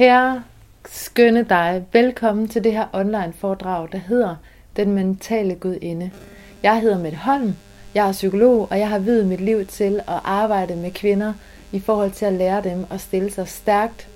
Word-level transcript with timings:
Kære, 0.00 0.42
skønne 0.88 1.42
dig, 1.42 1.84
velkommen 1.92 2.48
til 2.48 2.64
det 2.64 2.72
her 2.72 2.86
online 2.92 3.32
foredrag, 3.32 3.88
der 3.92 3.98
hedder 3.98 4.36
Den 4.76 4.92
Mentale 4.92 5.54
Gudinde. 5.54 6.10
Jeg 6.62 6.80
hedder 6.80 6.98
Mette 6.98 7.18
Holm, 7.18 7.54
jeg 7.94 8.08
er 8.08 8.12
psykolog, 8.12 8.68
og 8.70 8.78
jeg 8.78 8.88
har 8.88 8.98
videt 8.98 9.26
mit 9.26 9.40
liv 9.40 9.66
til 9.66 10.00
at 10.08 10.20
arbejde 10.24 10.76
med 10.76 10.90
kvinder 10.90 11.32
i 11.72 11.80
forhold 11.80 12.10
til 12.10 12.24
at 12.24 12.32
lære 12.32 12.62
dem 12.62 12.84
at 12.90 13.00
stille 13.00 13.30
sig 13.30 13.48
stærkt 13.48 14.08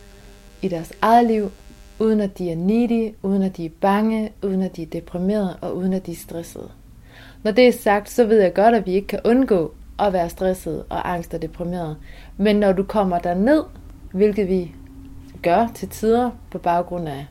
i 0.62 0.68
deres 0.68 0.92
eget 1.02 1.26
liv, 1.26 1.50
uden 1.98 2.20
at 2.20 2.38
de 2.38 2.50
er 2.50 2.56
needy, 2.56 3.14
uden 3.22 3.42
at 3.42 3.56
de 3.56 3.66
er 3.66 3.70
bange, 3.80 4.32
uden 4.42 4.62
at 4.62 4.76
de 4.76 4.82
er 4.82 4.86
deprimerede 4.86 5.56
og 5.60 5.76
uden 5.76 5.92
at 5.92 6.06
de 6.06 6.12
er 6.12 6.16
stressede. 6.16 6.70
Når 7.42 7.50
det 7.50 7.68
er 7.68 7.72
sagt, 7.72 8.10
så 8.10 8.24
ved 8.24 8.40
jeg 8.40 8.54
godt, 8.54 8.74
at 8.74 8.86
vi 8.86 8.92
ikke 8.92 9.08
kan 9.08 9.20
undgå 9.24 9.74
at 9.98 10.12
være 10.12 10.28
stresset 10.28 10.84
og 10.88 11.12
angst 11.12 11.34
og 11.34 11.42
deprimeret. 11.42 11.96
Men 12.36 12.56
når 12.56 12.72
du 12.72 12.82
kommer 12.82 13.18
derned, 13.18 13.62
hvilket 14.12 14.48
vi 14.48 14.74
gør 15.44 15.68
til 15.74 15.88
tider 15.88 16.30
på 16.50 16.58
baggrund 16.58 17.08
af 17.08 17.26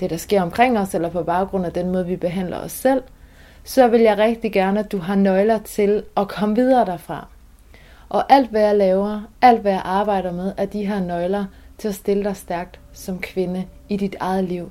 det, 0.00 0.10
der 0.10 0.16
sker 0.16 0.42
omkring 0.42 0.78
os, 0.78 0.94
eller 0.94 1.08
på 1.08 1.22
baggrund 1.22 1.66
af 1.66 1.72
den 1.72 1.90
måde, 1.90 2.06
vi 2.06 2.16
behandler 2.16 2.58
os 2.58 2.72
selv, 2.72 3.02
så 3.64 3.88
vil 3.88 4.00
jeg 4.00 4.18
rigtig 4.18 4.52
gerne, 4.52 4.80
at 4.80 4.92
du 4.92 4.98
har 4.98 5.14
nøgler 5.14 5.58
til 5.58 6.02
at 6.16 6.28
komme 6.28 6.54
videre 6.54 6.86
derfra. 6.86 7.26
Og 8.08 8.32
alt, 8.32 8.50
hvad 8.50 8.60
jeg 8.60 8.76
laver, 8.76 9.22
alt, 9.42 9.60
hvad 9.60 9.72
jeg 9.72 9.82
arbejder 9.84 10.32
med, 10.32 10.52
er 10.56 10.66
de 10.66 10.86
her 10.86 11.00
nøgler 11.00 11.44
til 11.78 11.88
at 11.88 11.94
stille 11.94 12.24
dig 12.24 12.36
stærkt 12.36 12.80
som 12.92 13.18
kvinde 13.18 13.64
i 13.88 13.96
dit 13.96 14.16
eget 14.20 14.44
liv. 14.44 14.70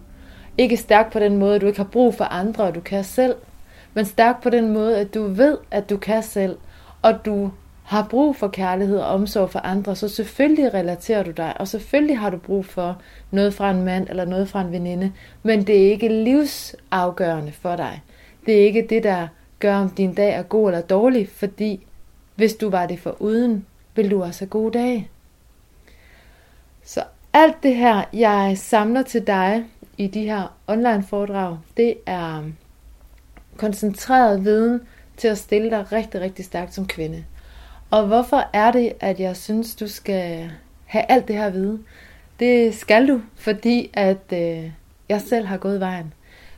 Ikke 0.57 0.77
stærk 0.77 1.11
på 1.11 1.19
den 1.19 1.37
måde, 1.37 1.55
at 1.55 1.61
du 1.61 1.67
ikke 1.67 1.79
har 1.79 1.89
brug 1.91 2.15
for 2.15 2.25
andre, 2.25 2.63
og 2.63 2.75
du 2.75 2.79
kan 2.79 3.03
selv, 3.03 3.35
men 3.93 4.05
stærk 4.05 4.43
på 4.43 4.49
den 4.49 4.73
måde, 4.73 4.97
at 4.97 5.13
du 5.13 5.27
ved, 5.27 5.57
at 5.71 5.89
du 5.89 5.97
kan 5.97 6.23
selv, 6.23 6.57
og 7.01 7.25
du 7.25 7.51
har 7.93 8.07
brug 8.09 8.35
for 8.35 8.47
kærlighed 8.47 8.99
og 8.99 9.07
omsorg 9.07 9.49
for 9.49 9.59
andre, 9.59 9.95
så 9.95 10.07
selvfølgelig 10.07 10.73
relaterer 10.73 11.23
du 11.23 11.31
dig, 11.31 11.53
og 11.59 11.67
selvfølgelig 11.67 12.19
har 12.19 12.29
du 12.29 12.37
brug 12.37 12.65
for 12.65 13.01
noget 13.31 13.53
fra 13.53 13.71
en 13.71 13.83
mand 13.83 14.09
eller 14.09 14.25
noget 14.25 14.49
fra 14.49 14.61
en 14.61 14.71
veninde, 14.71 15.11
men 15.43 15.67
det 15.67 15.87
er 15.87 15.91
ikke 15.91 16.23
livsafgørende 16.23 17.51
for 17.51 17.75
dig. 17.75 18.01
Det 18.45 18.61
er 18.61 18.65
ikke 18.65 18.87
det, 18.89 19.03
der 19.03 19.27
gør, 19.59 19.75
om 19.75 19.89
din 19.89 20.13
dag 20.13 20.33
er 20.33 20.43
god 20.43 20.67
eller 20.67 20.81
dårlig, 20.81 21.29
fordi 21.29 21.85
hvis 22.35 22.53
du 22.53 22.69
var 22.69 22.85
det 22.85 22.99
for 22.99 23.21
uden, 23.21 23.65
vil 23.95 24.11
du 24.11 24.23
også 24.23 24.41
have 24.41 24.49
gode 24.49 24.79
dage. 24.79 25.09
Så 26.83 27.03
alt 27.33 27.63
det 27.63 27.75
her, 27.75 28.03
jeg 28.13 28.57
samler 28.57 29.01
til 29.01 29.27
dig 29.27 29.65
i 29.97 30.07
de 30.07 30.23
her 30.23 30.57
online 30.67 31.03
foredrag, 31.03 31.57
det 31.77 31.95
er 32.05 32.43
koncentreret 33.57 34.45
viden 34.45 34.81
til 35.17 35.27
at 35.27 35.37
stille 35.37 35.69
dig 35.69 35.91
rigtig, 35.91 36.21
rigtig 36.21 36.45
stærkt 36.45 36.73
som 36.73 36.87
kvinde. 36.87 37.23
Og 37.93 38.07
hvorfor 38.07 38.49
er 38.53 38.71
det, 38.71 38.93
at 38.99 39.19
jeg 39.19 39.37
synes, 39.37 39.75
du 39.75 39.87
skal 39.87 40.51
have 40.85 41.05
alt 41.09 41.27
det 41.27 41.35
her 41.35 41.45
at 41.45 41.53
vide? 41.53 41.79
Det 42.39 42.75
skal 42.75 43.07
du, 43.07 43.21
fordi 43.35 43.89
at 43.93 44.33
øh, 44.33 44.71
jeg 45.09 45.21
selv 45.21 45.45
har 45.45 45.57
gået 45.57 45.79
vejen. 45.79 46.13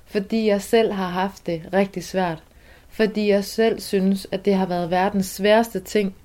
Fordi 0.06 0.48
jeg 0.48 0.62
selv 0.62 0.92
har 0.92 1.08
haft 1.08 1.46
det 1.48 1.70
rigtig 1.74 2.04
svært. 2.04 2.44
Fordi 2.90 3.30
jeg 3.30 3.44
selv 3.44 3.80
synes, 3.80 4.28
at 4.32 4.46
det 4.46 4.56
har 4.56 4.66
været 4.66 4.92
verdens 4.92 5.26
sværeste 5.26 5.80
ting 5.80 6.16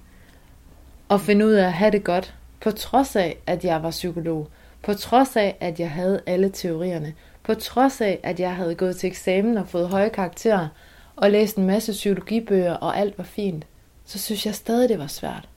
at 1.10 1.20
finde 1.20 1.46
ud 1.46 1.52
af 1.52 1.66
at 1.66 1.72
have 1.72 1.90
det 1.90 2.04
godt. 2.04 2.34
På 2.60 2.70
trods 2.70 3.16
af, 3.16 3.38
at 3.46 3.64
jeg 3.64 3.82
var 3.82 3.90
psykolog. 3.90 4.48
På 4.82 4.94
trods 4.94 5.36
af, 5.36 5.56
at 5.60 5.80
jeg 5.80 5.90
havde 5.90 6.20
alle 6.26 6.50
teorierne. 6.50 7.14
På 7.42 7.54
trods 7.54 8.00
af, 8.00 8.20
at 8.22 8.40
jeg 8.40 8.56
havde 8.56 8.74
gået 8.74 8.96
til 8.96 9.06
eksamen 9.06 9.58
og 9.58 9.68
fået 9.68 9.88
høje 9.88 10.08
karakterer 10.08 10.68
og 11.16 11.30
læst 11.30 11.56
en 11.56 11.66
masse 11.66 11.92
psykologibøger, 11.92 12.74
og 12.74 12.98
alt 12.98 13.18
var 13.18 13.24
fint 13.24 13.66
så 14.10 14.18
synes 14.18 14.46
jeg 14.46 14.54
stadig, 14.54 14.88
det 14.88 14.98
var 14.98 15.06
svært. 15.06 15.48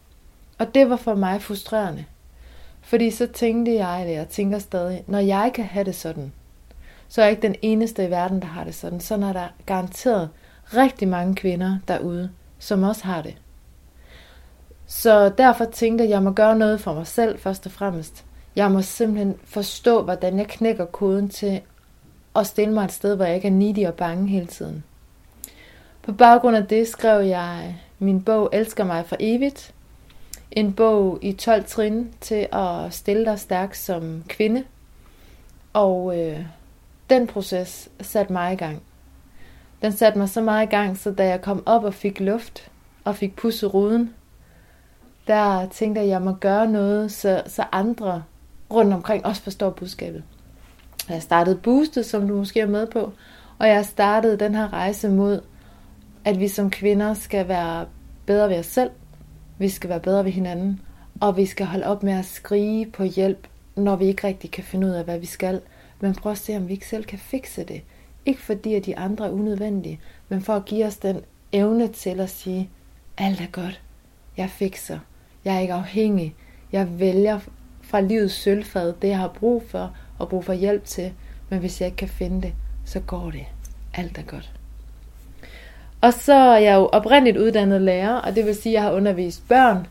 Og 0.58 0.76
det 0.76 0.90
var 0.90 0.96
for 0.96 1.16
mig 1.16 1.42
frustrerende. 1.42 2.06
Fordi 2.82 3.12
så 3.12 3.28
tænkte 3.28 3.74
jeg, 3.74 4.02
eller 4.02 4.14
jeg 4.14 4.28
tænker 4.28 4.60
stadig, 4.60 5.04
når 5.08 5.20
jeg 5.20 5.52
kan 5.56 5.66
have 5.66 5.86
det 5.86 5.96
sådan, 5.96 6.34
så 7.08 7.22
er 7.22 7.26
jeg 7.26 7.32
ikke 7.32 7.42
den 7.42 7.56
eneste 7.62 8.06
i 8.06 8.10
verden, 8.10 8.42
der 8.42 8.48
har 8.48 8.64
det 8.64 8.76
sådan. 8.76 9.00
Så 9.00 9.16
er 9.16 9.34
der 9.34 9.48
garanteret 9.66 10.30
rigtig 10.74 11.08
mange 11.08 11.36
kvinder 11.36 11.78
derude, 11.88 12.30
som 12.60 12.84
også 12.84 13.04
har 13.04 13.22
det. 13.22 13.38
Så 14.88 15.30
derfor 15.30 15.66
tænkte 15.66 16.04
jeg, 16.04 16.10
at 16.10 16.14
jeg 16.14 16.24
må 16.24 16.32
gøre 16.32 16.58
noget 16.58 16.82
for 16.82 16.94
mig 16.94 17.08
selv 17.08 17.40
først 17.40 17.66
og 17.66 17.72
fremmest. 17.72 18.26
Jeg 18.56 18.72
må 18.72 18.82
simpelthen 18.82 19.36
forstå, 19.46 20.04
hvordan 20.04 20.38
jeg 20.38 20.48
knækker 20.48 20.86
koden 20.86 21.30
til 21.30 21.62
at 22.36 22.48
stille 22.48 22.74
mig 22.74 22.86
et 22.86 22.92
sted, 22.92 23.16
hvor 23.16 23.26
jeg 23.26 23.36
ikke 23.36 23.48
er 23.48 23.52
needy 23.52 23.88
og 23.88 23.94
bange 23.94 24.28
hele 24.28 24.48
tiden. 24.48 24.84
På 26.02 26.12
baggrund 26.12 26.58
af 26.58 26.68
det 26.68 26.88
skrev 26.88 27.26
jeg 27.26 27.76
min 28.04 28.24
bog 28.24 28.50
Elsker 28.54 28.84
mig 28.84 29.06
for 29.06 29.16
evigt. 29.20 29.74
En 30.52 30.74
bog 30.74 31.20
i 31.22 31.34
12 31.34 31.64
trin 31.64 32.14
til 32.22 32.48
at 32.52 32.94
stille 32.94 33.26
dig 33.26 33.40
stærk 33.40 33.76
som 33.76 34.24
kvinde. 34.28 34.64
Og 35.74 36.20
øh, 36.20 36.46
den 37.10 37.28
proces 37.28 37.90
satte 38.02 38.34
mig 38.34 38.54
i 38.54 38.56
gang. 38.56 38.82
Den 39.82 39.92
satte 39.92 40.20
mig 40.20 40.30
så 40.30 40.42
meget 40.42 40.68
i 40.68 40.70
gang, 40.70 40.98
så 40.98 41.12
da 41.12 41.28
jeg 41.28 41.42
kom 41.42 41.64
op 41.66 41.84
og 41.84 41.94
fik 41.94 42.20
luft 42.20 42.72
og 43.04 43.16
fik 43.16 43.36
pusset 43.36 43.74
ruden, 43.74 44.14
der 45.28 45.68
tænkte 45.70 46.00
jeg, 46.00 46.06
at 46.06 46.12
jeg 46.12 46.22
må 46.22 46.32
gøre 46.32 46.68
noget, 46.68 47.12
så, 47.12 47.44
så 47.48 47.66
andre 47.72 48.24
rundt 48.72 48.94
omkring 48.94 49.26
også 49.26 49.42
forstår 49.42 49.70
budskabet. 49.70 50.24
Jeg 51.10 51.22
startede 51.22 51.56
Boostet, 51.56 52.06
som 52.06 52.28
du 52.28 52.36
måske 52.36 52.60
er 52.60 52.68
med 52.68 52.88
på, 52.88 53.14
og 53.60 53.68
jeg 53.68 53.86
startede 53.86 54.38
den 54.38 54.56
her 54.56 54.74
rejse 54.74 55.10
mod 55.10 55.42
at 56.26 56.40
vi 56.40 56.48
som 56.48 56.70
kvinder 56.70 57.14
skal 57.14 57.48
være 57.48 57.86
bedre 58.26 58.50
ved 58.50 58.60
os 58.60 58.66
selv, 58.66 58.90
vi 59.58 59.70
skal 59.70 59.90
være 59.90 60.00
bedre 60.00 60.26
ved 60.26 60.32
hinanden, 60.32 60.82
og 61.22 61.38
vi 61.38 61.46
skal 61.46 61.66
holde 61.66 61.86
op 61.86 62.04
med 62.04 62.14
at 62.14 62.26
skrige 62.26 62.86
på 62.86 63.04
hjælp, 63.04 63.48
når 63.76 63.96
vi 63.96 64.06
ikke 64.06 64.28
rigtig 64.28 64.52
kan 64.52 64.64
finde 64.64 64.88
ud 64.88 64.92
af, 64.92 65.04
hvad 65.04 65.20
vi 65.20 65.26
skal. 65.26 65.62
Men 66.00 66.16
prøv 66.16 66.32
at 66.32 66.38
se, 66.38 66.58
om 66.58 66.68
vi 66.68 66.74
ikke 66.74 66.88
selv 66.88 67.04
kan 67.04 67.20
fikse 67.20 67.64
det. 67.64 67.82
Ikke 68.26 68.42
fordi, 68.42 68.74
at 68.74 68.86
de 68.86 68.98
andre 68.98 69.26
er 69.26 69.32
unødvendige, 69.32 70.00
men 70.30 70.42
for 70.42 70.54
at 70.54 70.66
give 70.66 70.86
os 70.86 70.98
den 70.98 71.22
evne 71.52 71.88
til 71.88 72.20
at 72.20 72.30
sige, 72.30 72.70
alt 73.18 73.42
er 73.42 73.48
godt, 73.52 73.82
jeg 74.38 74.50
fikser, 74.50 75.00
jeg 75.46 75.56
er 75.56 75.60
ikke 75.60 75.74
afhængig, 75.74 76.36
jeg 76.72 77.00
vælger 77.00 77.40
fra 77.82 78.02
livets 78.02 78.34
sølvfad 78.34 78.94
det, 79.02 79.08
jeg 79.08 79.18
har 79.18 79.28
brug 79.28 79.64
for, 79.68 79.96
og 80.20 80.30
brug 80.30 80.46
for 80.46 80.54
hjælp 80.54 80.86
til, 80.86 81.14
men 81.50 81.60
hvis 81.60 81.82
jeg 81.82 81.88
ikke 81.88 81.98
kan 81.98 82.08
finde 82.08 82.42
det, 82.42 82.54
så 82.86 83.00
går 83.00 83.32
det. 83.32 83.46
Alt 83.94 84.18
er 84.18 84.24
godt. 84.24 84.54
Og 86.04 86.14
så 86.14 86.34
er 86.34 86.58
jeg 86.58 86.76
jo 86.76 86.86
oprindeligt 86.86 87.38
uddannet 87.38 87.82
lærer, 87.82 88.14
og 88.16 88.36
det 88.36 88.46
vil 88.46 88.56
sige, 88.56 88.74
at 88.74 88.74
jeg 88.74 88.84
har 88.84 88.92
undervist 88.98 89.48
børn 89.48 89.88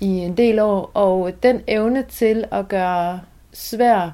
i 0.00 0.06
en 0.06 0.36
del 0.36 0.58
år, 0.58 0.90
og 0.94 1.32
den 1.42 1.62
evne 1.66 2.04
til 2.08 2.44
at 2.50 2.68
gøre 2.68 3.20
svær 3.52 4.10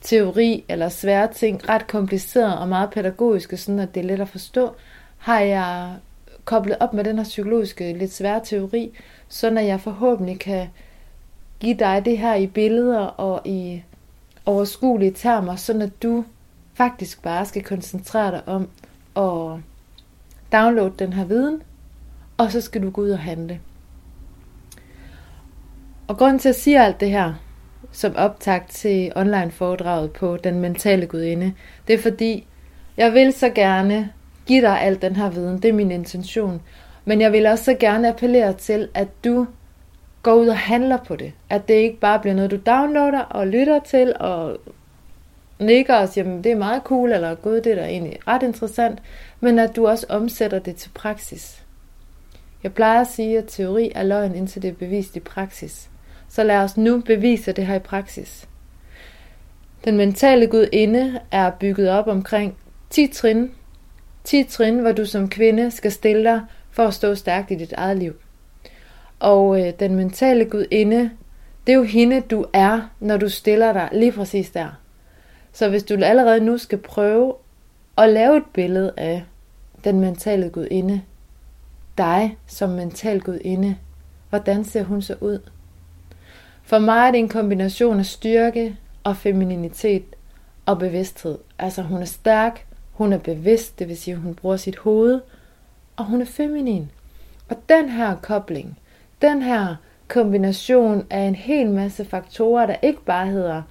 teori 0.00 0.64
eller 0.68 0.88
svære 0.88 1.32
ting 1.32 1.68
ret 1.68 1.86
kompliceret 1.86 2.58
og 2.58 2.68
meget 2.68 2.90
pædagogiske, 2.90 3.56
sådan 3.56 3.78
at 3.78 3.94
det 3.94 4.00
er 4.00 4.04
let 4.04 4.20
at 4.20 4.28
forstå, 4.28 4.74
har 5.18 5.40
jeg 5.40 5.94
koblet 6.44 6.76
op 6.80 6.92
med 6.92 7.04
den 7.04 7.16
her 7.16 7.24
psykologiske 7.24 7.92
lidt 7.92 8.12
svære 8.12 8.40
teori, 8.44 8.90
så 9.28 9.46
at 9.46 9.66
jeg 9.66 9.80
forhåbentlig 9.80 10.38
kan 10.38 10.68
give 11.60 11.74
dig 11.74 12.04
det 12.04 12.18
her 12.18 12.34
i 12.34 12.46
billeder 12.46 13.00
og 13.00 13.46
i 13.46 13.82
overskuelige 14.46 15.12
termer, 15.12 15.56
så 15.56 15.72
at 15.72 16.02
du 16.02 16.24
faktisk 16.74 17.22
bare 17.22 17.46
skal 17.46 17.64
koncentrere 17.64 18.30
dig 18.30 18.42
om 18.46 18.68
at 19.16 19.60
Download 20.52 20.90
den 20.90 21.12
her 21.12 21.24
viden, 21.24 21.62
og 22.36 22.52
så 22.52 22.60
skal 22.60 22.82
du 22.82 22.90
gå 22.90 23.00
ud 23.00 23.10
og 23.10 23.18
handle. 23.18 23.60
Og 26.08 26.16
grunden 26.16 26.38
til 26.38 26.48
at 26.48 26.54
sige 26.54 26.80
alt 26.80 27.00
det 27.00 27.10
her, 27.10 27.34
som 27.92 28.16
optakt 28.16 28.70
til 28.70 29.12
online 29.16 29.50
foredraget 29.50 30.12
på 30.12 30.36
Den 30.36 30.60
Mentale 30.60 31.06
Gudinde, 31.06 31.52
det 31.88 31.94
er 31.94 31.98
fordi, 31.98 32.46
jeg 32.96 33.12
vil 33.12 33.32
så 33.32 33.48
gerne 33.50 34.12
give 34.46 34.62
dig 34.62 34.80
al 34.80 35.02
den 35.02 35.16
her 35.16 35.30
viden. 35.30 35.62
Det 35.62 35.68
er 35.68 35.72
min 35.72 35.90
intention. 35.90 36.62
Men 37.04 37.20
jeg 37.20 37.32
vil 37.32 37.46
også 37.46 37.64
så 37.64 37.74
gerne 37.74 38.08
appellere 38.08 38.52
til, 38.52 38.88
at 38.94 39.08
du 39.24 39.46
går 40.22 40.34
ud 40.34 40.48
og 40.48 40.58
handler 40.58 40.96
på 40.96 41.16
det. 41.16 41.32
At 41.50 41.68
det 41.68 41.74
ikke 41.74 42.00
bare 42.00 42.18
bliver 42.18 42.34
noget, 42.34 42.50
du 42.50 42.58
downloader 42.66 43.20
og 43.20 43.46
lytter 43.46 43.78
til 43.78 44.14
og 44.20 44.58
nikker 45.58 45.94
og 45.94 46.08
siger, 46.08 46.42
det 46.42 46.52
er 46.52 46.56
meget 46.56 46.82
cool, 46.82 47.12
eller 47.12 47.34
gud, 47.34 47.60
det 47.60 47.72
er 47.72 47.74
da 47.74 47.86
egentlig 47.86 48.18
ret 48.26 48.42
interessant, 48.42 48.98
men 49.40 49.58
at 49.58 49.76
du 49.76 49.88
også 49.88 50.06
omsætter 50.08 50.58
det 50.58 50.76
til 50.76 50.90
praksis. 50.94 51.64
Jeg 52.62 52.74
plejer 52.74 53.00
at 53.00 53.06
sige, 53.06 53.38
at 53.38 53.44
teori 53.48 53.92
er 53.94 54.02
løgn, 54.02 54.34
indtil 54.34 54.62
det 54.62 54.68
er 54.68 54.74
bevist 54.74 55.16
i 55.16 55.20
praksis. 55.20 55.90
Så 56.28 56.44
lad 56.44 56.56
os 56.56 56.76
nu 56.76 57.00
bevise 57.00 57.52
det 57.52 57.66
her 57.66 57.74
i 57.74 57.78
praksis. 57.78 58.48
Den 59.84 59.96
mentale 59.96 60.46
gudinde 60.46 61.20
er 61.30 61.50
bygget 61.50 61.90
op 61.90 62.06
omkring 62.06 62.56
10 62.90 63.06
trin. 63.06 63.50
10 64.24 64.44
trin, 64.44 64.78
hvor 64.78 64.92
du 64.92 65.06
som 65.06 65.28
kvinde 65.28 65.70
skal 65.70 65.92
stille 65.92 66.24
dig 66.24 66.40
for 66.70 66.84
at 66.84 66.94
stå 66.94 67.14
stærkt 67.14 67.50
i 67.50 67.54
dit 67.54 67.72
eget 67.72 67.96
liv. 67.96 68.14
Og 69.18 69.60
øh, 69.60 69.72
den 69.80 69.94
mentale 69.94 70.44
gudinde, 70.44 71.10
det 71.66 71.72
er 71.72 71.76
jo 71.76 71.82
hende, 71.82 72.20
du 72.20 72.44
er, 72.52 72.90
når 73.00 73.16
du 73.16 73.28
stiller 73.28 73.72
dig 73.72 73.88
lige 73.92 74.12
præcis 74.12 74.50
der. 74.50 74.68
Så 75.52 75.68
hvis 75.68 75.82
du 75.82 75.94
allerede 75.94 76.40
nu 76.40 76.58
skal 76.58 76.78
prøve 76.78 77.34
at 77.98 78.08
lave 78.08 78.36
et 78.36 78.46
billede 78.52 78.92
af 78.96 79.24
den 79.84 80.00
mentale 80.00 80.50
gudinde, 80.50 81.02
dig 81.98 82.36
som 82.46 82.70
mental 82.70 83.20
gudinde, 83.20 83.76
hvordan 84.28 84.64
ser 84.64 84.82
hun 84.82 85.02
så 85.02 85.14
ud? 85.20 85.38
For 86.62 86.78
mig 86.78 87.06
er 87.06 87.10
det 87.10 87.18
en 87.18 87.28
kombination 87.28 87.98
af 87.98 88.06
styrke 88.06 88.76
og 89.04 89.16
femininitet 89.16 90.04
og 90.66 90.78
bevidsthed. 90.78 91.38
Altså 91.58 91.82
hun 91.82 92.00
er 92.00 92.06
stærk, 92.06 92.66
hun 92.92 93.12
er 93.12 93.18
bevidst, 93.18 93.78
det 93.78 93.88
vil 93.88 93.96
sige, 93.96 94.16
hun 94.16 94.34
bruger 94.34 94.56
sit 94.56 94.78
hoved, 94.78 95.20
og 95.96 96.04
hun 96.04 96.20
er 96.20 96.26
feminin. 96.26 96.90
Og 97.48 97.56
den 97.68 97.88
her 97.88 98.16
kobling, 98.22 98.78
den 99.22 99.42
her 99.42 99.76
kombination 100.08 101.06
af 101.10 101.20
en 101.20 101.34
hel 101.34 101.70
masse 101.70 102.04
faktorer, 102.04 102.66
der 102.66 102.76
ikke 102.82 103.04
bare 103.04 103.26
hedder, 103.26 103.62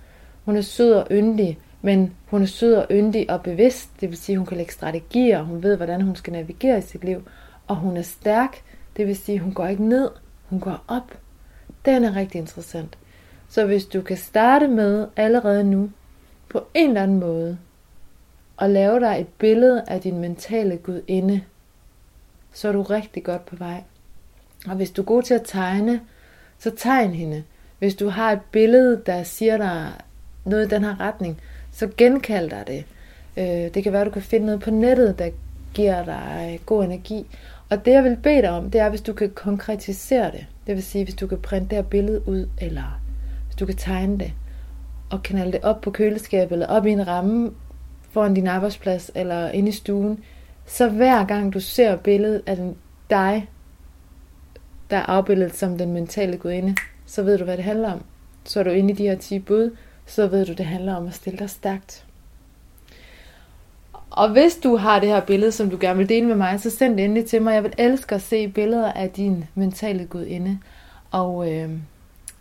hun 0.46 0.58
er 0.58 0.62
sød 0.62 0.94
og 0.94 1.08
yndig, 1.12 1.60
men 1.88 2.16
hun 2.26 2.42
er 2.42 2.46
sød 2.46 2.76
og 2.76 2.88
yndig 2.92 3.30
og 3.30 3.44
bevidst, 3.44 3.90
det 4.02 4.10
vil 4.10 4.18
sige, 4.18 4.34
at 4.34 4.38
hun 4.38 4.46
kan 4.46 4.58
lægge 4.58 4.74
strategier, 4.74 5.42
hun 5.42 5.64
ved, 5.64 5.76
hvordan 5.76 6.02
hun 6.02 6.16
skal 6.16 6.34
navigere 6.34 6.78
i 6.78 6.82
sit 6.82 7.04
liv, 7.04 7.28
og 7.68 7.76
hun 7.76 7.98
er 7.98 8.02
stærk, 8.02 8.62
det 8.98 9.08
vil 9.08 9.16
sige, 9.16 9.36
at 9.36 9.42
hun 9.42 9.54
går 9.54 9.68
ikke 9.68 9.84
ned, 9.84 10.10
hun 10.50 10.60
går 10.60 10.84
op. 10.88 11.18
Den 11.86 12.04
er 12.04 12.16
rigtig 12.16 12.40
interessant. 12.40 12.98
Så 13.50 13.66
hvis 13.66 13.86
du 13.86 14.02
kan 14.02 14.18
starte 14.18 14.68
med 14.68 15.08
allerede 15.16 15.64
nu, 15.64 15.90
på 16.50 16.68
en 16.74 16.88
eller 16.88 17.04
anden 17.04 17.20
måde, 17.20 17.58
og 18.58 18.70
lave 18.70 19.00
dig 19.00 19.18
et 19.20 19.28
billede 19.28 19.84
af 19.88 20.02
din 20.02 20.20
mentale 20.20 20.78
gudinde, 20.78 21.42
så 22.54 22.68
er 22.68 22.72
du 22.72 22.82
rigtig 22.82 23.24
godt 23.24 23.46
på 23.46 23.56
vej. 23.56 23.84
Og 24.68 24.76
hvis 24.76 24.92
du 24.92 25.02
er 25.02 25.06
god 25.06 25.24
til 25.24 25.34
at 25.34 25.44
tegne, 25.46 26.02
så 26.60 26.72
tegn 26.72 27.14
hende. 27.14 27.44
Hvis 27.80 27.96
du 27.96 28.10
har 28.10 28.32
et 28.32 28.42
billede, 28.52 29.02
der 29.06 29.24
siger 29.24 29.58
dig 29.58 29.94
noget 30.46 30.66
i 30.66 30.70
den 30.70 30.84
her 30.84 31.00
retning, 31.00 31.42
så 31.78 31.90
genkald 31.98 32.50
dig 32.50 32.64
det. 32.68 32.86
Øh, 33.38 33.74
det 33.74 33.84
kan 33.84 33.94
være, 33.94 34.02
at 34.02 34.08
du 34.08 34.12
kan 34.12 34.22
finde 34.22 34.46
noget 34.46 34.62
på 34.62 34.72
nettet, 34.72 35.20
der 35.20 35.30
giver 35.74 36.06
dig 36.06 36.50
øh, 36.54 36.66
god 36.66 36.84
energi. 36.84 37.26
Og 37.70 37.86
det 37.86 37.92
jeg 37.92 38.04
vil 38.04 38.18
bede 38.24 38.42
dig 38.42 38.50
om, 38.50 38.72
det 38.72 38.82
er, 38.82 38.90
hvis 38.90 39.02
du 39.02 39.14
kan 39.14 39.30
konkretisere 39.30 40.32
det. 40.32 40.46
Det 40.68 40.76
vil 40.76 40.84
sige, 40.84 41.04
hvis 41.04 41.16
du 41.16 41.28
kan 41.28 41.38
printe 41.38 41.70
det 41.70 41.76
her 41.78 41.90
billede 41.90 42.28
ud, 42.28 42.50
eller 42.62 43.02
hvis 43.46 43.56
du 43.56 43.66
kan 43.66 43.76
tegne 43.76 44.18
det, 44.20 44.34
og 45.10 45.24
knalde 45.24 45.52
det 45.52 45.64
op 45.64 45.82
på 45.82 45.92
køleskabet, 45.92 46.52
eller 46.52 46.68
op 46.68 46.86
i 46.86 46.92
en 46.92 47.08
ramme 47.08 47.52
foran 48.12 48.34
din 48.34 48.48
arbejdsplads, 48.48 49.12
eller 49.16 49.50
inde 49.50 49.70
i 49.70 49.72
stuen, 49.72 50.24
så 50.66 50.90
hver 50.90 51.26
gang 51.26 51.54
du 51.54 51.60
ser 51.60 51.96
billedet 51.96 52.42
af 52.46 52.58
dig, 53.10 53.50
der 54.90 54.98
er 54.98 55.06
afbildet 55.06 55.56
som 55.56 55.78
den 55.78 55.94
mentale 55.94 56.38
gudinde, 56.38 56.76
så 57.06 57.24
ved 57.24 57.38
du, 57.38 57.44
hvad 57.44 57.58
det 57.58 57.66
handler 57.66 57.92
om. 57.92 58.04
Så 58.44 58.60
er 58.60 58.64
du 58.64 58.70
inde 58.70 58.94
i 58.94 58.96
de 58.96 59.04
her 59.04 59.16
10 59.16 59.40
bud, 59.40 59.72
så 60.08 60.28
ved 60.28 60.46
du, 60.46 60.54
det 60.54 60.66
handler 60.66 60.96
om 60.96 61.08
at 61.08 61.14
stille 61.14 61.40
dig 61.40 61.50
stærkt. 61.50 62.06
Og 64.10 64.30
hvis 64.30 64.56
du 64.56 64.76
har 64.76 65.00
det 65.00 65.10
her 65.10 65.20
billede, 65.20 65.52
som 65.52 65.70
du 65.70 65.78
gerne 65.82 65.98
vil 65.98 66.10
dele 66.10 66.26
med 66.26 66.36
mig, 66.36 66.60
så 66.60 66.70
send 66.70 66.98
det 66.98 67.06
endelig 67.06 67.26
til 67.26 67.42
mig. 67.42 67.54
Jeg 67.54 67.64
vil 67.64 67.74
elske 67.78 68.16
at 68.16 68.22
se 68.22 68.48
billeder 68.48 68.92
af 68.92 69.10
din 69.10 69.46
mentale 69.56 70.06
gudinde. 70.06 70.60
Og 71.12 71.54
øh, 71.54 71.70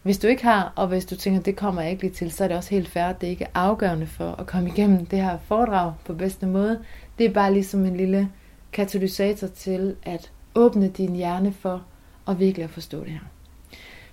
hvis 0.03 0.19
du 0.19 0.27
ikke 0.27 0.45
har, 0.45 0.73
og 0.77 0.87
hvis 0.87 1.05
du 1.05 1.17
tænker, 1.17 1.41
det 1.41 1.57
kommer 1.57 1.83
jeg 1.83 1.91
ikke 1.91 2.03
lige 2.03 2.15
til, 2.15 2.33
så 2.33 2.45
er 2.45 2.49
det 2.49 2.57
også 2.57 2.71
helt 2.71 2.89
fair. 2.89 3.13
Det 3.13 3.27
er 3.27 3.31
ikke 3.31 3.47
afgørende 3.55 4.07
for 4.07 4.33
at 4.39 4.47
komme 4.47 4.69
igennem 4.69 5.07
det 5.07 5.23
her 5.23 5.39
foredrag 5.39 5.93
på 6.05 6.15
bedste 6.15 6.47
måde. 6.47 6.79
Det 7.19 7.27
er 7.27 7.31
bare 7.31 7.53
ligesom 7.53 7.85
en 7.85 7.97
lille 7.97 8.31
katalysator 8.73 9.47
til 9.47 9.97
at 10.03 10.31
åbne 10.55 10.89
din 10.89 11.17
hjerne 11.17 11.53
for 11.53 11.83
at 12.29 12.39
virkelig 12.39 12.65
at 12.65 12.71
forstå 12.71 13.01
det 13.01 13.11
her. 13.11 13.21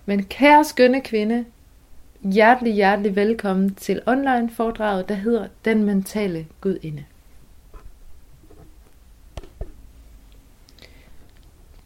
Men 0.05 0.23
kære 0.23 0.63
skønne 0.63 1.01
kvinde, 1.01 1.45
hjertelig, 2.23 2.73
hjertelig 2.73 3.15
velkommen 3.15 3.75
til 3.75 4.01
online 4.05 4.49
foredraget, 4.49 5.09
der 5.09 5.15
hedder 5.15 5.47
Den 5.65 5.83
Mentale 5.83 6.47
Gudinde. 6.61 7.05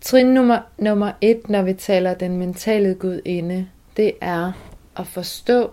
Trin 0.01 0.25
nummer, 0.25 0.59
nummer 0.77 1.11
et, 1.21 1.49
når 1.49 1.61
vi 1.61 1.73
taler 1.73 2.13
den 2.13 2.37
mentale 2.37 2.95
gudinde, 2.95 3.67
det 3.97 4.13
er 4.21 4.51
at 4.97 5.07
forstå, 5.07 5.71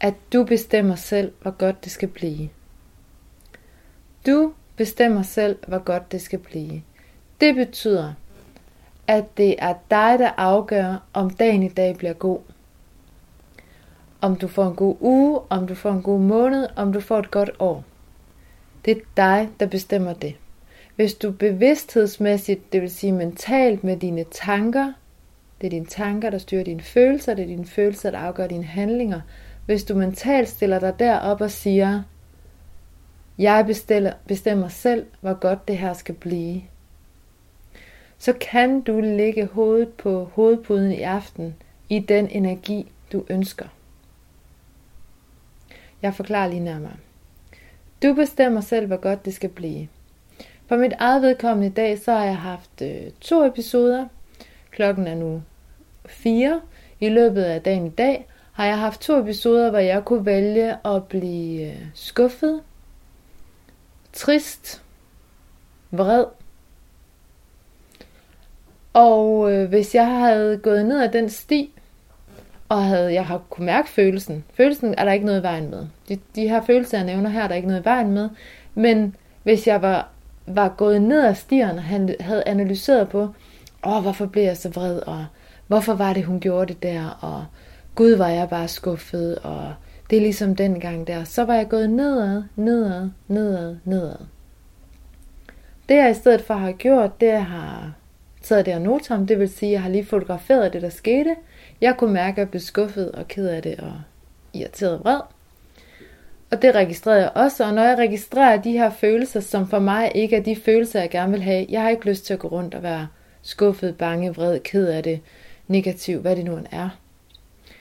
at 0.00 0.14
du 0.32 0.44
bestemmer 0.44 0.94
selv, 0.94 1.32
hvor 1.42 1.50
godt 1.50 1.84
det 1.84 1.92
skal 1.92 2.08
blive. 2.08 2.48
Du 4.26 4.52
bestemmer 4.76 5.22
selv, 5.22 5.58
hvor 5.68 5.78
godt 5.78 6.12
det 6.12 6.22
skal 6.22 6.38
blive. 6.38 6.82
Det 7.40 7.54
betyder, 7.54 8.12
at 9.06 9.24
det 9.36 9.54
er 9.58 9.74
dig, 9.90 10.16
der 10.18 10.30
afgør, 10.36 11.06
om 11.12 11.30
dagen 11.30 11.62
i 11.62 11.68
dag 11.68 11.96
bliver 11.96 12.12
god. 12.12 12.38
Om 14.20 14.36
du 14.36 14.48
får 14.48 14.66
en 14.66 14.74
god 14.74 14.96
uge, 15.00 15.40
om 15.48 15.66
du 15.66 15.74
får 15.74 15.92
en 15.92 16.02
god 16.02 16.20
måned, 16.20 16.66
om 16.76 16.92
du 16.92 17.00
får 17.00 17.18
et 17.18 17.30
godt 17.30 17.50
år. 17.58 17.84
Det 18.84 18.96
er 18.96 19.00
dig, 19.16 19.48
der 19.60 19.66
bestemmer 19.66 20.12
det. 20.12 20.34
Hvis 20.96 21.14
du 21.14 21.30
bevidsthedsmæssigt, 21.30 22.72
det 22.72 22.82
vil 22.82 22.90
sige 22.90 23.12
mentalt 23.12 23.84
med 23.84 23.96
dine 23.96 24.24
tanker, 24.30 24.92
det 25.60 25.66
er 25.66 25.70
dine 25.70 25.86
tanker, 25.86 26.30
der 26.30 26.38
styrer 26.38 26.64
dine 26.64 26.82
følelser, 26.82 27.34
det 27.34 27.42
er 27.42 27.46
dine 27.46 27.66
følelser, 27.66 28.10
der 28.10 28.18
afgør 28.18 28.46
dine 28.46 28.64
handlinger. 28.64 29.20
Hvis 29.66 29.84
du 29.84 29.94
mentalt 29.94 30.48
stiller 30.48 30.78
dig 30.78 30.98
derop 30.98 31.40
og 31.40 31.50
siger, 31.50 32.02
jeg 33.38 33.66
bestemmer 34.26 34.68
selv, 34.68 35.06
hvor 35.20 35.34
godt 35.34 35.68
det 35.68 35.78
her 35.78 35.92
skal 35.92 36.14
blive, 36.14 36.62
så 38.18 38.32
kan 38.32 38.80
du 38.80 39.00
lægge 39.00 39.46
hovedet 39.46 39.88
på 39.88 40.24
hovedpuden 40.24 40.92
i 40.92 41.02
aften 41.02 41.54
i 41.88 41.98
den 41.98 42.28
energi, 42.30 42.92
du 43.12 43.24
ønsker. 43.28 43.66
Jeg 46.06 46.14
forklarer 46.14 46.48
lige 46.48 46.60
nærmere. 46.60 46.92
Du 48.02 48.14
bestemmer 48.14 48.60
selv, 48.60 48.86
hvor 48.86 48.96
godt 48.96 49.24
det 49.24 49.34
skal 49.34 49.48
blive. 49.48 49.88
For 50.66 50.76
mit 50.76 50.92
eget 50.98 51.22
vedkommende 51.22 51.66
i 51.66 51.70
dag, 51.70 51.98
så 51.98 52.12
har 52.12 52.24
jeg 52.24 52.38
haft 52.38 52.82
øh, 52.82 53.10
to 53.20 53.44
episoder. 53.44 54.08
Klokken 54.70 55.06
er 55.06 55.14
nu 55.14 55.42
fire. 56.04 56.60
I 57.00 57.08
løbet 57.08 57.42
af 57.42 57.62
dagen 57.62 57.86
i 57.86 57.90
dag 57.90 58.26
har 58.52 58.66
jeg 58.66 58.78
haft 58.78 59.00
to 59.00 59.20
episoder, 59.20 59.70
hvor 59.70 59.78
jeg 59.78 60.04
kunne 60.04 60.26
vælge 60.26 60.86
at 60.86 61.04
blive 61.04 61.70
øh, 61.70 61.86
skuffet, 61.94 62.62
trist, 64.12 64.82
vred. 65.90 66.24
Og 68.92 69.52
øh, 69.52 69.68
hvis 69.68 69.94
jeg 69.94 70.06
havde 70.06 70.58
gået 70.58 70.86
ned 70.86 71.02
ad 71.02 71.12
den 71.12 71.30
sti, 71.30 71.72
og 72.68 72.84
havde, 72.84 73.14
jeg 73.14 73.26
har 73.26 73.38
kunne 73.50 73.66
mærke 73.66 73.88
følelsen. 73.88 74.44
Følelsen 74.54 74.94
er 74.98 75.04
der 75.04 75.12
ikke 75.12 75.26
noget 75.26 75.40
i 75.40 75.42
vejen 75.42 75.70
med. 75.70 75.86
De, 76.08 76.18
de 76.34 76.48
her 76.48 76.62
følelser, 76.62 76.98
jeg 76.98 77.06
nævner 77.06 77.30
her, 77.30 77.42
er 77.42 77.48
der 77.48 77.54
ikke 77.54 77.68
noget 77.68 77.80
i 77.80 77.84
vejen 77.84 78.12
med. 78.12 78.28
Men 78.74 79.16
hvis 79.42 79.66
jeg 79.66 79.82
var 79.82 80.08
var 80.46 80.68
gået 80.68 81.02
ned 81.02 81.24
ad 81.24 81.34
stieren 81.34 81.78
han 81.78 82.14
havde 82.20 82.42
analyseret 82.46 83.08
på, 83.08 83.28
åh, 83.86 84.02
hvorfor 84.02 84.26
blev 84.26 84.42
jeg 84.42 84.56
så 84.56 84.68
vred, 84.68 84.98
og 84.98 85.26
hvorfor 85.66 85.94
var 85.94 86.12
det, 86.12 86.24
hun 86.24 86.40
gjorde 86.40 86.72
det 86.72 86.82
der, 86.82 87.18
og 87.20 87.44
gud, 87.94 88.10
var 88.10 88.28
jeg 88.28 88.48
bare 88.48 88.68
skuffet, 88.68 89.38
og 89.38 89.74
det 90.10 90.16
er 90.16 90.20
ligesom 90.20 90.56
den 90.56 90.80
gang 90.80 91.06
der. 91.06 91.24
Så 91.24 91.44
var 91.44 91.54
jeg 91.54 91.68
gået 91.68 91.90
nedad, 91.90 92.42
nedad, 92.56 93.10
nedad, 93.28 93.76
nedad. 93.84 94.16
Det 95.88 95.94
jeg 95.94 96.10
i 96.10 96.14
stedet 96.14 96.40
for 96.40 96.54
har 96.54 96.72
gjort, 96.72 97.20
det 97.20 97.26
jeg 97.26 97.46
har 97.46 97.92
taget 98.42 98.66
det 98.66 98.74
her 98.74 98.80
notam, 98.80 99.26
det 99.26 99.38
vil 99.38 99.48
sige, 99.48 99.68
at 99.68 99.72
jeg 99.72 99.82
har 99.82 99.88
lige 99.88 100.06
fotograferet 100.06 100.72
det, 100.72 100.82
der 100.82 100.88
skete. 100.88 101.36
Jeg 101.80 101.96
kunne 101.96 102.12
mærke, 102.12 102.32
at 102.32 102.38
jeg 102.38 102.50
blev 102.50 102.60
skuffet 102.60 103.12
og 103.12 103.28
ked 103.28 103.48
af 103.48 103.62
det 103.62 103.80
og 103.80 103.92
irriteret 104.54 104.92
og 104.92 105.00
vred. 105.00 105.20
Og 106.50 106.62
det 106.62 106.74
registrerer 106.74 107.18
jeg 107.18 107.32
også, 107.34 107.64
og 107.64 107.74
når 107.74 107.82
jeg 107.82 107.98
registrerer 107.98 108.62
de 108.62 108.72
her 108.72 108.90
følelser, 108.90 109.40
som 109.40 109.68
for 109.68 109.78
mig 109.78 110.12
ikke 110.14 110.36
er 110.36 110.42
de 110.42 110.56
følelser, 110.56 111.00
jeg 111.00 111.10
gerne 111.10 111.32
vil 111.32 111.42
have, 111.42 111.66
jeg 111.68 111.82
har 111.82 111.88
ikke 111.88 112.08
lyst 112.08 112.26
til 112.26 112.34
at 112.34 112.40
gå 112.40 112.48
rundt 112.48 112.74
og 112.74 112.82
være 112.82 113.08
skuffet, 113.42 113.98
bange, 113.98 114.34
vred, 114.34 114.60
ked 114.60 114.86
af 114.86 115.02
det, 115.02 115.20
negativ, 115.68 116.20
hvad 116.20 116.36
det 116.36 116.44
nu 116.44 116.56
end 116.56 116.66
er. 116.70 116.88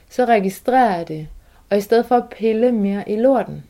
Så 0.09 0.25
registrerer 0.25 0.97
jeg 0.97 1.07
det, 1.07 1.27
og 1.69 1.77
i 1.77 1.81
stedet 1.81 2.05
for 2.05 2.15
at 2.15 2.29
pille 2.29 2.71
mere 2.71 3.09
i 3.09 3.15
lorten, 3.15 3.63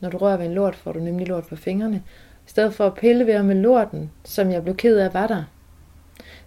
når 0.00 0.10
du 0.10 0.18
rører 0.18 0.36
ved 0.36 0.46
en 0.46 0.54
lort, 0.54 0.74
får 0.74 0.92
du 0.92 0.98
nemlig 1.00 1.28
lort 1.28 1.46
på 1.46 1.56
fingrene, 1.56 2.02
i 2.46 2.50
stedet 2.50 2.74
for 2.74 2.86
at 2.86 2.94
pille 2.94 3.26
ved 3.26 3.42
med 3.42 3.54
lorten, 3.54 4.10
som 4.24 4.50
jeg 4.50 4.62
blev 4.62 4.76
ked 4.76 4.98
af, 4.98 5.14
var 5.14 5.26
der, 5.26 5.44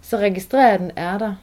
så 0.00 0.16
registrerer 0.16 0.70
jeg, 0.70 0.78
den 0.78 0.90
er 0.96 1.18
der. 1.18 1.34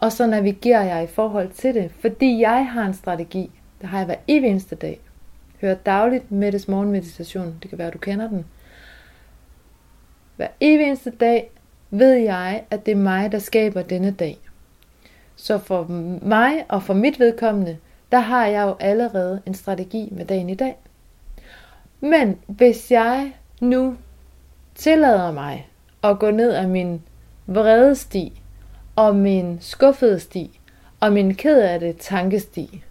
Og 0.00 0.12
så 0.12 0.26
navigerer 0.26 0.84
jeg 0.84 1.04
i 1.04 1.06
forhold 1.06 1.50
til 1.50 1.74
det, 1.74 1.90
fordi 2.00 2.40
jeg 2.40 2.68
har 2.70 2.82
en 2.82 2.94
strategi. 2.94 3.50
Det 3.80 3.88
har 3.88 3.98
jeg 3.98 4.06
hver 4.06 4.16
evig 4.28 4.50
eneste 4.50 4.74
dag. 4.74 5.00
Hør 5.60 5.74
dagligt 5.74 6.30
Mettes 6.30 6.68
morgenmeditation. 6.68 7.58
Det 7.62 7.70
kan 7.70 7.78
være, 7.78 7.86
at 7.86 7.92
du 7.92 7.98
kender 7.98 8.28
den. 8.28 8.46
Hver 10.36 10.48
evig 10.60 10.86
eneste 10.86 11.10
dag 11.10 11.50
ved 11.90 12.14
jeg, 12.14 12.64
at 12.70 12.86
det 12.86 12.92
er 12.92 12.96
mig, 12.96 13.32
der 13.32 13.38
skaber 13.38 13.82
denne 13.82 14.10
dag. 14.10 14.38
Så 15.36 15.58
for 15.58 15.84
mig 16.22 16.64
og 16.68 16.82
for 16.82 16.94
mit 16.94 17.20
vedkommende, 17.20 17.78
der 18.12 18.18
har 18.18 18.46
jeg 18.46 18.62
jo 18.62 18.76
allerede 18.80 19.42
en 19.46 19.54
strategi 19.54 20.08
med 20.12 20.24
dagen 20.24 20.50
i 20.50 20.54
dag. 20.54 20.76
Men 22.00 22.38
hvis 22.46 22.90
jeg 22.90 23.32
nu 23.60 23.96
tillader 24.74 25.32
mig 25.32 25.68
at 26.04 26.18
gå 26.18 26.30
ned 26.30 26.50
af 26.50 26.68
min 26.68 27.02
vrede 27.46 27.94
sti, 27.94 28.42
og 28.98 29.16
min 29.16 29.58
skuffede 29.60 30.20
sti, 30.20 30.60
og 31.00 31.12
min 31.12 31.34
ked 31.34 31.60
af 31.60 31.80
det 31.80 31.96
tankesti, 31.96 32.82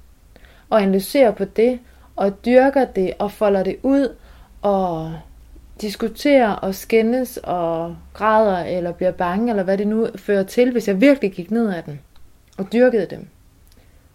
og 0.69 0.81
analyserer 0.81 1.31
på 1.31 1.45
det, 1.45 1.79
og 2.15 2.45
dyrker 2.45 2.85
det, 2.85 3.13
og 3.19 3.31
folder 3.31 3.63
det 3.63 3.75
ud, 3.83 4.15
og 4.61 5.13
diskuterer 5.81 6.51
og 6.51 6.75
skændes 6.75 7.39
og 7.43 7.95
græder 8.13 8.57
eller 8.57 8.91
bliver 8.91 9.11
bange, 9.11 9.49
eller 9.49 9.63
hvad 9.63 9.77
det 9.77 9.87
nu 9.87 10.07
fører 10.15 10.43
til, 10.43 10.71
hvis 10.71 10.87
jeg 10.87 11.01
virkelig 11.01 11.31
gik 11.31 11.51
ned 11.51 11.73
ad 11.73 11.83
den 11.85 11.99
og 12.57 12.73
dyrkede 12.73 13.07
dem, 13.09 13.27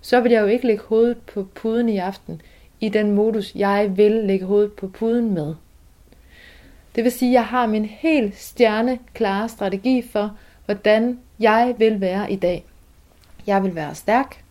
så 0.00 0.20
vil 0.20 0.32
jeg 0.32 0.40
jo 0.40 0.46
ikke 0.46 0.66
lægge 0.66 0.82
hovedet 0.86 1.18
på 1.18 1.46
puden 1.54 1.88
i 1.88 1.98
aften, 1.98 2.40
i 2.80 2.88
den 2.88 3.10
modus, 3.10 3.54
jeg 3.54 3.96
vil 3.96 4.12
lægge 4.12 4.46
hovedet 4.46 4.72
på 4.72 4.88
puden 4.88 5.34
med. 5.34 5.54
Det 6.94 7.04
vil 7.04 7.12
sige, 7.12 7.30
at 7.30 7.34
jeg 7.34 7.46
har 7.46 7.66
min 7.66 7.84
helt 7.84 8.36
stjerneklare 8.36 9.48
strategi 9.48 10.02
for, 10.12 10.36
hvordan 10.64 11.18
jeg 11.40 11.74
vil 11.78 12.00
være 12.00 12.32
i 12.32 12.36
dag. 12.36 12.64
Jeg 13.46 13.62
vil 13.62 13.74
være 13.74 13.94
stærk. 13.94 14.44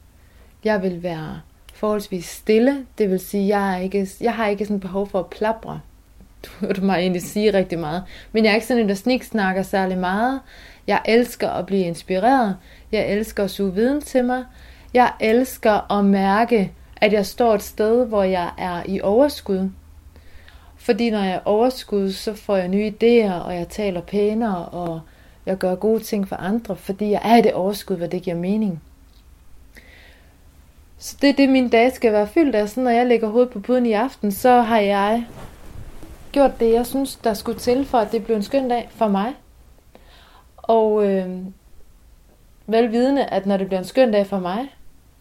Jeg 0.64 0.82
vil 0.82 1.04
være 1.04 1.42
forholdsvis 1.74 2.26
stille. 2.26 2.86
Det 2.98 3.10
vil 3.10 3.20
sige, 3.20 3.58
jeg, 3.58 3.74
er 3.74 3.78
ikke, 3.78 4.08
jeg 4.22 4.34
har 4.34 4.48
ikke 4.48 4.66
sådan 4.66 4.80
behov 4.80 5.08
for 5.08 5.20
at 5.20 5.28
plapre. 5.28 5.80
Du 6.46 6.50
hørte 6.66 6.82
mig 6.82 7.00
egentlig 7.00 7.22
sige 7.22 7.54
rigtig 7.54 7.80
meget. 7.80 8.04
Men 8.32 8.44
jeg 8.44 8.52
er 8.52 8.56
ikke 8.56 8.68
sådan 8.68 8.84
en, 8.84 8.90
der 8.90 8.96
sniksnakker 8.96 9.64
særlig 9.64 9.98
meget. 9.98 10.42
Jeg 10.88 11.02
elsker 11.06 11.50
at 11.50 11.66
blive 11.66 11.84
inspireret. 11.84 12.58
Jeg 12.92 13.12
elsker 13.12 13.44
at 13.44 13.52
suge 13.52 13.74
viden 13.74 14.02
til 14.02 14.26
mig. 14.26 14.44
Jeg 14.94 15.12
elsker 15.20 15.92
at 15.98 16.06
mærke, 16.06 16.72
at 16.96 17.14
jeg 17.14 17.26
står 17.26 17.56
et 17.56 17.62
sted, 17.62 18.06
hvor 18.06 18.24
jeg 18.24 18.50
er 18.58 18.84
i 18.86 19.02
overskud. 19.02 19.70
Fordi 20.78 21.10
når 21.10 21.24
jeg 21.24 21.34
er 21.34 21.40
overskud, 21.46 22.12
så 22.12 22.34
får 22.34 22.56
jeg 22.56 22.68
nye 22.68 22.94
idéer, 23.02 23.32
og 23.32 23.56
jeg 23.56 23.68
taler 23.70 24.02
pænere, 24.02 24.66
og 24.66 25.02
jeg 25.46 25.58
gør 25.58 25.76
gode 25.76 26.00
ting 26.00 26.28
for 26.28 26.36
andre, 26.36 26.76
fordi 26.76 27.10
jeg 27.10 27.22
er 27.24 27.38
i 27.38 27.42
det 27.42 27.54
overskud, 27.54 27.96
hvor 27.96 28.08
det 28.08 28.22
giver 28.22 28.36
mening. 28.36 28.82
Så 30.98 31.18
det 31.22 31.30
er 31.30 31.34
det, 31.34 31.50
min 31.50 31.70
dag 31.70 31.92
skal 31.92 32.14
være 32.14 32.28
fyldt 32.28 32.56
af. 32.56 32.70
Så 32.70 32.80
når 32.80 32.92
jeg 32.92 33.08
lægger 33.08 33.28
hovedet 33.28 33.50
på 33.50 33.60
puden 33.60 33.86
i 33.86 33.92
aften, 33.92 34.32
så 34.32 34.62
har 34.62 34.80
jeg 34.80 35.26
gjort 36.32 36.60
det, 36.60 36.74
jeg 36.74 36.86
synes, 36.86 37.16
der 37.16 37.34
skulle 37.34 37.60
til, 37.60 37.86
for 37.86 37.98
at 37.98 38.12
det 38.12 38.26
blev 38.26 38.36
en 38.36 38.44
skøn 38.44 38.70
dag 38.70 38.90
for 38.92 39.08
mig. 39.08 39.34
Og 40.58 41.06
øh, 41.06 41.30
velvidende, 42.68 43.26
at 43.26 43.46
når 43.46 43.58
det 43.58 43.68
bliver 43.68 43.80
en 43.80 43.86
skøn 43.86 44.12
dag 44.12 44.28
for 44.28 44.40
mig, 44.40 44.70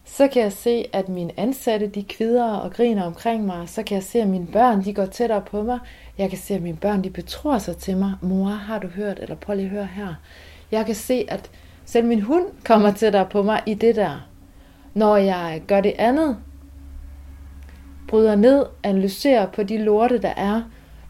så 0.05 0.27
kan 0.27 0.41
jeg 0.43 0.53
se, 0.53 0.85
at 0.93 1.09
mine 1.09 1.31
ansatte, 1.37 1.87
de 1.87 2.03
kvider 2.03 2.53
og 2.53 2.73
griner 2.73 3.03
omkring 3.03 3.45
mig. 3.45 3.69
Så 3.69 3.83
kan 3.83 3.95
jeg 3.95 4.03
se, 4.03 4.21
at 4.21 4.27
mine 4.27 4.47
børn, 4.47 4.83
de 4.83 4.93
går 4.93 5.05
tættere 5.05 5.41
på 5.41 5.63
mig. 5.63 5.79
Jeg 6.17 6.29
kan 6.29 6.39
se, 6.39 6.53
at 6.53 6.61
mine 6.61 6.77
børn, 6.77 7.03
de 7.03 7.09
betror 7.09 7.57
sig 7.57 7.77
til 7.77 7.97
mig. 7.97 8.13
Mor, 8.21 8.45
har 8.45 8.79
du 8.79 8.87
hørt? 8.87 9.19
Eller 9.19 9.35
prøv 9.35 9.55
lige 9.55 9.65
at 9.65 9.71
høre 9.71 9.85
her. 9.85 10.13
Jeg 10.71 10.85
kan 10.85 10.95
se, 10.95 11.25
at 11.27 11.49
selv 11.85 12.05
min 12.05 12.21
hund 12.21 12.45
kommer 12.65 12.91
tættere 12.91 13.25
på 13.25 13.43
mig 13.43 13.61
i 13.65 13.73
det 13.73 13.95
der. 13.95 14.27
Når 14.93 15.17
jeg 15.17 15.61
gør 15.67 15.81
det 15.81 15.93
andet, 15.97 16.37
bryder 18.07 18.35
ned, 18.35 18.65
analyserer 18.83 19.45
på 19.45 19.63
de 19.63 19.77
lorte, 19.77 20.17
der 20.17 20.33
er, 20.37 20.61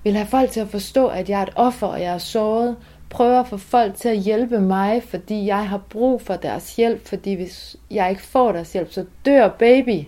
vil 0.03 0.13
have 0.13 0.27
folk 0.27 0.49
til 0.51 0.59
at 0.59 0.67
forstå, 0.67 1.07
at 1.07 1.29
jeg 1.29 1.39
er 1.39 1.43
et 1.43 1.53
offer, 1.55 1.87
og 1.87 2.01
jeg 2.01 2.13
er 2.13 2.17
såret, 2.17 2.75
prøver 3.11 3.39
at 3.39 3.47
få 3.47 3.57
folk 3.57 3.95
til 3.95 4.09
at 4.09 4.17
hjælpe 4.17 4.59
mig, 4.59 5.03
fordi 5.03 5.45
jeg 5.45 5.69
har 5.69 5.81
brug 5.89 6.21
for 6.21 6.35
deres 6.35 6.75
hjælp, 6.75 7.07
fordi 7.07 7.33
hvis 7.33 7.75
jeg 7.91 8.09
ikke 8.09 8.21
får 8.21 8.51
deres 8.51 8.73
hjælp, 8.73 8.91
så 8.91 9.05
dør 9.25 9.47
baby. 9.47 10.03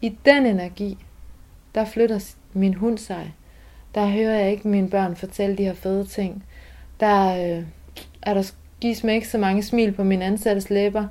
I 0.00 0.16
den 0.24 0.46
energi, 0.46 0.98
der 1.74 1.84
flytter 1.84 2.34
min 2.52 2.74
hund 2.74 2.98
sig. 2.98 3.34
Der 3.94 4.06
hører 4.06 4.38
jeg 4.38 4.50
ikke 4.50 4.68
mine 4.68 4.90
børn 4.90 5.16
fortælle 5.16 5.56
de 5.56 5.64
her 5.64 5.74
fede 5.74 6.04
ting. 6.04 6.44
Der 7.00 7.56
øh, 7.58 7.64
er 8.22 8.34
der 8.34 8.52
gives 8.80 9.04
mig 9.04 9.14
ikke 9.14 9.28
så 9.28 9.38
mange 9.38 9.62
smil 9.62 9.92
på 9.92 10.04
min 10.04 10.22
ansattes 10.22 10.70
læber, 10.70 11.06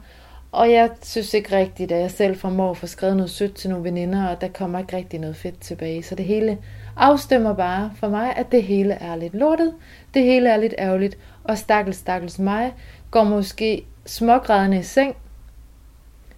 og 0.51 0.71
jeg 0.71 0.89
synes 1.01 1.33
ikke 1.33 1.55
rigtigt, 1.57 1.91
at 1.91 2.01
jeg 2.01 2.11
selv 2.11 2.35
formår 2.35 2.71
at 2.71 2.77
få 2.77 2.87
skrevet 2.87 3.17
noget 3.17 3.29
sødt 3.29 3.55
til 3.55 3.69
nogle 3.69 3.85
veninder, 3.85 4.27
og 4.27 4.41
der 4.41 4.47
kommer 4.47 4.79
ikke 4.79 4.97
rigtig 4.97 5.19
noget 5.19 5.35
fedt 5.35 5.59
tilbage. 5.59 6.03
Så 6.03 6.15
det 6.15 6.25
hele 6.25 6.57
afstemmer 6.97 7.53
bare 7.53 7.91
for 7.95 8.09
mig, 8.09 8.35
at 8.35 8.51
det 8.51 8.63
hele 8.63 8.93
er 8.93 9.15
lidt 9.15 9.33
lortet, 9.33 9.73
det 10.13 10.23
hele 10.23 10.49
er 10.49 10.57
lidt 10.57 10.73
ærgerligt, 10.79 11.17
og 11.43 11.57
stakkels, 11.57 11.97
stakkels 11.97 12.39
mig 12.39 12.73
går 13.11 13.23
måske 13.23 13.85
smågrædende 14.05 14.79
i 14.79 14.83
seng, 14.83 15.15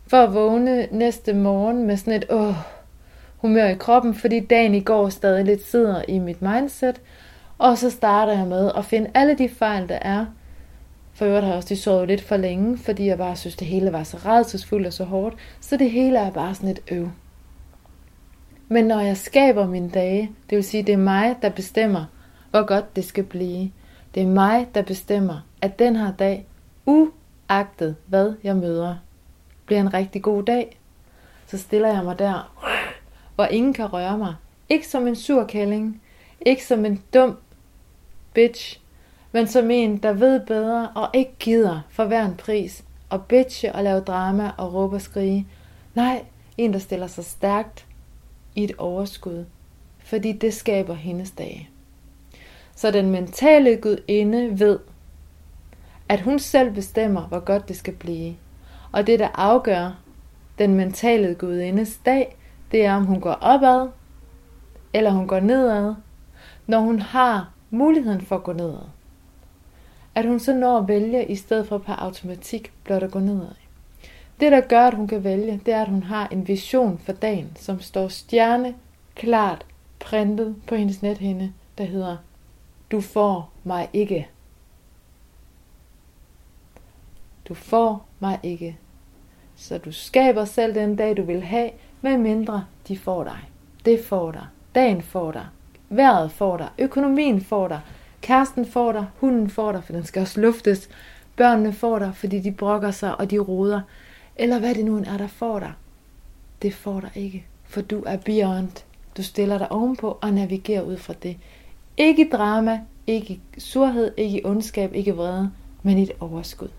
for 0.08 0.18
at 0.18 0.34
vågne 0.34 0.88
næste 0.92 1.34
morgen 1.34 1.88
med 1.88 1.98
sådan 1.98 2.13
et 2.13 2.25
åh, 2.30 2.56
humør 3.38 3.68
i 3.68 3.75
kroppen, 3.75 4.13
fordi 4.13 4.39
dagen 4.39 4.75
i 4.75 4.80
går 4.80 5.10
stadig 5.10 5.46
lidt 5.46 5.65
sidder 5.65 6.01
i 6.08 6.20
mit 6.20 6.42
mindset, 6.42 7.01
og 7.58 7.77
så 7.77 7.89
starter 7.89 8.38
jeg 8.38 8.48
med 8.48 8.72
at 8.77 8.86
finde 8.86 9.12
alle 9.13 9.38
de 9.38 9.50
fejl, 9.50 9.89
der 9.89 10.00
er. 10.01 10.25
For 11.13 11.25
øvrigt 11.25 11.44
har 11.44 11.51
jeg 11.51 11.58
også 11.58 11.70
de 11.70 11.77
sovet 11.77 12.08
lidt 12.08 12.22
for 12.22 12.38
længe, 12.38 12.77
fordi 12.77 13.06
jeg 13.06 13.18
bare 13.18 13.36
synes, 13.36 13.56
det 13.56 13.68
hele 13.68 13.94
var 13.94 14.03
så 14.03 14.18
redselsfuldt 14.25 14.88
og 14.88 14.94
så 14.94 15.03
hårdt, 15.03 15.36
så 15.62 15.77
det 15.77 15.92
hele 15.92 16.18
er 16.18 16.32
bare 16.32 16.56
sådan 16.56 16.70
et 16.70 16.80
øv. 16.92 17.10
Men 18.68 18.86
når 18.86 19.00
jeg 19.00 19.18
skaber 19.18 19.68
mine 19.68 19.89
dage, 19.89 20.32
det 20.50 20.56
vil 20.56 20.63
sige, 20.63 20.84
det 20.84 20.94
er 20.94 20.98
mig, 20.98 21.36
der 21.42 21.50
bestemmer, 21.50 22.06
hvor 22.53 22.65
godt 22.65 22.95
det 22.95 23.05
skal 23.05 23.24
blive. 23.24 23.72
Det 24.15 24.24
er 24.24 24.27
mig, 24.27 24.67
der 24.75 24.81
bestemmer, 24.81 25.39
at 25.62 25.79
den 25.79 25.95
her 25.95 26.13
dag, 26.13 26.48
uagtet 26.86 27.95
hvad 28.05 28.33
jeg 28.43 28.55
møder, 28.55 28.95
bliver 29.65 29.81
en 29.81 29.93
rigtig 29.93 30.22
god 30.22 30.43
dag. 30.43 30.79
Så 31.48 31.57
stiller 31.57 31.93
jeg 31.93 32.03
mig 32.03 32.19
der, 32.19 32.53
hvor 33.36 33.45
ingen 33.45 33.74
kan 33.74 33.93
røre 33.93 34.17
mig. 34.17 34.36
Ikke 34.69 34.88
som 34.88 35.07
en 35.07 35.15
sur 35.15 35.43
kælling, 35.43 36.01
ikke 36.41 36.65
som 36.65 36.86
en 36.86 37.03
dum 37.13 37.38
bitch, 38.33 38.79
men 39.31 39.48
som 39.48 39.72
en, 39.72 39.98
der 39.98 40.13
ved 40.13 40.39
bedre 40.39 40.89
og 40.95 41.10
ikke 41.13 41.36
gider 41.39 41.81
for 41.89 42.05
hver 42.05 42.25
en 42.25 42.36
pris 42.36 42.83
og 43.10 43.25
bitche 43.25 43.75
og 43.75 43.83
lave 43.83 44.00
drama 44.00 44.51
og 44.57 44.74
råbe 44.74 44.95
og 44.95 45.01
skrige. 45.01 45.48
Nej, 45.95 46.25
en, 46.57 46.74
der 46.74 46.79
stiller 46.79 47.07
sig 47.07 47.25
stærkt 47.25 47.86
i 48.55 48.63
et 48.63 48.75
overskud, 48.77 49.45
fordi 50.00 50.31
det 50.31 50.53
skaber 50.53 50.93
hendes 50.93 51.31
dage. 51.31 51.69
Så 52.75 52.92
den 52.92 53.12
mentale 53.12 53.77
gudinde 53.77 54.60
ved, 54.60 54.80
at 56.10 56.22
hun 56.22 56.39
selv 56.39 56.72
bestemmer, 56.72 57.22
hvor 57.22 57.39
godt 57.39 57.68
det 57.68 57.77
skal 57.77 57.94
blive. 57.94 58.36
Og 58.92 59.08
det, 59.08 59.20
der 59.20 59.30
afgør 59.36 60.00
den 60.58 60.74
mentale 60.74 61.36
gudindes 61.36 62.00
dag, 62.06 62.38
det 62.72 62.86
er, 62.86 62.96
om 62.96 63.06
hun 63.06 63.22
går 63.22 63.32
opad, 63.32 63.89
eller 64.94 65.12
hun 65.12 65.27
går 65.27 65.39
nedad, 65.39 65.94
når 66.68 66.80
hun 66.80 67.00
har 67.00 67.50
muligheden 67.70 68.22
for 68.22 68.36
at 68.36 68.44
gå 68.44 68.53
nedad. 68.53 68.88
At 70.15 70.25
hun 70.25 70.39
så 70.39 70.53
når 70.53 70.77
at 70.77 70.88
vælge, 70.88 71.25
i 71.25 71.36
stedet 71.36 71.68
for 71.68 71.77
per 71.77 71.94
automatik 71.94 72.72
blot 72.84 73.03
at 73.03 73.12
gå 73.12 73.20
nedad. 73.20 73.56
Det, 74.39 74.51
der 74.51 74.62
gør, 74.62 74.88
at 74.88 74.94
hun 74.94 75.08
kan 75.08 75.24
vælge, 75.24 75.62
det 75.65 75.74
er, 75.74 75.82
at 75.82 75.88
hun 75.88 76.03
har 76.03 76.27
en 76.27 76.48
vision 76.48 76.98
for 76.98 77.12
dagen, 77.12 77.51
som 77.56 77.82
står 77.82 78.08
stjerne 78.08 78.75
klart 79.15 79.65
printet 80.00 80.56
på 80.68 80.75
hendes 80.75 81.01
nethinde, 81.01 81.53
der 81.77 81.84
hedder, 81.84 82.18
du 82.93 83.01
får 83.01 83.50
mig 83.63 83.89
ikke. 83.93 84.27
Du 87.47 87.53
får 87.53 88.05
mig 88.19 88.39
ikke. 88.43 88.77
Så 89.55 89.77
du 89.77 89.91
skaber 89.91 90.45
selv 90.45 90.75
den 90.75 90.95
dag, 90.95 91.17
du 91.17 91.23
vil 91.23 91.43
have, 91.43 91.69
med 92.01 92.17
mindre 92.17 92.65
de 92.88 92.97
får 92.97 93.23
dig. 93.23 93.39
Det 93.85 94.05
får 94.05 94.31
dig. 94.31 94.45
Dagen 94.75 95.01
får 95.01 95.31
dig. 95.31 95.45
Vejret 95.89 96.31
får 96.31 96.57
dig. 96.57 96.69
Økonomien 96.77 97.41
får 97.41 97.67
dig. 97.67 97.79
Kæresten 98.21 98.65
får 98.65 98.91
dig. 98.91 99.05
Hunden 99.19 99.50
får 99.50 99.71
dig, 99.71 99.83
for 99.83 99.93
den 99.93 100.05
skal 100.05 100.21
også 100.21 100.41
luftes. 100.41 100.89
Børnene 101.35 101.73
får 101.73 102.00
dig, 102.00 102.15
fordi 102.15 102.39
de 102.39 102.51
brokker 102.51 102.91
sig 102.91 103.19
og 103.19 103.31
de 103.31 103.39
roder 103.39 103.81
eller 104.35 104.59
hvad 104.59 104.75
det 104.75 104.85
nu 104.85 104.97
er, 104.97 105.17
der 105.17 105.27
får 105.27 105.59
dig, 105.59 105.73
det 106.62 106.73
får 106.73 107.00
dig 107.00 107.12
ikke, 107.15 107.45
for 107.63 107.81
du 107.81 108.03
er 108.07 108.17
beyond. 108.17 108.83
Du 109.17 109.23
stiller 109.23 109.57
dig 109.57 109.71
ovenpå 109.71 110.17
og 110.21 110.33
navigerer 110.33 110.81
ud 110.81 110.97
fra 110.97 111.13
det. 111.23 111.38
Ikke 111.97 112.29
drama, 112.31 112.81
ikke 113.07 113.41
surhed, 113.57 114.12
ikke 114.17 114.41
ondskab, 114.45 114.93
ikke 114.93 115.15
vrede, 115.15 115.51
men 115.83 115.97
et 115.97 116.12
overskud. 116.19 116.69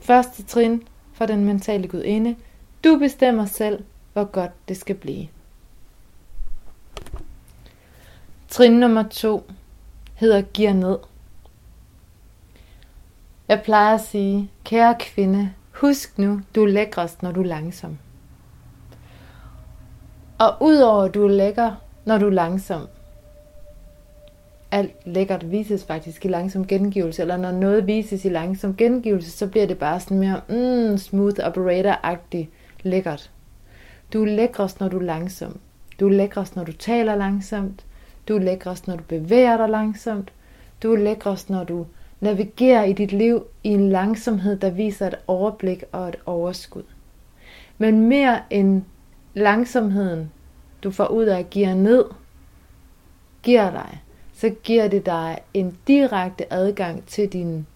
Første 0.00 0.42
trin 0.42 0.82
for 1.12 1.26
den 1.26 1.44
mentale 1.44 1.88
gudinde. 1.88 2.36
Du 2.84 2.98
bestemmer 2.98 3.46
selv, 3.46 3.84
hvor 4.12 4.24
godt 4.24 4.68
det 4.68 4.76
skal 4.76 4.96
blive. 4.96 5.28
Trin 8.48 8.72
nummer 8.72 9.02
to 9.02 9.50
hedder 10.14 10.42
Giver 10.42 10.72
ned. 10.72 10.98
Jeg 13.48 13.62
plejer 13.62 13.94
at 13.94 14.00
sige, 14.00 14.50
kære 14.64 14.96
kvinde, 15.00 15.52
husk 15.74 16.18
nu, 16.18 16.40
du 16.54 16.62
er 16.62 16.68
lækrest, 16.68 17.22
når 17.22 17.32
du 17.32 17.40
er 17.40 17.46
langsom. 17.46 17.98
Og 20.38 20.56
udover 20.60 21.04
at 21.04 21.14
du 21.14 21.24
er 21.24 21.30
lækker, 21.30 21.74
når 22.04 22.18
du 22.18 22.26
er 22.26 22.30
langsom, 22.30 22.86
alt 24.70 25.06
lækkert 25.06 25.50
vises 25.50 25.84
faktisk 25.84 26.24
i 26.24 26.28
langsom 26.28 26.66
gengivelse, 26.66 27.22
eller 27.22 27.36
når 27.36 27.50
noget 27.50 27.86
vises 27.86 28.24
i 28.24 28.28
langsom 28.28 28.76
gengivelse, 28.76 29.30
så 29.30 29.46
bliver 29.46 29.66
det 29.66 29.78
bare 29.78 30.00
sådan 30.00 30.18
mere 30.18 30.40
mm, 30.48 30.98
smooth 30.98 31.40
operator-agtigt 31.46 32.46
lækkert. 32.82 33.30
Du 34.12 34.22
er 34.22 34.26
lækrest, 34.26 34.80
når 34.80 34.88
du 34.88 34.98
er 34.98 35.02
langsom. 35.02 35.58
Du 36.00 36.06
er 36.08 36.12
lækrest, 36.12 36.56
når 36.56 36.64
du 36.64 36.72
taler 36.72 37.14
langsomt. 37.14 37.84
Du 38.28 38.36
er 38.36 38.40
lækrest, 38.40 38.86
når 38.86 38.96
du 38.96 39.02
bevæger 39.08 39.56
dig 39.56 39.68
langsomt. 39.68 40.32
Du 40.82 40.92
er 40.92 40.98
lækrest, 40.98 41.50
når 41.50 41.64
du 41.64 41.86
navigerer 42.20 42.84
i 42.84 42.92
dit 42.92 43.12
liv 43.12 43.44
i 43.64 43.68
en 43.68 43.88
langsomhed, 43.88 44.56
der 44.56 44.70
viser 44.70 45.06
et 45.06 45.18
overblik 45.26 45.84
og 45.92 46.08
et 46.08 46.16
overskud. 46.26 46.82
Men 47.78 48.00
mere 48.00 48.40
end 48.50 48.82
langsomheden, 49.34 50.30
du 50.82 50.90
får 50.90 51.06
ud 51.06 51.24
af 51.24 51.38
at 51.38 51.50
give 51.50 51.74
ned, 51.74 52.04
giver 53.42 53.70
dig, 53.70 54.02
så 54.40 54.50
giver 54.62 54.88
det 54.88 55.06
dig 55.06 55.38
en 55.54 55.78
direkte 55.86 56.52
adgang 56.52 57.06
til 57.06 57.28
din 57.32 57.66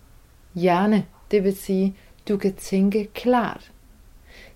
hjerne. 0.54 1.06
Det 1.30 1.44
vil 1.44 1.56
sige, 1.56 1.96
du 2.28 2.36
kan 2.36 2.52
tænke 2.52 3.08
klart. 3.14 3.72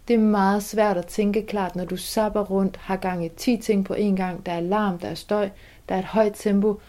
Det 0.09 0.15
er 0.15 0.21
meget 0.21 0.63
svært 0.63 0.97
at 0.97 1.07
tænke 1.07 1.47
klart, 1.47 1.77
når 1.77 1.85
du 1.85 1.97
sapper 1.97 2.41
rundt, 2.41 2.77
har 2.77 2.97
gang 2.97 3.25
i 3.25 3.29
10 3.29 3.57
ting 3.57 3.85
på 3.85 3.95
én 3.95 4.17
gang. 4.17 4.47
Der 4.47 4.53
er 4.53 4.61
larm, 4.61 4.99
der 4.99 5.09
er 5.09 5.15
støj, 5.15 5.49
der 5.89 5.95
er 5.95 5.99
et 5.99 6.05
højt 6.05 6.33
tempo. 6.35 6.81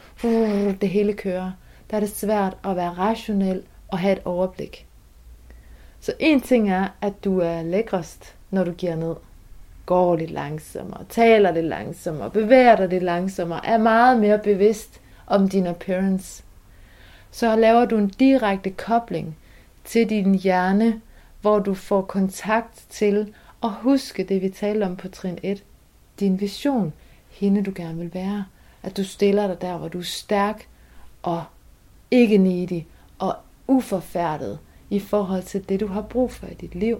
Det 0.82 0.90
hele 0.90 1.14
kører. 1.14 1.52
Der 1.90 1.96
er 1.96 2.00
det 2.00 2.10
svært 2.10 2.58
at 2.64 2.76
være 2.76 2.90
rationel 2.90 3.64
og 3.88 4.00
have 4.00 4.14
et 4.14 4.22
overblik. 4.26 4.88
Så 6.00 6.14
en 6.20 6.42
ting 6.42 6.72
er, 6.72 6.88
at 7.02 7.24
du 7.24 7.40
er 7.40 7.62
lækrest, 7.62 8.36
når 8.52 8.64
du 8.64 8.72
giver 8.72 8.96
ned. 8.96 9.16
Går 9.86 10.16
lidt 10.16 10.32
langsommere, 10.32 11.06
taler 11.10 11.52
lidt 11.52 11.66
langsommere, 11.66 12.30
bevæger 12.30 12.76
dig 12.76 12.90
lidt 12.90 13.04
langsommere, 13.04 13.66
er 13.66 13.78
meget 13.78 14.20
mere 14.20 14.40
bevidst 14.40 15.02
om 15.28 15.50
din 15.50 15.68
appearance. 15.68 16.44
Så 17.32 17.56
laver 17.56 17.86
du 17.86 17.98
en 17.98 18.08
direkte 18.08 18.70
kobling 18.70 19.38
til 19.86 20.10
din 20.10 20.36
hjerne, 20.36 21.02
hvor 21.42 21.60
du 21.60 21.74
får 21.74 22.02
kontakt 22.02 22.86
til 22.90 23.34
at 23.64 23.70
huske 23.70 24.24
det, 24.24 24.42
vi 24.42 24.50
talte 24.50 24.84
om 24.84 24.96
på 24.96 25.08
trin 25.08 25.40
1. 25.44 25.64
Din 26.20 26.40
vision, 26.40 26.94
hende 27.30 27.64
du 27.64 27.72
gerne 27.76 27.98
vil 27.98 28.14
være. 28.14 28.46
At 28.84 28.98
du 28.98 29.04
stiller 29.04 29.48
dig 29.48 29.62
der, 29.62 29.78
hvor 29.78 29.88
du 29.88 30.00
er 30.00 30.04
stærk 30.04 30.68
og 31.24 31.44
ikke 32.12 32.38
needy 32.38 32.82
og 33.20 33.36
uforfærdet 33.68 34.60
i 34.90 35.00
forhold 35.00 35.44
til 35.44 35.70
det, 35.70 35.80
du 35.80 35.88
har 35.88 36.02
brug 36.02 36.32
for 36.32 36.48
i 36.48 36.54
dit 36.54 36.76
liv. 36.76 37.00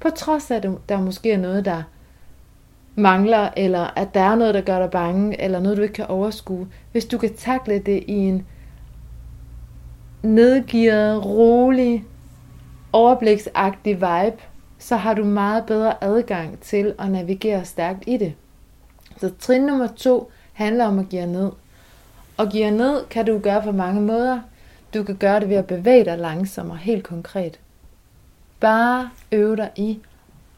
På 0.00 0.10
trods 0.10 0.50
af, 0.50 0.56
at 0.56 0.70
der 0.88 1.00
måske 1.00 1.32
er 1.32 1.38
noget, 1.38 1.64
der 1.64 1.82
mangler, 2.94 3.50
eller 3.56 3.98
at 3.98 4.14
der 4.14 4.20
er 4.20 4.34
noget, 4.34 4.54
der 4.54 4.60
gør 4.60 4.78
dig 4.78 4.90
bange, 4.90 5.40
eller 5.40 5.60
noget, 5.60 5.76
du 5.76 5.82
ikke 5.82 5.94
kan 5.94 6.06
overskue. 6.06 6.68
Hvis 6.92 7.04
du 7.04 7.18
kan 7.18 7.34
takle 7.36 7.78
det 7.78 8.04
i 8.06 8.12
en 8.12 8.46
nedgivet, 10.22 11.24
rolig, 11.24 12.04
overbliksagtig 12.92 13.94
vibe, 13.94 14.42
så 14.78 14.96
har 14.96 15.14
du 15.14 15.24
meget 15.24 15.66
bedre 15.66 16.04
adgang 16.04 16.60
til 16.60 16.94
at 16.98 17.10
navigere 17.10 17.64
stærkt 17.64 18.04
i 18.06 18.16
det. 18.16 18.34
Så 19.16 19.30
trin 19.38 19.62
nummer 19.62 19.86
to 19.86 20.30
handler 20.52 20.86
om 20.86 20.98
at 20.98 21.08
give 21.08 21.26
ned. 21.26 21.50
Og 22.36 22.48
give 22.48 22.70
ned 22.70 23.06
kan 23.06 23.26
du 23.26 23.38
gøre 23.38 23.62
på 23.62 23.72
mange 23.72 24.00
måder. 24.00 24.40
Du 24.94 25.02
kan 25.02 25.16
gøre 25.16 25.40
det 25.40 25.48
ved 25.48 25.56
at 25.56 25.66
bevæge 25.66 26.04
dig 26.04 26.18
langsommere, 26.18 26.76
helt 26.76 27.04
konkret. 27.04 27.60
Bare 28.60 29.10
øve 29.32 29.56
dig 29.56 29.70
i 29.76 30.00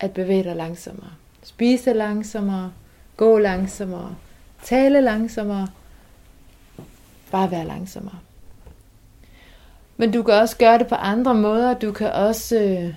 at 0.00 0.12
bevæge 0.12 0.44
dig 0.44 0.56
langsommere. 0.56 1.10
Spise 1.44 1.92
langsommere, 1.92 2.72
gå 3.16 3.38
langsommere, 3.38 4.14
tale 4.62 5.00
langsommere, 5.00 5.68
bare 7.30 7.50
være 7.50 7.66
langsommere. 7.66 8.18
Men 9.96 10.10
du 10.10 10.22
kan 10.22 10.34
også 10.34 10.56
gøre 10.56 10.78
det 10.78 10.86
på 10.86 10.94
andre 10.94 11.34
måder. 11.34 11.74
Du 11.74 11.92
kan 11.92 12.12
også 12.12 12.56
øh, 12.56 12.94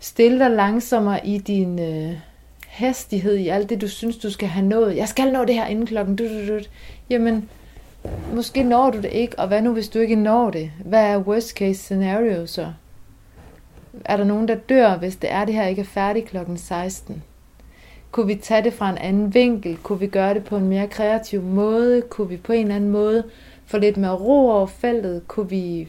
stille 0.00 0.38
dig 0.38 0.50
langsommere 0.50 1.26
i 1.26 1.38
din 1.38 1.78
øh, 1.78 2.18
hastighed, 2.66 3.34
i 3.36 3.48
alt 3.48 3.70
det, 3.70 3.80
du 3.80 3.88
synes, 3.88 4.16
du 4.16 4.30
skal 4.30 4.48
have 4.48 4.66
nået. 4.66 4.96
Jeg 4.96 5.08
skal 5.08 5.32
nå 5.32 5.44
det 5.44 5.54
her 5.54 5.66
inden 5.66 5.86
klokken. 5.86 6.16
Du. 6.16 6.24
Jamen, 7.10 7.48
måske 8.34 8.62
når 8.62 8.90
du 8.90 9.00
det 9.00 9.12
ikke, 9.12 9.38
og 9.38 9.48
hvad 9.48 9.62
nu, 9.62 9.72
hvis 9.72 9.88
du 9.88 9.98
ikke 9.98 10.16
når 10.16 10.50
det? 10.50 10.70
Hvad 10.84 11.04
er 11.04 11.18
worst 11.18 11.50
case 11.50 11.82
scenario 11.82 12.46
så? 12.46 12.72
Er 14.04 14.16
der 14.16 14.24
nogen, 14.24 14.48
der 14.48 14.54
dør, 14.54 14.96
hvis 14.96 15.16
det 15.16 15.32
er, 15.32 15.44
det 15.44 15.54
her 15.54 15.66
ikke 15.66 15.80
er 15.80 15.86
færdigt 15.86 16.26
klokken 16.26 16.58
16? 16.58 17.22
Kunne 18.16 18.26
vi 18.26 18.34
tage 18.34 18.64
det 18.64 18.72
fra 18.72 18.90
en 18.90 18.98
anden 18.98 19.34
vinkel? 19.34 19.76
Kunne 19.76 19.98
vi 19.98 20.06
gøre 20.06 20.34
det 20.34 20.44
på 20.44 20.56
en 20.56 20.68
mere 20.68 20.86
kreativ 20.86 21.42
måde? 21.42 22.02
Kunne 22.02 22.28
vi 22.28 22.36
på 22.36 22.52
en 22.52 22.62
eller 22.62 22.74
anden 22.74 22.90
måde 22.90 23.24
få 23.66 23.78
lidt 23.78 23.96
mere 23.96 24.14
ro 24.14 24.50
over 24.50 24.66
feltet? 24.66 25.28
Kunne 25.28 25.48
vi 25.48 25.88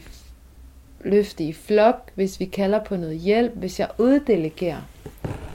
løfte 1.04 1.44
i 1.44 1.52
flok, 1.52 2.10
hvis 2.14 2.40
vi 2.40 2.44
kalder 2.44 2.84
på 2.84 2.96
noget 2.96 3.18
hjælp? 3.18 3.52
Hvis 3.54 3.80
jeg 3.80 3.88
uddelegerer? 3.98 4.80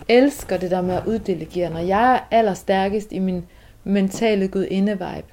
Elsker 0.09 0.57
det 0.57 0.71
der 0.71 0.81
med 0.81 0.95
at 0.95 1.05
uddelegere. 1.05 1.69
Når 1.69 1.79
jeg 1.79 2.15
er 2.15 2.19
allerstærkest 2.31 3.11
i 3.11 3.19
min 3.19 3.45
mentale 3.83 4.47
gudinde-vibe, 4.47 5.27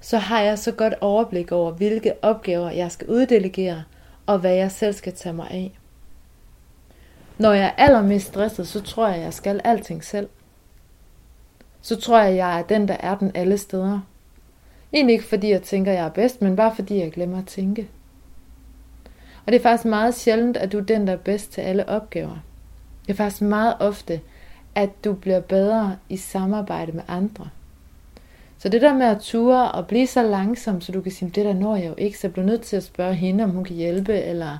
så 0.00 0.18
har 0.18 0.40
jeg 0.40 0.58
så 0.58 0.72
godt 0.72 0.94
overblik 1.00 1.52
over, 1.52 1.72
hvilke 1.72 2.12
opgaver 2.22 2.70
jeg 2.70 2.92
skal 2.92 3.08
uddelegere, 3.08 3.82
og 4.26 4.38
hvad 4.38 4.54
jeg 4.54 4.70
selv 4.70 4.92
skal 4.92 5.12
tage 5.12 5.32
mig 5.32 5.48
af. 5.50 5.72
Når 7.38 7.52
jeg 7.52 7.64
er 7.64 7.84
allermest 7.84 8.26
stresset, 8.26 8.68
så 8.68 8.80
tror 8.82 9.06
jeg, 9.06 9.16
at 9.16 9.22
jeg 9.22 9.34
skal 9.34 9.60
alting 9.64 10.04
selv. 10.04 10.28
Så 11.82 11.96
tror 11.96 12.18
jeg, 12.18 12.28
at 12.28 12.36
jeg 12.36 12.58
er 12.58 12.62
den, 12.62 12.88
der 12.88 12.96
er 13.00 13.14
den 13.14 13.30
alle 13.34 13.58
steder. 13.58 14.00
Egentlig 14.92 15.12
ikke 15.12 15.24
fordi 15.24 15.50
jeg 15.50 15.62
tænker, 15.62 15.92
at 15.92 15.98
jeg 15.98 16.04
er 16.04 16.10
bedst, 16.10 16.42
men 16.42 16.56
bare 16.56 16.74
fordi 16.74 16.98
jeg 16.98 17.12
glemmer 17.12 17.38
at 17.38 17.46
tænke. 17.46 17.88
Og 19.46 19.52
det 19.52 19.58
er 19.58 19.62
faktisk 19.62 19.84
meget 19.84 20.14
sjældent, 20.14 20.56
at 20.56 20.72
du 20.72 20.78
er 20.78 20.82
den, 20.82 21.06
der 21.06 21.12
er 21.12 21.16
bedst 21.16 21.52
til 21.52 21.60
alle 21.60 21.88
opgaver. 21.88 22.36
Det 23.06 23.12
er 23.12 23.16
faktisk 23.16 23.42
meget 23.42 23.74
ofte, 23.80 24.20
at 24.74 24.90
du 25.04 25.12
bliver 25.12 25.40
bedre 25.40 25.96
i 26.08 26.16
samarbejde 26.16 26.92
med 26.92 27.02
andre. 27.08 27.48
Så 28.58 28.68
det 28.68 28.82
der 28.82 28.94
med 28.94 29.06
at 29.06 29.20
ture 29.20 29.72
og 29.72 29.86
blive 29.86 30.06
så 30.06 30.22
langsom, 30.22 30.80
så 30.80 30.92
du 30.92 31.00
kan 31.00 31.12
sige, 31.12 31.30
det 31.34 31.44
der 31.44 31.54
når 31.54 31.76
jeg 31.76 31.88
jo 31.88 31.94
ikke, 31.98 32.18
så 32.18 32.26
jeg 32.26 32.32
bliver 32.32 32.46
nødt 32.46 32.62
til 32.62 32.76
at 32.76 32.82
spørge 32.82 33.14
hende, 33.14 33.44
om 33.44 33.50
hun 33.50 33.64
kan 33.64 33.76
hjælpe, 33.76 34.14
eller 34.14 34.58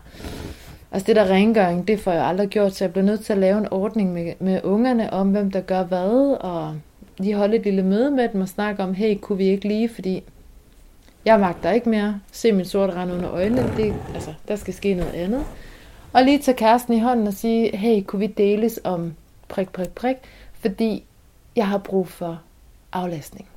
Altså 0.93 1.07
det 1.07 1.17
der 1.17 1.31
rengøring, 1.31 1.89
det 1.89 2.01
får 2.01 2.13
jeg 2.13 2.25
aldrig 2.25 2.49
gjort, 2.49 2.75
så 2.75 2.85
jeg 2.85 2.93
bliver 2.93 3.05
nødt 3.05 3.25
til 3.25 3.33
at 3.33 3.39
lave 3.39 3.59
en 3.59 3.69
ordning 3.71 4.13
med, 4.13 4.33
med 4.41 4.61
ungerne 4.65 5.13
om, 5.13 5.31
hvem 5.31 5.51
der 5.51 5.61
gør 5.61 5.83
hvad, 5.83 6.37
og 6.41 6.75
lige 7.23 7.35
holde 7.35 7.57
et 7.57 7.65
lille 7.65 7.83
møde 7.83 8.11
med 8.11 8.29
dem 8.29 8.41
og 8.41 8.49
snakke 8.49 8.83
om, 8.83 8.95
hey, 8.95 9.19
kunne 9.21 9.39
vi 9.39 9.45
ikke 9.45 9.69
lige, 9.69 9.89
fordi 9.89 10.23
jeg 11.25 11.41
magter 11.41 11.71
ikke 11.71 11.89
mere, 11.89 12.21
se 12.33 12.53
min 12.53 12.65
sorte 12.65 12.95
rand 12.95 13.13
under 13.13 13.31
øjnene, 13.31 13.73
det, 13.77 13.95
altså, 14.15 14.35
der 14.49 14.57
skal 14.57 14.75
ske 14.75 14.95
noget 14.95 15.13
andet. 15.13 15.45
Og 16.13 16.25
lige 16.25 16.39
tage 16.39 16.57
kæresten 16.57 16.95
i 16.95 17.01
hånden 17.01 17.27
og 17.27 17.33
sige, 17.33 17.77
hey, 17.77 18.03
kunne 18.03 18.21
vi 18.21 18.27
deles 18.27 18.81
om 18.85 19.15
prik, 19.49 19.73
prik, 19.73 19.91
prik, 19.91 20.17
fordi 20.53 21.05
jeg 21.57 21.69
har 21.69 21.79
brug 21.79 22.09
for 22.09 22.41
aflastning. 22.93 23.49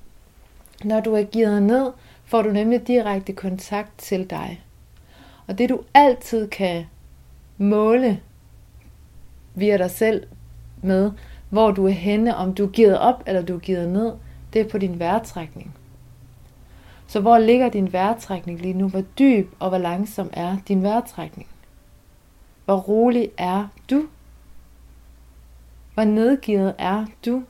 Når 0.83 0.99
du 0.99 1.13
er 1.13 1.23
givet 1.23 1.63
ned, 1.63 1.91
får 2.25 2.41
du 2.41 2.49
nemlig 2.51 2.87
direkte 2.87 3.33
kontakt 3.33 3.91
til 3.97 4.29
dig. 4.29 4.63
Og 5.47 5.57
det 5.57 5.69
du 5.69 5.81
altid 5.93 6.47
kan 6.47 6.85
måle 7.57 8.19
via 9.55 9.77
dig 9.77 9.91
selv 9.91 10.23
med, 10.81 11.11
hvor 11.55 11.71
du 11.71 11.85
er 11.85 11.91
henne, 11.91 12.35
om 12.35 12.53
du 12.53 12.65
er 12.65 12.69
givet 12.69 12.99
op 12.99 13.23
eller 13.25 13.41
du 13.41 13.55
er 13.55 13.59
givet 13.59 13.89
ned, 13.89 14.13
det 14.53 14.61
er 14.61 14.69
på 14.69 14.77
din 14.77 14.99
vejrtrækning. 14.99 15.75
Så 17.07 17.19
hvor 17.19 17.37
ligger 17.37 17.69
din 17.69 17.93
vejrtrækning 17.93 18.61
lige 18.61 18.73
nu? 18.73 18.87
Hvor 18.87 19.03
dyb 19.19 19.51
og 19.59 19.69
hvor 19.69 19.77
langsom 19.77 20.29
er 20.33 20.57
din 20.67 20.83
vejrtrækning? 20.83 21.47
Hvor 22.65 22.75
rolig 22.75 23.31
er 23.37 23.67
du? 23.89 24.05
Hvor 25.93 26.03
nedgivet 26.03 26.75
er 26.77 27.05
du? 27.25 27.43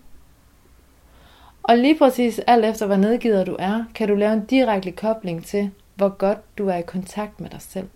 Og 1.63 1.77
lige 1.77 1.97
præcis 1.97 2.39
alt 2.39 2.65
efter 2.65 2.85
hvor 2.85 2.95
nedgivet 2.95 3.47
du 3.47 3.55
er, 3.59 3.85
kan 3.95 4.07
du 4.07 4.15
lave 4.15 4.33
en 4.33 4.45
direkte 4.45 4.91
kobling 4.91 5.45
til, 5.45 5.71
hvor 5.95 6.09
godt 6.09 6.57
du 6.57 6.67
er 6.67 6.75
i 6.75 6.81
kontakt 6.81 7.41
med 7.41 7.49
dig 7.49 7.61
selv. 7.61 7.87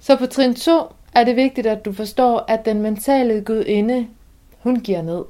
Så 0.00 0.16
på 0.16 0.26
trin 0.26 0.54
2 0.54 0.72
er 1.16 1.24
det 1.24 1.36
vigtigt, 1.36 1.66
at 1.66 1.84
du 1.84 1.92
forstår, 1.92 2.44
at 2.48 2.64
den 2.64 2.82
mentale 2.82 3.40
gudinde, 3.40 4.06
hun 4.58 4.76
giver 4.80 5.02
ned. 5.02 5.24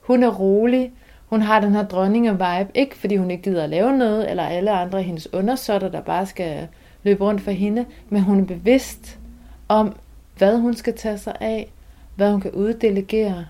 Hun 0.00 0.22
er 0.22 0.30
rolig, 0.30 0.92
hun 1.26 1.42
har 1.42 1.60
den 1.60 1.74
her 1.74 1.82
dronninge-vibe, 1.82 2.70
ikke 2.74 2.96
fordi 2.96 3.16
hun 3.16 3.30
ikke 3.30 3.42
gider 3.42 3.64
at 3.64 3.70
lave 3.70 3.98
noget, 3.98 4.30
eller 4.30 4.42
alle 4.42 4.70
andre 4.70 5.02
hendes 5.02 5.32
undersåtter, 5.34 5.88
der 5.88 6.00
bare 6.00 6.26
skal 6.26 6.68
løbe 7.02 7.24
rundt 7.24 7.40
for 7.40 7.50
hende, 7.50 7.86
men 8.08 8.22
hun 8.22 8.40
er 8.40 8.44
bevidst 8.44 9.18
om, 9.68 9.96
hvad 10.38 10.58
hun 10.58 10.74
skal 10.74 10.96
tage 10.96 11.18
sig 11.18 11.36
af, 11.40 11.72
hvad 12.16 12.30
hun 12.30 12.40
kan 12.40 12.50
uddelegere. 12.50 13.46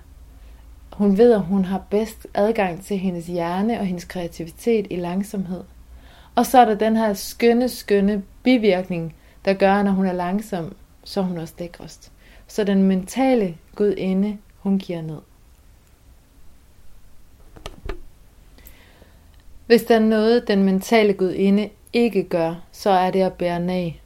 Hun 0.92 1.18
ved, 1.18 1.32
at 1.32 1.40
hun 1.40 1.64
har 1.64 1.82
bedst 1.90 2.26
adgang 2.34 2.84
til 2.84 2.98
hendes 2.98 3.26
hjerne 3.26 3.80
og 3.80 3.86
hendes 3.86 4.04
kreativitet 4.04 4.86
i 4.90 4.96
langsomhed. 4.96 5.60
Og 6.34 6.46
så 6.46 6.58
er 6.58 6.64
der 6.64 6.74
den 6.74 6.96
her 6.96 7.12
skønne, 7.12 7.68
skønne 7.68 8.22
bivirkning, 8.42 9.14
der 9.44 9.52
gør, 9.52 9.82
når 9.82 9.92
hun 9.92 10.06
er 10.06 10.12
langsom, 10.12 10.74
så 11.04 11.20
er 11.20 11.24
hun 11.24 11.38
også 11.38 11.54
lækrest. 11.58 12.12
Så 12.46 12.64
den 12.64 12.82
mentale 12.82 13.56
gudinde, 13.74 14.38
hun 14.58 14.78
giver 14.78 15.02
ned. 15.02 15.18
Hvis 19.66 19.82
der 19.82 19.94
er 19.94 20.00
noget, 20.00 20.48
den 20.48 20.62
mentale 20.62 21.12
gudinde 21.12 21.70
ikke 21.92 22.22
gør, 22.22 22.54
så 22.72 22.90
er 22.90 23.10
det 23.10 23.22
at 23.22 23.32
bære 23.32 23.60
nag. 23.60 24.02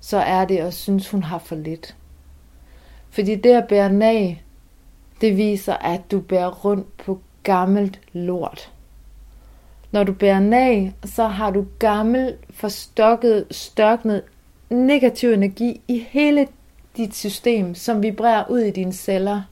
Så 0.00 0.16
er 0.16 0.44
det 0.44 0.58
at 0.58 0.74
synes, 0.74 1.10
hun 1.10 1.22
har 1.22 1.38
for 1.38 1.54
lidt. 1.56 1.96
Fordi 3.10 3.34
det 3.34 3.52
at 3.52 3.68
bære 3.68 3.92
nag, 3.92 4.44
det 5.20 5.36
viser, 5.36 5.74
at 5.74 6.10
du 6.10 6.20
bærer 6.20 6.50
rundt 6.50 6.96
på 6.96 7.20
gammelt 7.42 8.00
lort. 8.12 8.72
Når 9.90 10.04
du 10.04 10.12
bærer 10.12 10.40
nag, 10.40 10.94
så 11.04 11.26
har 11.26 11.50
du 11.50 11.66
gammel, 11.78 12.36
forstokket, 12.50 13.46
størknet 13.50 14.22
negativ 14.70 15.32
energi 15.32 15.80
i 15.88 15.98
hele 16.08 16.48
dit 16.96 17.14
system, 17.14 17.74
som 17.74 18.02
vibrerer 18.02 18.50
ud 18.50 18.58
i 18.58 18.70
dine 18.70 18.92
celler, 18.92 19.42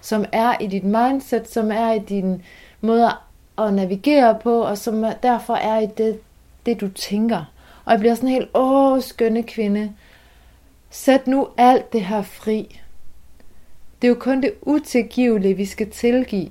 som 0.00 0.24
er 0.32 0.54
i 0.60 0.66
dit 0.66 0.84
mindset, 0.84 1.52
som 1.52 1.70
er 1.70 1.92
i 1.92 1.98
din 1.98 2.42
måde 2.80 3.10
at 3.58 3.74
navigere 3.74 4.38
på, 4.42 4.60
og 4.60 4.78
som 4.78 5.04
derfor 5.22 5.54
er 5.54 5.80
i 5.80 5.86
det, 5.98 6.20
det 6.66 6.80
du 6.80 6.88
tænker. 6.88 7.44
Og 7.84 7.92
jeg 7.92 8.00
bliver 8.00 8.14
sådan 8.14 8.28
helt, 8.28 8.48
åh, 8.54 9.02
skønne 9.02 9.42
kvinde, 9.42 9.92
sæt 10.90 11.26
nu 11.26 11.48
alt 11.56 11.92
det 11.92 12.04
her 12.04 12.22
fri. 12.22 12.80
Det 14.02 14.08
er 14.08 14.08
jo 14.08 14.20
kun 14.20 14.42
det 14.42 14.52
utilgivelige, 14.62 15.54
vi 15.54 15.64
skal 15.64 15.90
tilgive. 15.90 16.50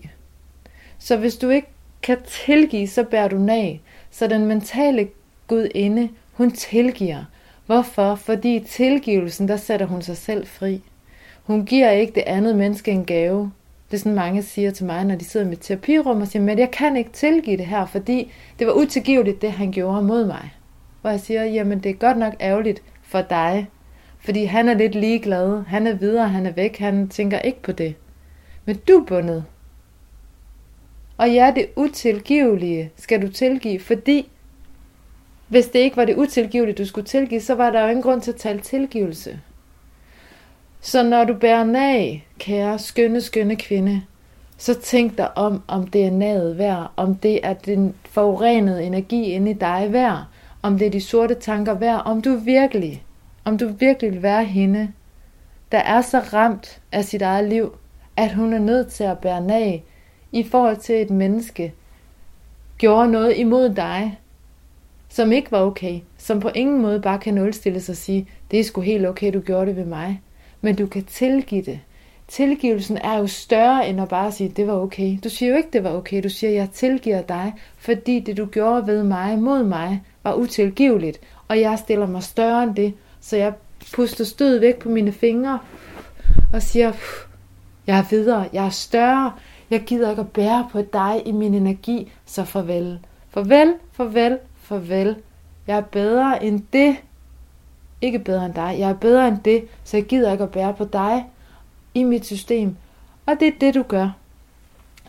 Så 0.99 1.17
hvis 1.17 1.35
du 1.35 1.49
ikke 1.49 1.67
kan 2.03 2.17
tilgive, 2.45 2.87
så 2.87 3.03
bærer 3.03 3.27
du 3.27 3.37
nag. 3.37 3.81
Så 4.11 4.27
den 4.27 4.45
mentale 4.45 5.07
gudinde, 5.47 6.09
hun 6.33 6.51
tilgiver. 6.51 7.23
Hvorfor? 7.65 8.15
Fordi 8.15 8.55
i 8.55 8.63
tilgivelsen, 8.63 9.47
der 9.47 9.57
sætter 9.57 9.85
hun 9.85 10.01
sig 10.01 10.17
selv 10.17 10.47
fri. 10.47 10.81
Hun 11.43 11.65
giver 11.65 11.91
ikke 11.91 12.13
det 12.15 12.23
andet 12.27 12.55
menneske 12.55 12.91
en 12.91 13.05
gave. 13.05 13.51
Det 13.91 13.97
er 13.97 14.01
sådan 14.01 14.15
mange 14.15 14.43
siger 14.43 14.71
til 14.71 14.85
mig, 14.85 15.05
når 15.05 15.15
de 15.15 15.25
sidder 15.25 15.45
med 15.45 15.57
terapirum 15.57 16.21
og 16.21 16.27
siger, 16.27 16.43
men 16.43 16.59
jeg 16.59 16.71
kan 16.71 16.97
ikke 16.97 17.11
tilgive 17.11 17.57
det 17.57 17.65
her, 17.65 17.85
fordi 17.85 18.31
det 18.59 18.67
var 18.67 18.73
utilgiveligt, 18.73 19.41
det 19.41 19.51
han 19.51 19.71
gjorde 19.71 20.01
mod 20.01 20.25
mig. 20.25 20.53
Hvor 21.01 21.09
jeg 21.09 21.19
siger, 21.19 21.43
jamen 21.43 21.79
det 21.79 21.89
er 21.89 21.93
godt 21.93 22.17
nok 22.17 22.33
ærgerligt 22.41 22.83
for 23.03 23.21
dig, 23.21 23.69
fordi 24.19 24.43
han 24.43 24.69
er 24.69 24.73
lidt 24.73 24.95
ligeglad, 24.95 25.63
han 25.67 25.87
er 25.87 25.93
videre, 25.93 26.29
han 26.29 26.45
er 26.45 26.51
væk, 26.51 26.77
han 26.77 27.09
tænker 27.09 27.39
ikke 27.39 27.61
på 27.61 27.71
det. 27.71 27.95
Men 28.65 28.75
du 28.87 28.93
er 28.93 29.05
bundet. 29.05 29.45
Og 31.17 31.31
ja, 31.31 31.51
det 31.55 31.67
utilgivelige 31.75 32.91
skal 32.95 33.21
du 33.21 33.27
tilgive, 33.29 33.79
fordi 33.79 34.31
hvis 35.47 35.67
det 35.67 35.79
ikke 35.79 35.97
var 35.97 36.05
det 36.05 36.15
utilgivelige, 36.15 36.75
du 36.75 36.85
skulle 36.85 37.07
tilgive, 37.07 37.41
så 37.41 37.55
var 37.55 37.69
der 37.69 37.81
jo 37.81 37.87
ingen 37.87 38.03
grund 38.03 38.21
til 38.21 38.31
at 38.31 38.37
tale 38.37 38.59
tilgivelse. 38.59 39.39
Så 40.81 41.03
når 41.03 41.23
du 41.23 41.33
bærer 41.33 41.63
nag, 41.63 42.27
kære 42.39 42.79
skønne, 42.79 43.21
skønne 43.21 43.55
kvinde, 43.55 44.01
så 44.57 44.73
tænk 44.73 45.17
dig 45.17 45.37
om, 45.37 45.61
om 45.67 45.87
det 45.87 46.05
er 46.05 46.11
naget 46.11 46.57
værd, 46.57 46.91
om 46.95 47.15
det 47.15 47.39
er 47.43 47.53
den 47.53 47.95
forurenede 48.09 48.83
energi 48.83 49.23
inde 49.23 49.51
i 49.51 49.53
dig 49.53 49.87
værd, 49.89 50.25
om 50.61 50.77
det 50.77 50.87
er 50.87 50.91
de 50.91 51.01
sorte 51.01 51.33
tanker 51.33 51.73
værd, 51.73 52.01
om 52.05 52.21
du 52.21 52.35
virkelig, 52.35 53.03
om 53.45 53.57
du 53.57 53.67
virkelig 53.67 54.11
vil 54.11 54.23
være 54.23 54.45
hende, 54.45 54.91
der 55.71 55.77
er 55.77 56.01
så 56.01 56.19
ramt 56.19 56.81
af 56.91 57.05
sit 57.05 57.21
eget 57.21 57.49
liv, 57.49 57.77
at 58.17 58.33
hun 58.33 58.53
er 58.53 58.59
nødt 58.59 58.87
til 58.87 59.03
at 59.03 59.19
bære 59.19 59.41
nag 59.41 59.83
i 60.31 60.43
forhold 60.43 60.77
til 60.77 61.01
et 61.01 61.09
menneske, 61.09 61.73
gjorde 62.77 63.11
noget 63.11 63.37
imod 63.37 63.69
dig, 63.69 64.19
som 65.15 65.31
ikke 65.31 65.51
var 65.51 65.61
okay, 65.61 65.99
som 66.17 66.39
på 66.39 66.49
ingen 66.55 66.81
måde 66.81 67.01
bare 67.01 67.19
kan 67.19 67.33
nulstille 67.33 67.81
sig 67.81 67.93
og 67.93 67.97
sige, 67.97 68.27
det 68.51 68.59
er 68.59 68.63
sgu 68.63 68.81
helt 68.81 69.07
okay, 69.07 69.33
du 69.33 69.39
gjorde 69.39 69.65
det 69.65 69.75
ved 69.75 69.85
mig. 69.85 70.21
Men 70.61 70.75
du 70.75 70.87
kan 70.87 71.03
tilgive 71.03 71.61
det. 71.61 71.79
Tilgivelsen 72.27 72.97
er 72.97 73.17
jo 73.17 73.27
større 73.27 73.89
end 73.89 74.01
at 74.01 74.07
bare 74.07 74.31
sige, 74.31 74.49
det 74.49 74.67
var 74.67 74.73
okay. 74.73 75.17
Du 75.23 75.29
siger 75.29 75.49
jo 75.49 75.57
ikke, 75.57 75.69
det 75.73 75.83
var 75.83 75.89
okay. 75.89 76.23
Du 76.23 76.29
siger, 76.29 76.51
jeg 76.51 76.69
tilgiver 76.69 77.21
dig, 77.21 77.53
fordi 77.77 78.19
det 78.19 78.37
du 78.37 78.45
gjorde 78.45 78.87
ved 78.87 79.03
mig, 79.03 79.39
mod 79.39 79.63
mig, 79.63 80.03
var 80.23 80.33
utilgiveligt. 80.33 81.19
Og 81.47 81.59
jeg 81.59 81.79
stiller 81.79 82.07
mig 82.07 82.23
større 82.23 82.63
end 82.63 82.75
det, 82.75 82.93
så 83.21 83.37
jeg 83.37 83.53
puster 83.93 84.23
stød 84.23 84.59
væk 84.59 84.79
på 84.79 84.89
mine 84.89 85.11
fingre 85.11 85.59
og 86.53 86.61
siger, 86.61 86.91
jeg 87.87 87.97
er 87.97 88.05
videre, 88.09 88.49
jeg 88.53 88.65
er 88.65 88.69
større, 88.69 89.31
jeg 89.69 89.81
gider 89.81 90.09
ikke 90.09 90.21
at 90.21 90.31
bære 90.31 90.67
på 90.71 90.81
dig 90.81 91.21
i 91.25 91.31
min 91.31 91.53
energi, 91.53 92.11
så 92.25 92.43
farvel. 92.43 92.99
Farvel, 93.29 93.73
farvel, 93.91 94.37
farvel. 94.65 95.15
Jeg 95.67 95.77
er 95.77 95.81
bedre 95.81 96.43
end 96.43 96.63
det. 96.73 96.95
Ikke 98.01 98.19
bedre 98.19 98.45
end 98.45 98.53
dig. 98.53 98.75
Jeg 98.79 98.89
er 98.89 98.93
bedre 98.93 99.27
end 99.27 99.39
det, 99.45 99.67
så 99.83 99.97
jeg 99.97 100.05
gider 100.05 100.31
ikke 100.31 100.43
at 100.43 100.51
bære 100.51 100.73
på 100.73 100.85
dig 100.85 101.25
i 101.93 102.03
mit 102.03 102.25
system. 102.25 102.75
Og 103.25 103.35
det 103.39 103.47
er 103.47 103.59
det, 103.59 103.75
du 103.75 103.83
gør. 103.83 104.09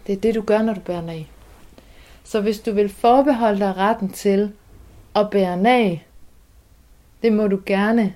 Det 0.06 0.12
er 0.12 0.20
det, 0.20 0.34
du 0.34 0.40
gør, 0.40 0.62
når 0.62 0.74
du 0.74 0.80
bærer 0.80 1.02
nag. 1.02 1.30
Så 2.24 2.40
hvis 2.40 2.60
du 2.60 2.72
vil 2.72 2.88
forbeholde 2.88 3.58
dig 3.58 3.76
retten 3.76 4.08
til 4.08 4.52
at 5.14 5.30
bære 5.30 5.56
nag, 5.56 6.06
det 7.22 7.32
må 7.32 7.46
du 7.46 7.60
gerne. 7.66 8.14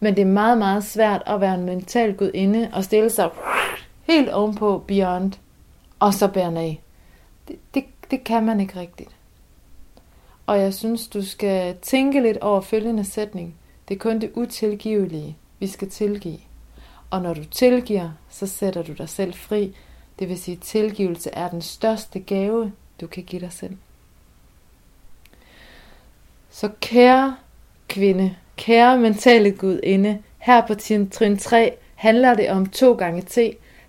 Men 0.00 0.16
det 0.16 0.22
er 0.22 0.26
meget, 0.26 0.58
meget 0.58 0.84
svært 0.84 1.22
at 1.26 1.40
være 1.40 1.54
en 1.54 1.64
mental 1.64 2.14
gudinde 2.14 2.70
og 2.72 2.84
stille 2.84 3.10
sig 3.10 3.30
helt 4.02 4.28
ovenpå 4.28 4.78
beyond, 4.78 5.32
og 5.98 6.14
så 6.14 6.28
bære 6.28 6.52
nag. 6.52 6.82
Det, 7.48 7.56
det, 7.74 7.84
det 8.10 8.24
kan 8.24 8.44
man 8.46 8.60
ikke 8.60 8.80
rigtigt. 8.80 9.15
Og 10.46 10.60
jeg 10.60 10.74
synes, 10.74 11.08
du 11.08 11.22
skal 11.22 11.76
tænke 11.82 12.20
lidt 12.20 12.38
over 12.38 12.60
følgende 12.60 13.04
sætning. 13.04 13.54
Det 13.88 13.94
er 13.94 13.98
kun 13.98 14.20
det 14.20 14.30
utilgivelige, 14.34 15.36
vi 15.58 15.66
skal 15.66 15.90
tilgive. 15.90 16.38
Og 17.10 17.22
når 17.22 17.34
du 17.34 17.44
tilgiver, 17.44 18.10
så 18.30 18.46
sætter 18.46 18.82
du 18.82 18.92
dig 18.92 19.08
selv 19.08 19.34
fri. 19.34 19.76
Det 20.18 20.28
vil 20.28 20.38
sige, 20.38 20.56
at 20.56 20.62
tilgivelse 20.62 21.30
er 21.30 21.48
den 21.48 21.62
største 21.62 22.20
gave, 22.20 22.72
du 23.00 23.06
kan 23.06 23.22
give 23.22 23.40
dig 23.40 23.52
selv. 23.52 23.76
Så 26.50 26.70
kære 26.80 27.36
kvinde, 27.88 28.36
kære 28.56 28.98
mentale 28.98 29.50
gudinde, 29.50 30.22
her 30.38 30.66
på 30.66 30.74
trin 30.74 31.38
3 31.38 31.76
handler 31.94 32.34
det 32.34 32.50
om 32.50 32.66
to 32.66 32.92
gange 32.92 33.22
T. 33.22 33.36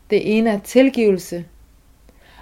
Det 0.10 0.38
ene 0.38 0.50
er 0.50 0.60
tilgivelse, 0.60 1.46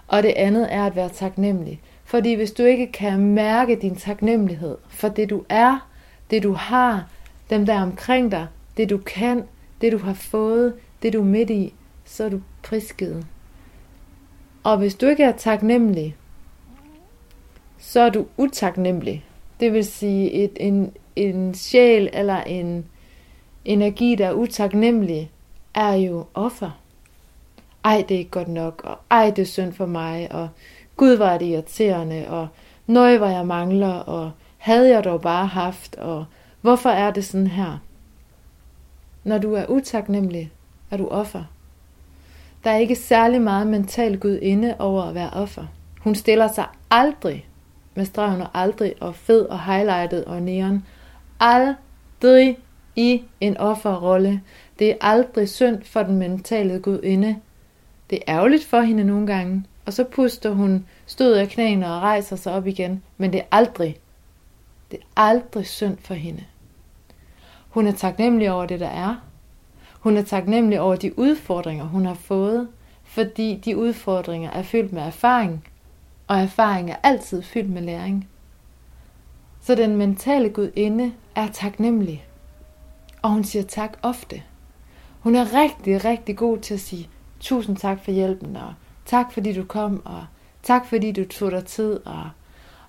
og 0.07 0.23
det 0.23 0.33
andet 0.35 0.73
er 0.73 0.85
at 0.85 0.95
være 0.95 1.09
taknemmelig. 1.09 1.81
Fordi 2.05 2.33
hvis 2.33 2.51
du 2.51 2.63
ikke 2.63 2.91
kan 2.91 3.19
mærke 3.19 3.75
din 3.75 3.95
taknemmelighed 3.95 4.77
for 4.89 5.07
det 5.07 5.29
du 5.29 5.43
er, 5.49 5.89
det 6.31 6.43
du 6.43 6.53
har, 6.53 7.07
dem 7.49 7.65
der 7.65 7.73
er 7.73 7.81
omkring 7.81 8.31
dig, 8.31 8.47
det 8.77 8.89
du 8.89 8.97
kan, 8.97 9.43
det 9.81 9.91
du 9.91 9.97
har 9.97 10.13
fået, 10.13 10.73
det 11.01 11.13
du 11.13 11.19
er 11.19 11.25
midt 11.25 11.49
i, 11.49 11.73
så 12.05 12.23
er 12.23 12.29
du 12.29 12.41
prisgivet. 12.63 13.25
Og 14.63 14.77
hvis 14.77 14.95
du 14.95 15.05
ikke 15.05 15.23
er 15.23 15.31
taknemmelig, 15.31 16.15
så 17.77 17.99
er 17.99 18.09
du 18.09 18.25
utaknemmelig. 18.37 19.25
Det 19.59 19.73
vil 19.73 19.85
sige, 19.85 20.31
et, 20.31 20.51
en, 20.59 20.93
en 21.15 21.53
sjæl 21.53 22.09
eller 22.13 22.43
en 22.43 22.85
energi, 23.65 24.15
der 24.15 24.27
er 24.27 24.33
utaknemmelig, 24.33 25.31
er 25.73 25.93
jo 25.93 26.25
offer. 26.33 26.81
Ej, 27.83 28.05
det 28.09 28.15
er 28.15 28.19
ikke 28.19 28.31
godt 28.31 28.47
nok, 28.47 28.81
og 28.83 28.97
ej, 29.09 29.29
det 29.29 29.41
er 29.41 29.45
synd 29.45 29.73
for 29.73 29.85
mig, 29.85 30.31
og 30.31 30.49
Gud 30.97 31.15
var 31.15 31.37
det 31.37 31.45
irriterende, 31.45 32.25
og 32.27 32.47
nøj, 32.87 33.17
hvor 33.17 33.27
jeg 33.27 33.47
mangler, 33.47 33.93
og 33.93 34.31
havde 34.57 34.89
jeg 34.89 35.03
dog 35.03 35.21
bare 35.21 35.47
haft, 35.47 35.95
og 35.95 36.25
hvorfor 36.61 36.89
er 36.89 37.11
det 37.11 37.25
sådan 37.25 37.47
her? 37.47 37.77
Når 39.23 39.37
du 39.37 39.53
er 39.53 39.65
utaknemmelig, 39.65 40.51
er 40.91 40.97
du 40.97 41.07
offer. 41.07 41.43
Der 42.63 42.71
er 42.71 42.77
ikke 42.77 42.95
særlig 42.95 43.41
meget 43.41 43.67
mental 43.67 44.19
Gud 44.19 44.39
inde 44.41 44.75
over 44.79 45.03
at 45.03 45.15
være 45.15 45.29
offer. 45.29 45.65
Hun 46.01 46.15
stiller 46.15 46.47
sig 46.47 46.65
aldrig 46.91 47.47
med 47.95 48.05
stregen 48.05 48.41
og 48.41 48.47
aldrig 48.53 48.93
og 48.99 49.15
fed 49.15 49.45
og 49.45 49.63
highlightet 49.63 50.25
og 50.25 50.41
neon. 50.41 50.85
Aldrig 51.39 52.57
i 52.95 53.23
en 53.41 53.57
offerrolle. 53.57 54.41
Det 54.79 54.91
er 54.91 54.95
aldrig 55.01 55.49
synd 55.49 55.83
for 55.83 56.03
den 56.03 56.15
mentale 56.15 56.79
Gud 56.79 56.99
inde. 57.03 57.35
Det 58.09 58.15
er 58.15 58.35
ærgerligt 58.35 58.65
for 58.65 58.81
hende 58.81 59.03
nogle 59.03 59.27
gange, 59.27 59.63
og 59.85 59.93
så 59.93 60.03
puster 60.03 60.49
hun 60.49 60.85
stød 61.05 61.33
af 61.33 61.49
knæene 61.49 61.93
og 61.93 62.01
rejser 62.01 62.35
sig 62.35 62.53
op 62.53 62.67
igen, 62.67 63.03
men 63.17 63.33
det 63.33 63.39
er 63.39 63.45
aldrig, 63.51 63.97
det 64.91 64.99
er 64.99 65.21
aldrig 65.21 65.65
synd 65.65 65.97
for 65.97 66.13
hende. 66.13 66.43
Hun 67.69 67.87
er 67.87 67.91
taknemmelig 67.91 68.51
over 68.51 68.65
det, 68.65 68.79
der 68.79 68.89
er. 68.89 69.15
Hun 69.99 70.17
er 70.17 70.23
taknemmelig 70.23 70.79
over 70.79 70.95
de 70.95 71.19
udfordringer, 71.19 71.85
hun 71.85 72.05
har 72.05 72.13
fået, 72.13 72.67
fordi 73.03 73.61
de 73.65 73.77
udfordringer 73.77 74.51
er 74.51 74.63
fyldt 74.63 74.93
med 74.93 75.01
erfaring, 75.01 75.67
og 76.27 76.39
erfaring 76.39 76.91
er 76.91 76.95
altid 77.03 77.41
fyldt 77.41 77.69
med 77.69 77.81
læring. 77.81 78.29
Så 79.61 79.75
den 79.75 79.95
mentale 79.95 80.49
gudinde 80.49 81.13
er 81.35 81.47
taknemmelig, 81.47 82.25
og 83.21 83.29
hun 83.29 83.43
siger 83.43 83.63
tak 83.63 83.97
ofte. 84.01 84.43
Hun 85.19 85.35
er 85.35 85.53
rigtig, 85.53 86.05
rigtig 86.05 86.37
god 86.37 86.57
til 86.57 86.73
at 86.73 86.79
sige 86.79 87.09
tusind 87.39 87.77
tak 87.77 88.03
for 88.03 88.11
hjælpen, 88.11 88.55
og 88.55 88.73
tak 89.05 89.33
fordi 89.33 89.53
du 89.53 89.63
kom, 89.63 90.01
og 90.05 90.25
tak 90.63 90.85
fordi 90.85 91.11
du 91.11 91.25
tog 91.25 91.51
dig 91.51 91.65
tid, 91.65 91.99
og 92.05 92.29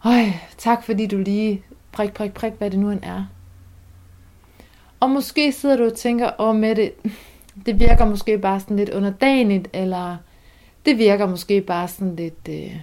øj, 0.05 0.25
tak 0.59 0.85
fordi 0.85 1.07
du 1.07 1.19
lige 1.19 1.63
prik, 1.93 2.13
prik, 2.13 2.35
prik, 2.35 2.53
hvad 2.53 2.71
det 2.71 2.79
nu 2.79 2.91
end 2.91 3.01
er. 3.03 3.25
Og 5.01 5.11
måske 5.11 5.53
sidder 5.53 5.77
du 5.77 5.85
og 5.87 5.95
tænker, 5.95 6.31
åh 6.39 6.57
med 6.57 6.75
det, 6.75 6.93
det 7.67 7.81
virker 7.81 8.05
måske 8.05 8.39
bare 8.39 8.61
sådan 8.61 8.77
lidt 8.77 8.91
underdanigt, 8.91 9.69
eller 9.73 10.17
det 10.87 10.99
virker 10.99 11.27
måske 11.27 11.61
bare 11.61 11.89
sådan 11.89 12.17
lidt 12.17 12.49
øh, 12.49 12.77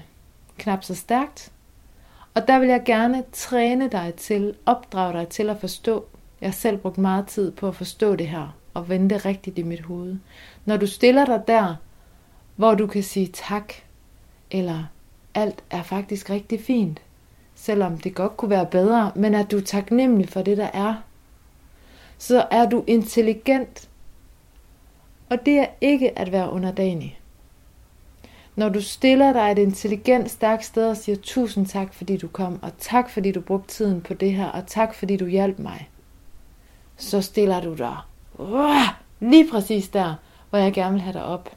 knap 0.58 0.84
så 0.84 0.96
stærkt. 0.96 1.52
Og 2.34 2.48
der 2.48 2.60
vil 2.60 2.70
jeg 2.70 2.82
gerne 2.86 3.24
træne 3.32 3.90
dig 3.90 4.14
til, 4.18 4.56
opdrage 4.66 5.14
dig 5.14 5.28
til 5.28 5.50
at 5.50 5.58
forstå. 5.60 6.06
Jeg 6.42 6.48
har 6.48 6.54
selv 6.54 6.78
brugt 6.78 6.98
meget 6.98 7.28
tid 7.28 7.52
på 7.52 7.68
at 7.68 7.76
forstå 7.76 8.16
det 8.16 8.28
her, 8.28 8.56
og 8.74 8.90
vende 8.90 9.10
det 9.10 9.26
rigtigt 9.26 9.60
i 9.60 9.64
mit 9.64 9.82
hoved. 9.82 10.16
Når 10.66 10.78
du 10.78 10.88
stiller 10.88 11.26
dig 11.26 11.44
der, 11.48 11.76
hvor 12.56 12.76
du 12.76 12.88
kan 12.88 13.04
sige 13.04 13.28
tak, 13.28 13.74
eller 14.52 14.84
alt 15.34 15.64
er 15.70 15.84
faktisk 15.84 16.30
rigtig 16.30 16.62
fint, 16.62 17.02
selvom 17.56 17.98
det 17.98 18.16
godt 18.16 18.38
kunne 18.38 18.50
være 18.50 18.66
bedre, 18.66 19.12
men 19.16 19.36
at 19.36 19.52
du 19.52 19.58
er 19.58 19.62
taknemmelig 19.62 20.30
for 20.30 20.42
det, 20.42 20.58
der 20.58 20.70
er, 20.74 20.96
så 22.18 22.48
er 22.52 22.70
du 22.70 22.84
intelligent. 22.88 23.90
Og 25.30 25.46
det 25.46 25.60
er 25.60 25.68
ikke 25.82 26.20
at 26.20 26.32
være 26.32 26.52
underdanig. 26.52 27.20
Når 28.56 28.70
du 28.70 28.82
stiller 28.82 29.34
dig 29.34 29.52
et 29.52 29.58
intelligent, 29.58 30.32
stærkt 30.32 30.66
sted 30.66 30.90
og 30.90 30.98
siger 30.98 31.16
tusind 31.16 31.66
tak, 31.66 31.94
fordi 31.94 32.18
du 32.18 32.28
kom, 32.28 32.60
og 32.62 32.72
tak, 32.78 33.10
fordi 33.10 33.32
du 33.32 33.42
brugte 33.42 33.74
tiden 33.74 34.02
på 34.02 34.14
det 34.14 34.34
her, 34.34 34.48
og 34.48 34.68
tak, 34.68 34.94
fordi 34.96 35.18
du 35.18 35.26
hjalp 35.26 35.60
mig, 35.60 35.90
så 36.98 37.22
stiller 37.22 37.62
du 37.62 37.74
dig 37.74 37.98
uh, 38.34 38.88
lige 39.20 39.50
præcis 39.52 39.90
der, 39.90 40.16
hvor 40.50 40.60
jeg 40.60 40.74
gerne 40.74 40.92
vil 40.92 41.02
have 41.02 41.14
dig 41.14 41.24
op. 41.24 41.50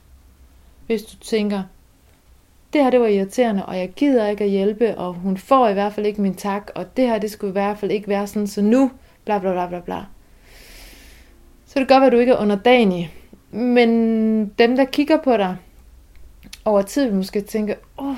Hvis 0.86 1.02
du 1.02 1.16
tænker, 1.16 1.62
det 2.72 2.82
her 2.82 2.90
det 2.90 3.00
var 3.00 3.06
irriterende, 3.06 3.66
og 3.66 3.78
jeg 3.78 3.90
gider 3.90 4.26
ikke 4.26 4.44
at 4.44 4.50
hjælpe, 4.50 4.98
og 4.98 5.14
hun 5.14 5.36
får 5.36 5.68
i 5.68 5.72
hvert 5.72 5.92
fald 5.92 6.06
ikke 6.06 6.22
min 6.22 6.34
tak, 6.34 6.70
og 6.74 6.96
det 6.96 7.08
her 7.08 7.18
det 7.18 7.30
skulle 7.30 7.50
i 7.50 7.52
hvert 7.52 7.78
fald 7.78 7.90
ikke 7.90 8.08
være 8.08 8.26
sådan, 8.26 8.46
så 8.46 8.62
nu, 8.62 8.90
bla 9.24 9.38
bla 9.38 9.52
bla 9.52 9.66
bla 9.66 9.80
bla. 9.80 10.04
Så 11.66 11.80
det 11.80 11.88
kan 11.88 11.94
godt 11.94 12.00
være, 12.00 12.06
at 12.06 12.12
du 12.12 12.18
ikke 12.18 12.32
er 12.32 12.40
underdanig, 12.40 13.14
men 13.50 14.48
dem, 14.48 14.76
der 14.76 14.84
kigger 14.84 15.16
på 15.24 15.36
dig 15.36 15.56
over 16.64 16.82
tid, 16.82 17.04
vil 17.04 17.14
måske 17.14 17.40
tænke, 17.40 17.76
åh, 17.98 18.08
oh, 18.08 18.16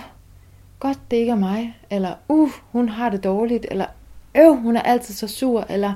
godt 0.80 0.98
det 1.10 1.16
ikke 1.16 1.32
er 1.32 1.36
mig, 1.36 1.76
eller 1.90 2.12
uh, 2.28 2.50
hun 2.72 2.88
har 2.88 3.10
det 3.10 3.24
dårligt, 3.24 3.66
eller 3.70 3.86
øv, 4.34 4.56
hun 4.56 4.76
er 4.76 4.82
altid 4.82 5.14
så 5.14 5.28
sur, 5.28 5.66
eller 5.70 5.94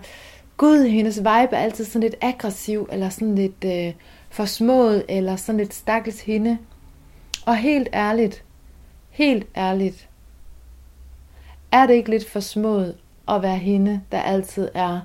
gud, 0.56 0.86
hendes 0.86 1.18
vibe 1.18 1.28
er 1.28 1.56
altid 1.56 1.84
sådan 1.84 2.00
lidt 2.00 2.14
aggressiv, 2.20 2.88
eller 2.92 3.08
sådan 3.08 3.34
lidt 3.34 3.64
øh, 3.64 3.92
forsmået, 4.32 5.04
eller 5.08 5.36
sådan 5.36 5.58
lidt 5.58 5.74
stakkels 5.74 6.20
hende. 6.20 6.58
Og 7.46 7.56
helt 7.56 7.88
ærligt, 7.94 8.44
helt 9.10 9.46
ærligt, 9.56 10.08
er 11.72 11.86
det 11.86 11.94
ikke 11.94 12.10
lidt 12.10 12.30
forsmået 12.30 12.96
at 13.28 13.42
være 13.42 13.56
hende, 13.56 14.00
der 14.12 14.20
altid 14.20 14.68
er 14.74 15.00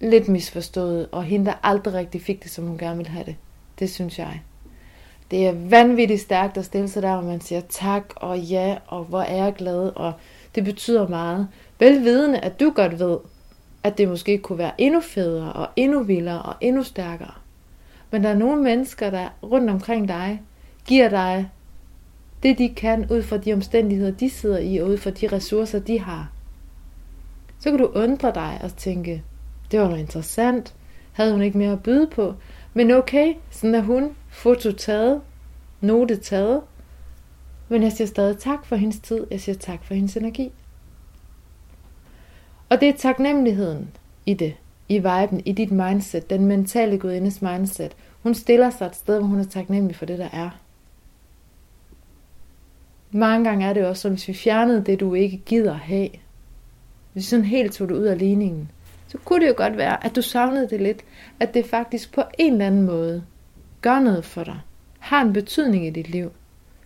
lidt 0.00 0.28
misforstået, 0.28 1.08
og 1.12 1.24
hende, 1.24 1.46
der 1.46 1.54
aldrig 1.62 1.94
rigtig 1.94 2.22
fik 2.22 2.42
det, 2.42 2.50
som 2.50 2.66
hun 2.66 2.78
gerne 2.78 2.96
ville 2.96 3.10
have 3.10 3.24
det. 3.24 3.36
Det 3.78 3.90
synes 3.90 4.18
jeg. 4.18 4.42
Det 5.30 5.46
er 5.46 5.52
vanvittigt 5.52 6.20
stærkt 6.20 6.58
at 6.58 6.64
stille 6.64 6.88
sig 6.88 7.02
der, 7.02 7.14
hvor 7.14 7.30
man 7.30 7.40
siger 7.40 7.60
tak 7.68 8.12
og 8.16 8.38
ja, 8.38 8.78
og 8.86 9.04
hvor 9.04 9.22
er 9.22 9.44
jeg 9.44 9.54
glad, 9.54 9.92
og 9.96 10.12
det 10.54 10.64
betyder 10.64 11.08
meget. 11.08 11.48
Velvidende, 11.78 12.38
at 12.38 12.60
du 12.60 12.72
godt 12.76 12.98
ved, 12.98 13.18
at 13.82 13.98
det 13.98 14.08
måske 14.08 14.38
kunne 14.38 14.58
være 14.58 14.80
endnu 14.80 15.00
federe, 15.00 15.52
og 15.52 15.68
endnu 15.76 16.02
vildere, 16.02 16.42
og 16.42 16.54
endnu 16.60 16.82
stærkere. 16.82 17.41
Men 18.12 18.24
der 18.24 18.30
er 18.30 18.34
nogle 18.34 18.62
mennesker, 18.62 19.10
der 19.10 19.28
rundt 19.42 19.70
omkring 19.70 20.08
dig, 20.08 20.42
giver 20.86 21.08
dig 21.08 21.50
det, 22.42 22.58
de 22.58 22.74
kan, 22.74 23.06
ud 23.10 23.22
fra 23.22 23.36
de 23.36 23.52
omstændigheder, 23.52 24.10
de 24.10 24.30
sidder 24.30 24.58
i, 24.58 24.76
og 24.76 24.88
ud 24.88 24.96
fra 24.98 25.10
de 25.10 25.26
ressourcer, 25.26 25.78
de 25.78 26.00
har. 26.00 26.32
Så 27.58 27.70
kan 27.70 27.78
du 27.78 27.86
undre 27.86 28.32
dig 28.34 28.60
og 28.62 28.76
tænke, 28.76 29.22
det 29.70 29.80
var 29.80 29.86
noget 29.86 30.00
interessant. 30.00 30.74
Havde 31.12 31.32
hun 31.32 31.42
ikke 31.42 31.58
mere 31.58 31.72
at 31.72 31.82
byde 31.82 32.06
på? 32.06 32.34
Men 32.74 32.90
okay, 32.90 33.34
sådan 33.50 33.74
er 33.74 33.80
hun. 33.80 34.16
Foto 34.28 34.72
taget. 34.72 35.20
Note 35.80 36.16
taget. 36.16 36.60
Men 37.68 37.82
jeg 37.82 37.92
siger 37.92 38.08
stadig 38.08 38.38
tak 38.38 38.66
for 38.66 38.76
hendes 38.76 39.00
tid. 39.00 39.26
Jeg 39.30 39.40
siger 39.40 39.56
tak 39.56 39.84
for 39.84 39.94
hendes 39.94 40.16
energi. 40.16 40.52
Og 42.68 42.80
det 42.80 42.88
er 42.88 42.96
taknemmeligheden 42.98 43.90
i 44.26 44.34
det, 44.34 44.54
i 44.88 44.98
viben, 44.98 45.42
i 45.44 45.52
dit 45.52 45.70
mindset, 45.70 46.30
den 46.30 46.46
mentale 46.46 46.98
gudindes 46.98 47.42
mindset. 47.42 47.96
Hun 48.22 48.34
stiller 48.34 48.70
sig 48.70 48.86
et 48.86 48.96
sted, 48.96 49.18
hvor 49.18 49.26
hun 49.26 49.40
er 49.40 49.44
taknemmelig 49.44 49.96
for 49.96 50.06
det, 50.06 50.18
der 50.18 50.28
er. 50.32 50.50
Mange 53.10 53.44
gange 53.48 53.66
er 53.66 53.72
det 53.72 53.86
også 53.86 54.02
som 54.02 54.10
hvis 54.10 54.28
vi 54.28 54.34
fjernede 54.34 54.84
det, 54.84 55.00
du 55.00 55.14
ikke 55.14 55.42
gider 55.46 55.74
have, 55.74 56.08
hvis 57.12 57.22
vi 57.24 57.28
sådan 57.28 57.44
helt 57.44 57.72
tog 57.72 57.88
det 57.88 57.94
ud 57.94 58.04
af 58.04 58.18
ligningen, 58.18 58.70
så 59.08 59.18
kunne 59.18 59.40
det 59.40 59.48
jo 59.48 59.54
godt 59.56 59.76
være, 59.76 60.04
at 60.04 60.16
du 60.16 60.22
savnede 60.22 60.68
det 60.70 60.80
lidt, 60.80 61.04
at 61.40 61.54
det 61.54 61.66
faktisk 61.66 62.14
på 62.14 62.22
en 62.38 62.52
eller 62.52 62.66
anden 62.66 62.82
måde 62.82 63.24
gør 63.80 63.98
noget 63.98 64.24
for 64.24 64.44
dig, 64.44 64.60
har 64.98 65.22
en 65.22 65.32
betydning 65.32 65.86
i 65.86 65.90
dit 65.90 66.08
liv, 66.08 66.32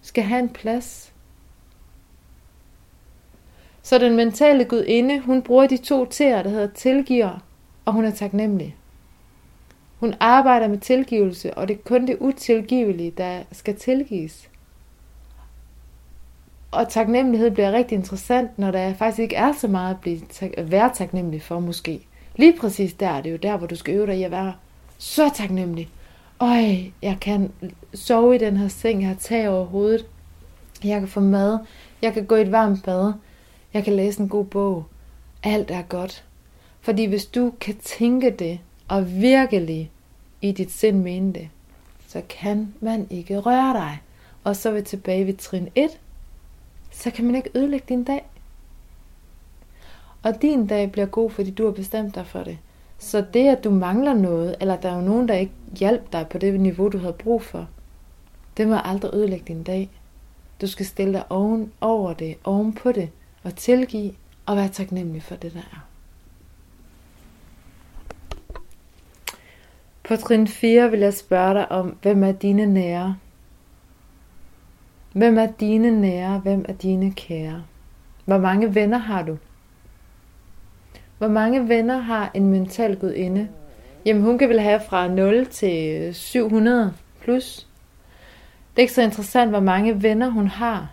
skal 0.02 0.24
have 0.24 0.40
en 0.40 0.48
plads. 0.48 1.12
Så 3.82 3.98
den 3.98 4.16
mentale 4.16 4.64
gudinde, 4.64 5.20
hun 5.20 5.42
bruger 5.42 5.66
de 5.66 5.76
to 5.76 6.04
t'er, 6.04 6.42
der 6.42 6.48
hedder 6.48 6.66
tilgiver, 6.74 7.45
og 7.87 7.92
hun 7.92 8.05
er 8.05 8.11
taknemmelig. 8.11 8.77
Hun 10.01 10.14
arbejder 10.20 10.68
med 10.68 10.79
tilgivelse, 10.79 11.55
og 11.55 11.68
det 11.68 11.75
er 11.75 11.83
kun 11.85 12.07
det 12.07 12.16
utilgivelige, 12.20 13.11
der 13.11 13.42
skal 13.53 13.77
tilgives. 13.77 14.49
Og 16.70 16.88
taknemmelighed 16.88 17.51
bliver 17.51 17.72
rigtig 17.72 17.96
interessant, 17.96 18.59
når 18.59 18.70
der 18.70 18.94
faktisk 18.94 19.18
ikke 19.18 19.37
er 19.37 19.53
så 19.53 19.68
meget 19.68 19.94
at, 19.94 20.01
blive, 20.01 20.20
at 20.57 20.70
være 20.70 20.90
taknemmelig 20.94 21.42
for 21.42 21.61
måske. 21.61 22.01
Lige 22.37 22.59
præcis 22.61 22.94
der 22.94 23.09
er 23.09 23.20
det 23.20 23.33
jo 23.33 23.37
der, 23.37 23.57
hvor 23.57 23.66
du 23.66 23.77
skal 23.77 23.94
øve 23.94 24.07
dig 24.07 24.18
i 24.18 24.22
at 24.22 24.31
være 24.31 24.55
så 24.99 25.31
taknemmelig. 25.35 25.88
Øj, 26.40 26.77
jeg 27.03 27.16
kan 27.20 27.53
sove 27.94 28.35
i 28.35 28.38
den 28.38 28.57
her 28.57 28.68
seng, 28.68 29.01
jeg 29.01 29.09
har 29.09 29.16
tag 29.16 29.49
over 29.49 29.64
hovedet. 29.64 30.07
Jeg 30.85 31.01
kan 31.01 31.09
få 31.09 31.20
mad, 31.20 31.59
jeg 32.03 32.12
kan 32.12 32.27
gå 32.27 32.37
i 32.37 32.42
et 32.42 32.53
varmt 32.53 32.85
bad, 32.85 33.12
jeg 33.75 33.85
kan 33.85 33.96
læse 33.96 34.20
en 34.20 34.29
god 34.29 34.44
bog. 34.44 34.85
Alt 35.42 35.70
er 35.70 35.83
godt. 35.83 36.25
Fordi 36.87 37.05
hvis 37.05 37.27
du 37.27 37.53
kan 37.61 37.77
tænke 37.77 38.31
det, 38.31 38.61
og 38.88 39.12
virkelig 39.12 39.90
i 40.42 40.53
dit 40.53 40.72
sind 40.72 41.03
mene 41.03 41.33
det, 41.33 41.49
så 42.09 42.22
kan 42.29 42.75
man 42.81 43.07
ikke 43.11 43.38
røre 43.38 43.72
dig. 43.72 44.03
Og 44.44 44.57
så 44.57 44.68
er 44.68 44.72
vi 44.72 44.83
tilbage 44.83 45.27
ved 45.27 45.35
trin 45.35 45.68
1, 45.75 45.90
så 46.90 47.11
kan 47.11 47.25
man 47.25 47.35
ikke 47.35 47.51
ødelægge 47.55 47.87
din 47.88 48.05
dag. 48.05 48.25
Og 50.22 50.42
din 50.42 50.66
dag 50.66 50.92
bliver 50.92 51.07
god, 51.07 51.31
fordi 51.31 51.51
du 51.51 51.64
har 51.64 51.72
bestemt 51.72 52.14
dig 52.14 52.27
for 52.27 52.42
det. 52.42 52.59
Så 52.99 53.25
det, 53.35 53.49
at 53.49 53.64
du 53.64 53.70
mangler 53.70 54.14
noget, 54.14 54.57
eller 54.61 54.77
der 54.77 54.90
er 54.90 54.96
jo 54.96 55.03
nogen, 55.03 55.29
der 55.29 55.35
ikke 55.35 55.53
hjælper 55.79 56.09
dig 56.12 56.27
på 56.29 56.38
det 56.38 56.61
niveau, 56.61 56.88
du 56.88 56.99
havde 56.99 57.12
brug 57.12 57.42
for, 57.42 57.68
det 58.57 58.68
må 58.68 58.77
aldrig 58.85 59.14
ødelægge 59.14 59.44
din 59.49 59.62
dag. 59.62 59.90
Du 60.61 60.66
skal 60.66 60.87
stille 60.87 61.12
dig 61.12 61.33
oven 61.33 61.72
over 61.81 62.12
det, 62.12 62.37
oven 62.44 62.72
på 62.72 62.92
det, 62.92 63.11
og 63.42 63.57
tilgive 63.57 64.14
og 64.46 64.57
være 64.57 64.68
taknemmelig 64.68 65.22
for 65.22 65.35
det, 65.35 65.53
der 65.53 65.61
er. 65.61 65.86
På 70.09 70.16
trin 70.16 70.47
4 70.47 70.90
vil 70.90 71.01
jeg 71.01 71.14
spørge 71.14 71.55
dig 71.55 71.73
om, 71.73 71.97
hvem 72.03 72.25
er 72.25 72.33
dine 72.33 72.66
nære? 72.66 73.16
Hvem 75.12 75.38
er 75.38 75.47
dine 75.47 76.01
nære? 76.01 76.38
Hvem 76.38 76.64
er 76.69 76.73
dine 76.73 77.12
kære? 77.12 77.62
Hvor 78.25 78.38
mange 78.38 78.75
venner 78.75 78.99
har 78.99 79.23
du? 79.23 79.38
Hvor 81.19 81.29
mange 81.29 81.69
venner 81.69 81.99
har 81.99 82.31
en 82.35 82.51
mental 82.51 82.97
gudinde? 82.97 83.49
Jamen 84.05 84.23
hun 84.23 84.38
kan 84.38 84.49
vel 84.49 84.61
have 84.61 84.81
fra 84.88 85.09
0 85.09 85.47
til 85.47 86.14
700 86.14 86.95
plus. 87.21 87.66
Det 88.71 88.79
er 88.79 88.83
ikke 88.83 88.92
så 88.92 89.03
interessant, 89.03 89.51
hvor 89.51 89.61
mange 89.61 90.03
venner 90.03 90.29
hun 90.29 90.49
har. 90.49 90.90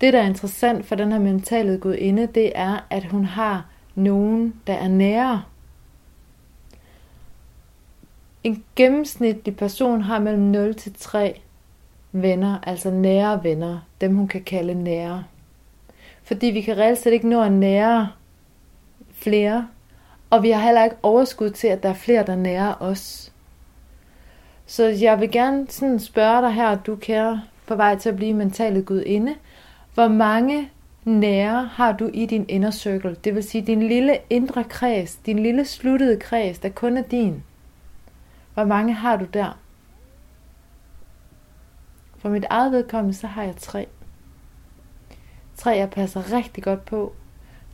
Det, 0.00 0.12
der 0.12 0.20
er 0.20 0.26
interessant 0.26 0.86
for 0.86 0.94
den 0.94 1.12
her 1.12 1.18
mentale 1.18 1.78
gudinde, 1.78 2.26
det 2.26 2.52
er, 2.54 2.86
at 2.90 3.04
hun 3.04 3.24
har 3.24 3.66
nogen, 3.94 4.54
der 4.66 4.74
er 4.74 4.88
nære. 4.88 5.42
En 8.44 8.64
gennemsnitlig 8.76 9.56
person 9.56 10.02
har 10.02 10.18
mellem 10.18 10.42
0 10.42 10.74
til 10.74 10.94
3 10.98 11.40
venner, 12.12 12.58
altså 12.62 12.90
nære 12.90 13.44
venner, 13.44 13.78
dem 14.00 14.16
hun 14.16 14.28
kan 14.28 14.42
kalde 14.42 14.74
nære. 14.74 15.24
Fordi 16.22 16.46
vi 16.46 16.60
kan 16.60 16.78
reelt 16.78 16.98
set 16.98 17.12
ikke 17.12 17.28
nå 17.28 17.42
at 17.42 17.52
nære 17.52 18.08
flere, 19.12 19.68
og 20.30 20.42
vi 20.42 20.50
har 20.50 20.60
heller 20.60 20.84
ikke 20.84 20.96
overskud 21.02 21.50
til, 21.50 21.68
at 21.68 21.82
der 21.82 21.88
er 21.88 21.94
flere, 21.94 22.26
der 22.26 22.34
nærer 22.34 22.74
os. 22.80 23.32
Så 24.66 24.84
jeg 24.84 25.20
vil 25.20 25.30
gerne 25.30 25.66
sådan 25.68 25.98
spørge 25.98 26.42
dig 26.42 26.52
her, 26.52 26.78
du 26.78 26.96
kære 26.96 27.42
på 27.66 27.74
vej 27.74 27.96
til 27.96 28.08
at 28.08 28.16
blive 28.16 28.34
mentale 28.34 28.82
gudinde, 28.82 29.34
hvor 29.94 30.08
mange 30.08 30.70
nære 31.04 31.70
har 31.72 31.92
du 31.92 32.10
i 32.14 32.26
din 32.26 32.44
inner 32.48 32.70
circle? 32.70 33.16
Det 33.24 33.34
vil 33.34 33.42
sige 33.42 33.62
din 33.62 33.82
lille 33.82 34.18
indre 34.30 34.64
kreds, 34.64 35.16
din 35.16 35.38
lille 35.38 35.64
sluttede 35.64 36.16
kreds, 36.16 36.58
der 36.58 36.68
kun 36.68 36.96
er 36.96 37.02
din. 37.02 37.42
Hvor 38.54 38.64
mange 38.64 38.92
har 38.92 39.16
du 39.16 39.24
der? 39.24 39.58
For 42.18 42.28
mit 42.28 42.44
eget 42.50 42.72
vedkommende, 42.72 43.14
så 43.18 43.26
har 43.26 43.42
jeg 43.42 43.56
tre. 43.56 43.86
Tre, 45.56 45.70
jeg 45.70 45.90
passer 45.90 46.32
rigtig 46.32 46.64
godt 46.64 46.84
på. 46.84 47.12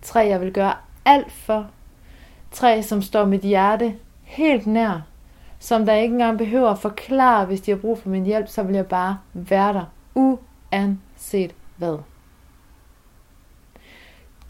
Tre, 0.03 0.21
jeg 0.21 0.41
vil 0.41 0.53
gøre 0.53 0.75
alt 1.05 1.33
for. 1.33 1.71
Tre, 2.51 2.83
som 2.83 3.03
står 3.03 3.25
mit 3.25 3.41
hjerte 3.41 3.95
helt 4.23 4.67
nær. 4.67 5.01
Som 5.59 5.87
der 5.87 5.95
ikke 5.95 6.12
engang 6.12 6.39
behøver 6.39 6.71
at 6.71 6.79
forklare, 6.79 7.45
hvis 7.45 7.61
de 7.61 7.71
har 7.71 7.79
brug 7.79 7.99
for 7.99 8.09
min 8.09 8.25
hjælp, 8.25 8.49
så 8.49 8.62
vil 8.62 8.75
jeg 8.75 8.87
bare 8.87 9.19
være 9.33 9.73
der, 9.73 9.85
uanset 10.15 11.55
hvad. 11.77 11.99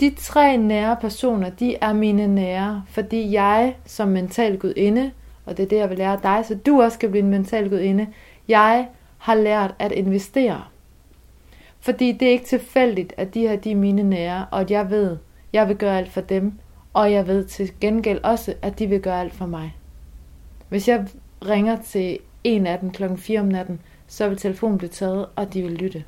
De 0.01 0.15
tre 0.15 0.57
nære 0.57 0.97
personer, 0.97 1.51
de 1.51 1.77
er 1.77 1.93
mine 1.93 2.27
nære, 2.27 2.85
fordi 2.89 3.33
jeg 3.33 3.77
som 3.85 4.09
mental 4.09 4.59
gudinde, 4.59 5.13
og 5.47 5.57
det 5.57 5.63
er 5.63 5.69
det, 5.69 5.77
jeg 5.77 5.91
vil 5.91 5.99
lære 5.99 6.19
dig, 6.23 6.45
så 6.49 6.55
du 6.55 6.83
også 6.83 6.99
kan 6.99 7.11
blive 7.11 7.23
en 7.25 7.31
mental 7.31 7.71
gudinde, 7.71 8.07
jeg 8.49 8.89
har 9.19 9.35
lært 9.35 9.75
at 9.79 9.93
investere. 9.93 10.65
Fordi 11.81 12.13
det 12.13 12.29
er 12.29 12.33
ikke 12.33 12.45
tilfældigt, 12.45 13.13
at 13.17 13.35
de 13.35 13.41
her 13.41 13.57
de 13.57 13.71
er 13.71 13.77
mine 13.77 14.03
nære, 14.03 14.47
og 14.51 14.61
at 14.61 14.71
jeg 14.71 14.91
ved, 14.91 15.17
jeg 15.53 15.69
vil 15.69 15.77
gøre 15.77 15.99
alt 15.99 16.11
for 16.11 16.21
dem, 16.21 16.53
og 16.93 17.13
jeg 17.13 17.27
ved 17.27 17.45
til 17.45 17.73
gengæld 17.81 18.21
også, 18.23 18.55
at 18.63 18.79
de 18.79 18.87
vil 18.87 19.01
gøre 19.01 19.21
alt 19.21 19.35
for 19.35 19.47
mig. 19.47 19.77
Hvis 20.69 20.89
jeg 20.89 21.07
ringer 21.49 21.77
til 21.77 22.19
en 22.45 22.67
af 22.67 22.79
dem 22.79 22.91
klokken 22.91 23.19
4 23.19 23.41
om 23.41 23.47
natten, 23.47 23.81
så 24.07 24.29
vil 24.29 24.39
telefonen 24.39 24.79
blive 24.79 24.89
taget, 24.89 25.27
og 25.37 25.55
de 25.55 25.63
vil 25.63 25.73
lytte. 25.73 26.05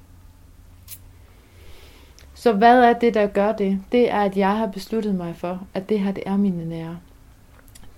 Så 2.35 2.53
hvad 2.53 2.83
er 2.83 2.93
det, 2.93 3.15
der 3.15 3.27
gør 3.27 3.53
det? 3.53 3.81
Det 3.93 4.11
er, 4.11 4.21
at 4.21 4.37
jeg 4.37 4.57
har 4.57 4.67
besluttet 4.67 5.15
mig 5.15 5.37
for, 5.37 5.67
at 5.75 5.89
det 5.89 6.01
her 6.01 6.13
det 6.13 6.23
er 6.27 6.37
mine 6.37 6.69
nære. 6.69 6.99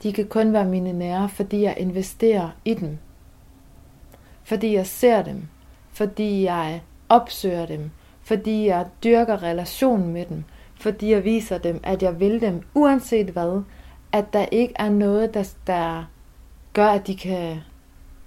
De 0.02 0.12
kan 0.12 0.26
kun 0.26 0.52
være 0.52 0.64
mine 0.64 0.92
nære, 0.92 1.28
fordi 1.28 1.62
jeg 1.62 1.74
investerer 1.78 2.50
i 2.64 2.74
dem. 2.74 2.98
fordi 4.42 4.74
jeg 4.74 4.86
ser 4.86 5.22
dem, 5.22 5.48
fordi 5.92 6.42
jeg 6.42 6.82
opsøger 7.08 7.66
dem, 7.66 7.90
fordi 8.22 8.66
jeg 8.66 8.86
dyrker 9.04 9.42
relationen 9.42 10.12
med 10.12 10.26
dem, 10.26 10.44
fordi 10.80 11.10
jeg 11.10 11.24
viser 11.24 11.58
dem, 11.58 11.80
at 11.82 12.02
jeg 12.02 12.20
vil 12.20 12.40
dem, 12.40 12.62
uanset 12.74 13.26
hvad, 13.26 13.62
at 14.12 14.32
der 14.32 14.46
ikke 14.52 14.74
er 14.76 14.88
noget, 14.90 15.34
der, 15.34 15.54
der 15.66 16.04
gør, 16.72 16.86
at 16.86 17.06
de 17.06 17.16
kan 17.16 17.60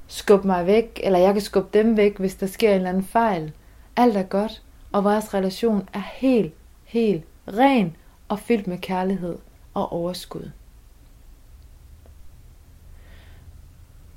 skubbe 0.07 0.47
mig 0.47 0.65
væk, 0.65 0.99
eller 1.03 1.19
jeg 1.19 1.33
kan 1.33 1.41
skubbe 1.41 1.77
dem 1.77 1.97
væk, 1.97 2.17
hvis 2.17 2.35
der 2.35 2.47
sker 2.47 2.69
en 2.69 2.75
eller 2.75 2.89
anden 2.89 3.03
fejl. 3.03 3.51
Alt 3.95 4.17
er 4.17 4.23
godt, 4.23 4.61
og 4.91 5.03
vores 5.03 5.33
relation 5.33 5.89
er 5.93 6.03
helt, 6.13 6.53
helt 6.83 7.23
ren 7.47 7.95
og 8.27 8.39
fyldt 8.39 8.67
med 8.67 8.77
kærlighed 8.77 9.37
og 9.73 9.91
overskud. 9.91 10.51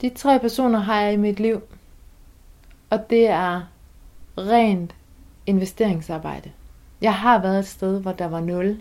De 0.00 0.10
tre 0.10 0.38
personer 0.38 0.78
har 0.78 1.00
jeg 1.00 1.12
i 1.12 1.16
mit 1.16 1.40
liv, 1.40 1.62
og 2.90 3.10
det 3.10 3.28
er 3.28 3.62
rent 4.38 4.94
investeringsarbejde. 5.46 6.50
Jeg 7.00 7.14
har 7.14 7.38
været 7.38 7.58
et 7.58 7.66
sted, 7.66 8.00
hvor 8.00 8.12
der 8.12 8.26
var 8.26 8.40
nul 8.40 8.80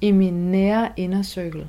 i 0.00 0.10
min 0.10 0.50
nære 0.50 0.88
indercirkel. 0.96 1.68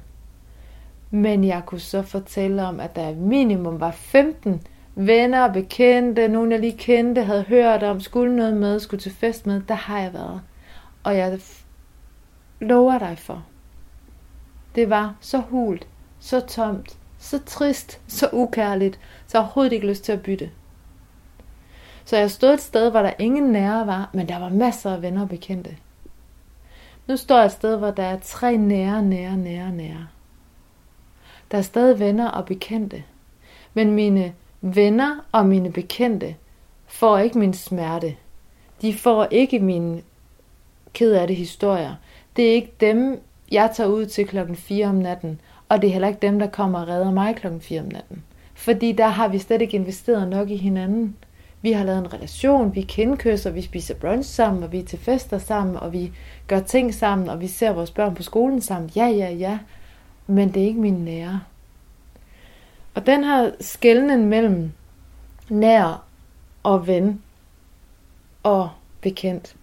Men 1.11 1.43
jeg 1.43 1.63
kunne 1.65 1.79
så 1.79 2.01
fortælle 2.01 2.63
om, 2.63 2.79
at 2.79 2.95
der 2.95 3.15
minimum 3.15 3.79
var 3.79 3.91
15 3.91 4.61
venner 4.95 5.43
og 5.43 5.53
bekendte, 5.53 6.27
nogen 6.27 6.51
jeg 6.51 6.59
lige 6.59 6.77
kendte, 6.77 7.23
havde 7.23 7.43
hørt 7.43 7.83
om, 7.83 7.99
skulle 7.99 8.35
noget 8.35 8.57
med, 8.57 8.79
skulle 8.79 9.01
til 9.01 9.11
fest 9.11 9.47
med. 9.47 9.61
Der 9.67 9.73
har 9.73 9.99
jeg 9.99 10.13
været. 10.13 10.41
Og 11.03 11.17
jeg 11.17 11.39
lover 12.59 12.99
dig 12.99 13.17
for. 13.17 13.45
Det 14.75 14.89
var 14.89 15.15
så 15.21 15.39
hult, 15.39 15.87
så 16.19 16.39
tomt, 16.39 16.97
så 17.21 17.39
trist, 17.45 17.99
så 18.07 18.29
ukærligt, 18.33 18.99
så 19.27 19.37
jeg 19.37 19.41
overhovedet 19.41 19.73
ikke 19.73 19.87
lyst 19.87 20.03
til 20.03 20.11
at 20.11 20.21
bytte. 20.21 20.49
Så 22.05 22.17
jeg 22.17 22.31
stod 22.31 22.53
et 22.53 22.61
sted, 22.61 22.91
hvor 22.91 23.01
der 23.01 23.13
ingen 23.19 23.43
nære 23.43 23.87
var, 23.87 24.09
men 24.13 24.29
der 24.29 24.39
var 24.39 24.49
masser 24.49 24.93
af 24.93 25.01
venner 25.01 25.21
og 25.21 25.29
bekendte. 25.29 25.77
Nu 27.07 27.17
står 27.17 27.37
jeg 27.37 27.45
et 27.45 27.51
sted, 27.51 27.77
hvor 27.77 27.91
der 27.91 28.03
er 28.03 28.19
tre 28.19 28.57
nære, 28.57 29.03
nære, 29.03 29.37
nære, 29.37 29.71
nære. 29.71 30.07
Der 31.51 31.57
er 31.57 31.61
stadig 31.61 31.99
venner 31.99 32.29
og 32.29 32.45
bekendte. 32.45 33.03
Men 33.73 33.91
mine 33.91 34.33
venner 34.61 35.25
og 35.31 35.45
mine 35.45 35.71
bekendte 35.71 36.35
får 36.87 37.17
ikke 37.17 37.39
min 37.39 37.53
smerte. 37.53 38.15
De 38.81 38.93
får 38.93 39.27
ikke 39.31 39.59
mine 39.59 40.01
ked 40.93 41.13
af 41.13 41.27
det 41.27 41.35
historier. 41.35 41.95
Det 42.35 42.49
er 42.49 42.53
ikke 42.53 42.73
dem, 42.79 43.21
jeg 43.51 43.71
tager 43.75 43.89
ud 43.89 44.05
til 44.05 44.27
klokken 44.27 44.55
4 44.55 44.87
om 44.87 44.95
natten, 44.95 45.41
og 45.71 45.81
det 45.81 45.87
er 45.87 45.91
heller 45.91 46.07
ikke 46.07 46.27
dem, 46.27 46.39
der 46.39 46.47
kommer 46.47 46.81
og 46.81 46.87
redder 46.87 47.11
mig 47.11 47.35
klokken 47.35 47.61
4 47.61 47.79
om 47.79 47.85
natten. 47.85 48.23
Fordi 48.53 48.91
der 48.91 49.07
har 49.07 49.27
vi 49.27 49.39
slet 49.39 49.61
ikke 49.61 49.75
investeret 49.77 50.27
nok 50.29 50.49
i 50.49 50.57
hinanden. 50.57 51.15
Vi 51.61 51.71
har 51.71 51.83
lavet 51.83 51.99
en 51.99 52.13
relation, 52.13 52.75
vi 52.75 52.81
kendkysser, 52.81 53.49
vi 53.51 53.61
spiser 53.61 53.95
brunch 53.95 54.29
sammen, 54.29 54.63
og 54.63 54.71
vi 54.71 54.79
er 54.79 54.85
til 54.85 54.99
fester 54.99 55.37
sammen, 55.37 55.75
og 55.75 55.93
vi 55.93 56.11
gør 56.47 56.59
ting 56.59 56.93
sammen, 56.93 57.29
og 57.29 57.41
vi 57.41 57.47
ser 57.47 57.71
vores 57.71 57.91
børn 57.91 58.15
på 58.15 58.23
skolen 58.23 58.61
sammen. 58.61 58.91
Ja, 58.95 59.07
ja, 59.07 59.29
ja. 59.29 59.59
Men 60.27 60.53
det 60.53 60.63
er 60.63 60.67
ikke 60.67 60.79
min 60.79 61.05
nære. 61.05 61.41
Og 62.95 63.05
den 63.05 63.23
her 63.23 63.51
skældning 63.59 64.27
mellem 64.27 64.71
nær 65.49 66.03
og 66.63 66.87
ven 66.87 67.21
og 68.43 68.69
bekendt, 69.01 69.55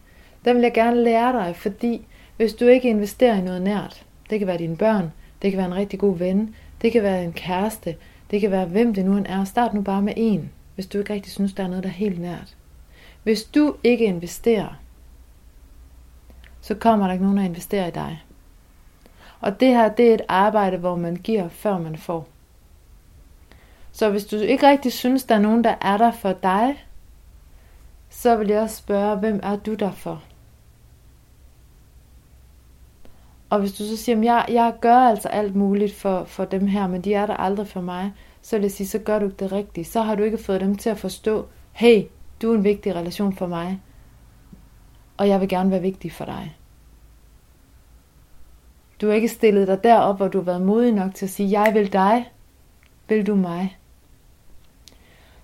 den 0.44 0.57
vil 0.57 0.62
jeg 0.62 0.75
gerne 0.75 1.05
lære 1.05 1.33
dig, 1.33 1.57
fordi 1.57 2.07
hvis 2.37 2.55
du 2.55 2.66
ikke 2.66 2.88
investerer 2.88 3.38
i 3.38 3.40
noget 3.40 3.62
nært, 3.62 4.03
det 4.31 4.38
kan 4.38 4.49
være 4.49 4.59
dine 4.59 4.77
børn, 4.77 5.12
det 5.42 5.51
kan 5.51 5.59
være 5.59 5.66
en 5.66 5.74
rigtig 5.74 5.98
god 5.98 6.18
ven, 6.18 6.55
det 6.83 6.92
kan 6.92 7.03
være 7.03 7.24
en 7.24 7.33
kæreste, 7.33 7.96
det 8.31 8.40
kan 8.40 8.51
være 8.51 8.66
hvem 8.66 8.94
det 8.94 9.05
nu 9.05 9.16
end 9.16 9.27
er. 9.29 9.44
Start 9.44 9.74
nu 9.74 9.81
bare 9.81 10.03
med 10.03 10.12
en 10.16 10.51
hvis 10.79 10.87
du 10.87 10.98
ikke 10.98 11.12
rigtig 11.12 11.33
synes, 11.33 11.53
der 11.53 11.62
er 11.62 11.68
noget, 11.68 11.85
der 11.85 11.90
er 11.90 11.94
helt 11.94 12.20
nært. 12.20 12.57
Hvis 13.22 13.42
du 13.42 13.77
ikke 13.85 14.05
investerer, 14.05 14.81
så 16.61 16.74
kommer 16.74 17.07
der 17.07 17.12
ikke 17.12 17.24
nogen, 17.24 17.38
der 17.38 17.44
investerer 17.44 17.87
i 17.87 17.90
dig. 17.90 18.24
Og 19.40 19.61
det 19.61 19.68
her, 19.68 19.88
det 19.88 20.11
er 20.11 20.14
et 20.14 20.22
arbejde, 20.29 20.77
hvor 20.77 20.96
man 20.96 21.16
giver, 21.16 21.48
før 21.48 21.79
man 21.79 21.96
får. 21.96 22.29
Så 23.92 24.11
hvis 24.11 24.24
du 24.24 24.37
ikke 24.37 24.68
rigtig 24.68 24.92
synes, 24.92 25.24
der 25.24 25.35
er 25.35 25.40
nogen, 25.40 25.64
der 25.64 25.74
er 25.81 25.96
der 25.96 26.12
for 26.12 26.33
dig, 26.33 26.85
så 28.11 28.37
vil 28.37 28.48
jeg 28.48 28.62
også 28.62 28.77
spørge, 28.77 29.16
hvem 29.16 29.40
er 29.42 29.57
du 29.57 29.74
der 29.74 29.92
for? 29.92 30.22
Og 33.51 33.61
hvis 33.61 33.73
du 33.73 33.85
så 33.85 33.97
siger, 33.97 34.23
jeg, 34.23 34.45
jeg 34.49 34.75
gør 34.81 34.97
altså 34.97 35.29
alt 35.29 35.57
muligt 35.57 35.95
for, 35.95 36.25
for 36.25 36.45
dem 36.45 36.67
her, 36.67 36.87
men 36.87 37.01
de 37.01 37.15
er 37.15 37.27
der 37.27 37.37
aldrig 37.37 37.69
for 37.69 37.81
mig, 37.81 38.13
så 38.43 38.57
vil 38.57 38.63
jeg 38.63 38.71
sige, 38.71 38.87
så 38.87 38.99
gør 38.99 39.19
du 39.19 39.29
det 39.29 39.53
rigtigt. 39.53 39.89
Så 39.89 40.03
har 40.03 40.15
du 40.15 40.23
ikke 40.23 40.39
fået 40.39 40.61
dem 40.61 40.77
til 40.77 40.91
at 40.91 40.99
forstå, 40.99 41.47
hey, 41.73 42.03
du 42.43 42.53
er 42.53 42.57
en 42.57 42.65
vigtig 42.65 42.95
relation 42.95 43.37
for 43.37 43.47
mig, 43.47 43.81
og 45.17 45.29
jeg 45.29 45.41
vil 45.41 45.49
gerne 45.49 45.71
være 45.71 45.83
vigtig 45.83 46.13
for 46.13 46.25
dig. 46.25 46.57
Du 49.01 49.07
har 49.07 49.15
ikke 49.15 49.29
stillet 49.29 49.69
dig 49.69 49.85
derop, 49.85 50.17
hvor 50.17 50.29
du 50.29 50.39
har 50.39 50.45
været 50.45 50.63
modig 50.63 50.93
nok 50.93 51.15
til 51.15 51.27
at 51.27 51.31
sige, 51.31 51.61
jeg 51.61 51.75
vil 51.75 51.93
dig, 51.93 52.33
vil 53.09 53.27
du 53.27 53.35
mig. 53.35 53.79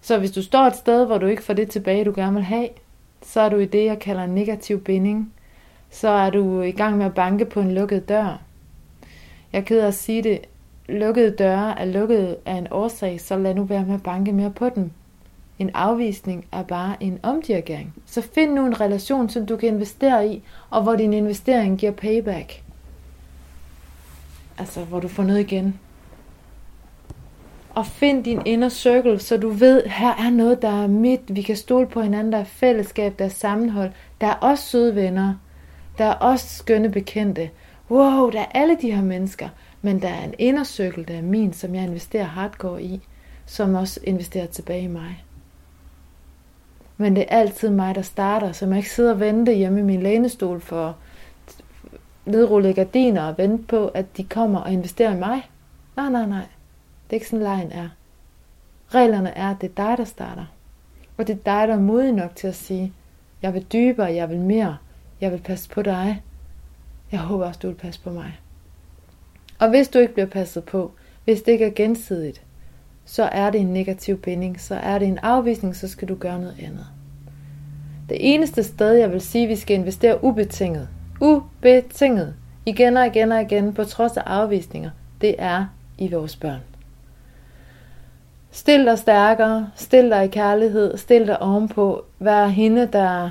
Så 0.00 0.18
hvis 0.18 0.30
du 0.30 0.42
står 0.42 0.64
et 0.64 0.76
sted, 0.76 1.06
hvor 1.06 1.18
du 1.18 1.26
ikke 1.26 1.42
får 1.42 1.54
det 1.54 1.70
tilbage, 1.70 2.04
du 2.04 2.12
gerne 2.14 2.34
vil 2.34 2.42
have, 2.42 2.68
så 3.22 3.40
er 3.40 3.48
du 3.48 3.56
i 3.56 3.66
det, 3.66 3.84
jeg 3.84 3.98
kalder 3.98 4.24
en 4.24 4.34
negativ 4.34 4.80
binding. 4.80 5.33
Så 5.94 6.08
er 6.08 6.30
du 6.30 6.60
i 6.60 6.70
gang 6.70 6.96
med 6.96 7.06
at 7.06 7.14
banke 7.14 7.44
på 7.44 7.60
en 7.60 7.74
lukket 7.74 8.08
dør. 8.08 8.40
Jeg 9.52 9.58
er 9.58 9.64
ked 9.64 9.80
af 9.80 9.86
at 9.86 9.94
sige 9.94 10.22
det, 10.22 10.40
lukkede 10.88 11.30
døre 11.30 11.80
er 11.80 11.84
lukket 11.84 12.36
af 12.46 12.54
en 12.54 12.66
årsag, 12.70 13.20
så 13.20 13.36
lad 13.36 13.54
nu 13.54 13.64
være 13.64 13.84
med 13.84 13.94
at 13.94 14.02
banke 14.02 14.32
mere 14.32 14.50
på 14.50 14.68
dem. 14.68 14.90
En 15.58 15.70
afvisning 15.74 16.46
er 16.52 16.62
bare 16.62 16.96
en 17.00 17.18
omdirigering. 17.22 17.94
Så 18.06 18.22
find 18.34 18.52
nu 18.52 18.66
en 18.66 18.80
relation, 18.80 19.28
som 19.28 19.46
du 19.46 19.56
kan 19.56 19.68
investere 19.68 20.28
i, 20.28 20.42
og 20.70 20.82
hvor 20.82 20.96
din 20.96 21.12
investering 21.12 21.78
giver 21.78 21.92
payback. 21.92 22.62
Altså, 24.58 24.84
hvor 24.84 25.00
du 25.00 25.08
får 25.08 25.22
noget 25.22 25.40
igen. 25.40 25.78
Og 27.74 27.86
find 27.86 28.24
din 28.24 28.42
inner 28.44 28.68
circle, 28.68 29.18
så 29.18 29.36
du 29.36 29.48
ved, 29.48 29.82
her 29.86 30.14
er 30.26 30.30
noget, 30.30 30.62
der 30.62 30.82
er 30.82 30.86
mit. 30.86 31.20
Vi 31.28 31.42
kan 31.42 31.56
stole 31.56 31.86
på 31.86 32.00
hinanden, 32.00 32.32
der 32.32 32.38
er 32.38 32.44
fællesskab, 32.44 33.18
der 33.18 33.24
er 33.24 33.28
sammenhold. 33.28 33.90
Der 34.20 34.26
er 34.26 34.34
også 34.34 34.64
søde 34.64 34.94
venner. 34.94 35.34
Der 35.98 36.04
er 36.04 36.14
også 36.14 36.48
skønne 36.48 36.90
bekendte. 36.90 37.50
Wow, 37.90 38.30
der 38.30 38.40
er 38.40 38.46
alle 38.54 38.78
de 38.80 38.90
her 38.90 39.02
mennesker. 39.02 39.48
Men 39.82 40.02
der 40.02 40.08
er 40.08 40.24
en 40.24 40.34
indercirkel, 40.38 41.08
der 41.08 41.14
er 41.14 41.22
min, 41.22 41.52
som 41.52 41.74
jeg 41.74 41.84
investerer 41.84 42.24
hardcore 42.24 42.82
i, 42.82 43.00
som 43.46 43.74
også 43.74 44.00
investerer 44.04 44.46
tilbage 44.46 44.82
i 44.82 44.86
mig. 44.86 45.24
Men 46.96 47.16
det 47.16 47.24
er 47.28 47.38
altid 47.38 47.70
mig, 47.70 47.94
der 47.94 48.02
starter, 48.02 48.52
så 48.52 48.66
man 48.66 48.76
ikke 48.76 48.90
sidder 48.90 49.12
og 49.12 49.20
vente 49.20 49.52
hjemme 49.52 49.80
i 49.80 49.82
min 49.82 50.02
lænestol 50.02 50.60
for 50.60 50.96
nedrullede 52.24 52.74
gardiner 52.74 53.22
og 53.22 53.38
vente 53.38 53.64
på, 53.64 53.88
at 53.88 54.16
de 54.16 54.24
kommer 54.24 54.60
og 54.60 54.72
investerer 54.72 55.14
i 55.14 55.18
mig. 55.18 55.50
Nej, 55.96 56.10
nej, 56.10 56.26
nej. 56.26 56.46
Det 57.04 57.10
er 57.10 57.14
ikke 57.14 57.28
sådan, 57.28 57.42
lejen 57.42 57.72
er. 57.72 57.88
Reglerne 58.88 59.30
er, 59.30 59.50
at 59.50 59.56
det 59.60 59.70
er 59.70 59.88
dig, 59.88 59.98
der 59.98 60.04
starter. 60.04 60.44
Og 61.16 61.26
det 61.26 61.32
er 61.32 61.36
dig, 61.36 61.68
der 61.68 61.74
er 61.74 61.80
modig 61.80 62.12
nok 62.12 62.36
til 62.36 62.46
at 62.46 62.54
sige, 62.54 62.92
jeg 63.42 63.54
vil 63.54 63.66
dybere, 63.72 64.14
jeg 64.14 64.30
vil 64.30 64.40
mere, 64.40 64.76
jeg 65.24 65.32
vil 65.32 65.40
passe 65.40 65.68
på 65.68 65.82
dig. 65.82 66.22
Jeg 67.12 67.20
håber 67.20 67.46
også, 67.46 67.60
du 67.62 67.66
vil 67.66 67.74
passe 67.74 68.00
på 68.00 68.10
mig. 68.10 68.40
Og 69.58 69.70
hvis 69.70 69.88
du 69.88 69.98
ikke 69.98 70.14
bliver 70.14 70.26
passet 70.26 70.64
på, 70.64 70.92
hvis 71.24 71.42
det 71.42 71.52
ikke 71.52 71.64
er 71.64 71.70
gensidigt, 71.70 72.42
så 73.04 73.22
er 73.22 73.50
det 73.50 73.60
en 73.60 73.72
negativ 73.72 74.18
binding, 74.18 74.60
så 74.60 74.74
er 74.74 74.98
det 74.98 75.08
en 75.08 75.18
afvisning, 75.18 75.76
så 75.76 75.88
skal 75.88 76.08
du 76.08 76.14
gøre 76.14 76.40
noget 76.40 76.56
andet. 76.58 76.86
Det 78.08 78.34
eneste 78.34 78.62
sted, 78.62 78.92
jeg 78.92 79.12
vil 79.12 79.20
sige, 79.20 79.46
vi 79.46 79.56
skal 79.56 79.76
investere 79.76 80.24
ubetinget, 80.24 80.88
ubetinget, 81.20 82.34
igen 82.66 82.96
og 82.96 83.06
igen 83.06 83.32
og 83.32 83.42
igen, 83.42 83.74
på 83.74 83.84
trods 83.84 84.16
af 84.16 84.22
afvisninger, 84.26 84.90
det 85.20 85.34
er 85.38 85.66
i 85.98 86.08
vores 86.08 86.36
børn. 86.36 86.60
Stil 88.50 88.84
dig 88.84 88.98
stærkere, 88.98 89.70
stil 89.74 90.10
dig 90.10 90.24
i 90.24 90.28
kærlighed, 90.28 90.96
stil 90.96 91.26
dig 91.26 91.42
ovenpå, 91.42 92.04
vær 92.18 92.46
hende, 92.46 92.88
der 92.92 93.30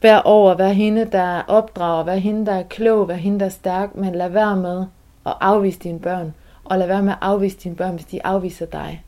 bær 0.00 0.18
over, 0.18 0.54
vær 0.54 0.68
hende, 0.68 1.04
der 1.04 1.42
opdrager, 1.48 2.04
vær 2.04 2.14
hende, 2.14 2.46
der 2.46 2.52
er 2.52 2.62
klog, 2.62 3.08
vær 3.08 3.14
hende, 3.14 3.40
der 3.40 3.46
er 3.46 3.50
stærk, 3.50 3.96
men 3.96 4.14
lad 4.14 4.28
være 4.28 4.56
med 4.56 4.84
og 5.24 5.46
afvise 5.46 5.78
dine 5.78 6.00
børn. 6.00 6.34
Og 6.64 6.78
lad 6.78 6.86
være 6.86 7.02
med 7.02 7.12
at 7.12 7.18
afvise 7.20 7.56
dine 7.56 7.76
børn, 7.76 7.94
hvis 7.94 8.06
de 8.06 8.26
afviser 8.26 8.66
dig. 8.66 9.02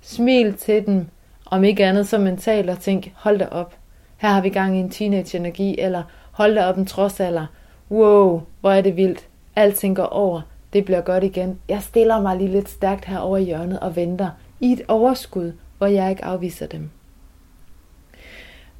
Smil 0.00 0.54
til 0.54 0.86
dem, 0.86 1.06
om 1.46 1.64
ikke 1.64 1.84
andet 1.84 2.08
så 2.08 2.18
mentalt, 2.18 2.70
og 2.70 2.78
tænk, 2.78 3.12
hold 3.16 3.38
da 3.38 3.46
op. 3.50 3.74
Her 4.16 4.28
har 4.28 4.40
vi 4.40 4.48
gang 4.48 4.76
i 4.76 4.80
en 4.80 4.90
teenage-energi, 4.90 5.80
eller 5.80 6.02
hold 6.32 6.54
da 6.54 6.66
op 6.66 6.78
en 6.78 6.86
trodsalder. 6.86 7.46
Wow, 7.90 8.42
hvor 8.60 8.70
er 8.70 8.80
det 8.80 8.96
vildt. 8.96 9.26
Alting 9.56 9.96
går 9.96 10.06
over. 10.06 10.40
Det 10.72 10.84
bliver 10.84 11.00
godt 11.00 11.24
igen. 11.24 11.58
Jeg 11.68 11.82
stiller 11.82 12.20
mig 12.20 12.36
lige 12.36 12.50
lidt 12.50 12.68
stærkt 12.68 13.04
her 13.04 13.18
over 13.18 13.38
hjørnet 13.38 13.80
og 13.80 13.96
venter 13.96 14.30
i 14.60 14.72
et 14.72 14.82
overskud, 14.88 15.52
hvor 15.78 15.86
jeg 15.86 16.10
ikke 16.10 16.24
afviser 16.24 16.66
dem. 16.66 16.90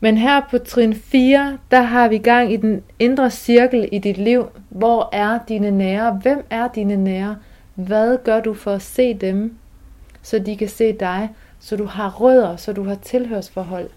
Men 0.05 0.19
her 0.19 0.41
på 0.51 0.59
trin 0.59 0.95
4, 0.95 1.59
der 1.71 1.81
har 1.81 2.09
vi 2.09 2.19
gang 2.19 2.53
i 2.53 2.57
den 2.57 2.83
indre 2.99 3.31
cirkel 3.31 3.89
i 3.93 3.99
dit 3.99 4.19
liv. 4.19 4.47
Hvor 4.69 5.09
er 5.13 5.39
dine 5.49 5.71
nære? 5.71 6.19
Hvem 6.23 6.45
er 6.51 6.69
dine 6.69 6.97
nære? 6.97 7.37
Hvad 7.75 8.19
gør 8.25 8.41
du 8.41 8.55
for 8.55 8.71
at 8.71 8.83
se 8.83 9.15
dem, 9.15 9.57
så 10.23 10.39
de 10.39 10.57
kan 10.57 10.69
se 10.69 10.93
dig? 10.93 11.29
så 11.59 11.77
du 11.77 11.85
har 11.85 12.11
rødder, 12.11 12.57
så 12.57 12.73
du 12.73 12.85
har 12.85 12.95
tilhørsforhold. 12.95 13.89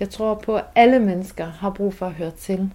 Jeg 0.00 0.10
tror 0.10 0.34
på, 0.34 0.56
at 0.56 0.64
alle 0.74 0.98
mennesker 0.98 1.46
har 1.46 1.70
brug 1.70 1.94
for 1.94 2.06
at 2.06 2.12
høre 2.12 2.30
til. 2.30 2.70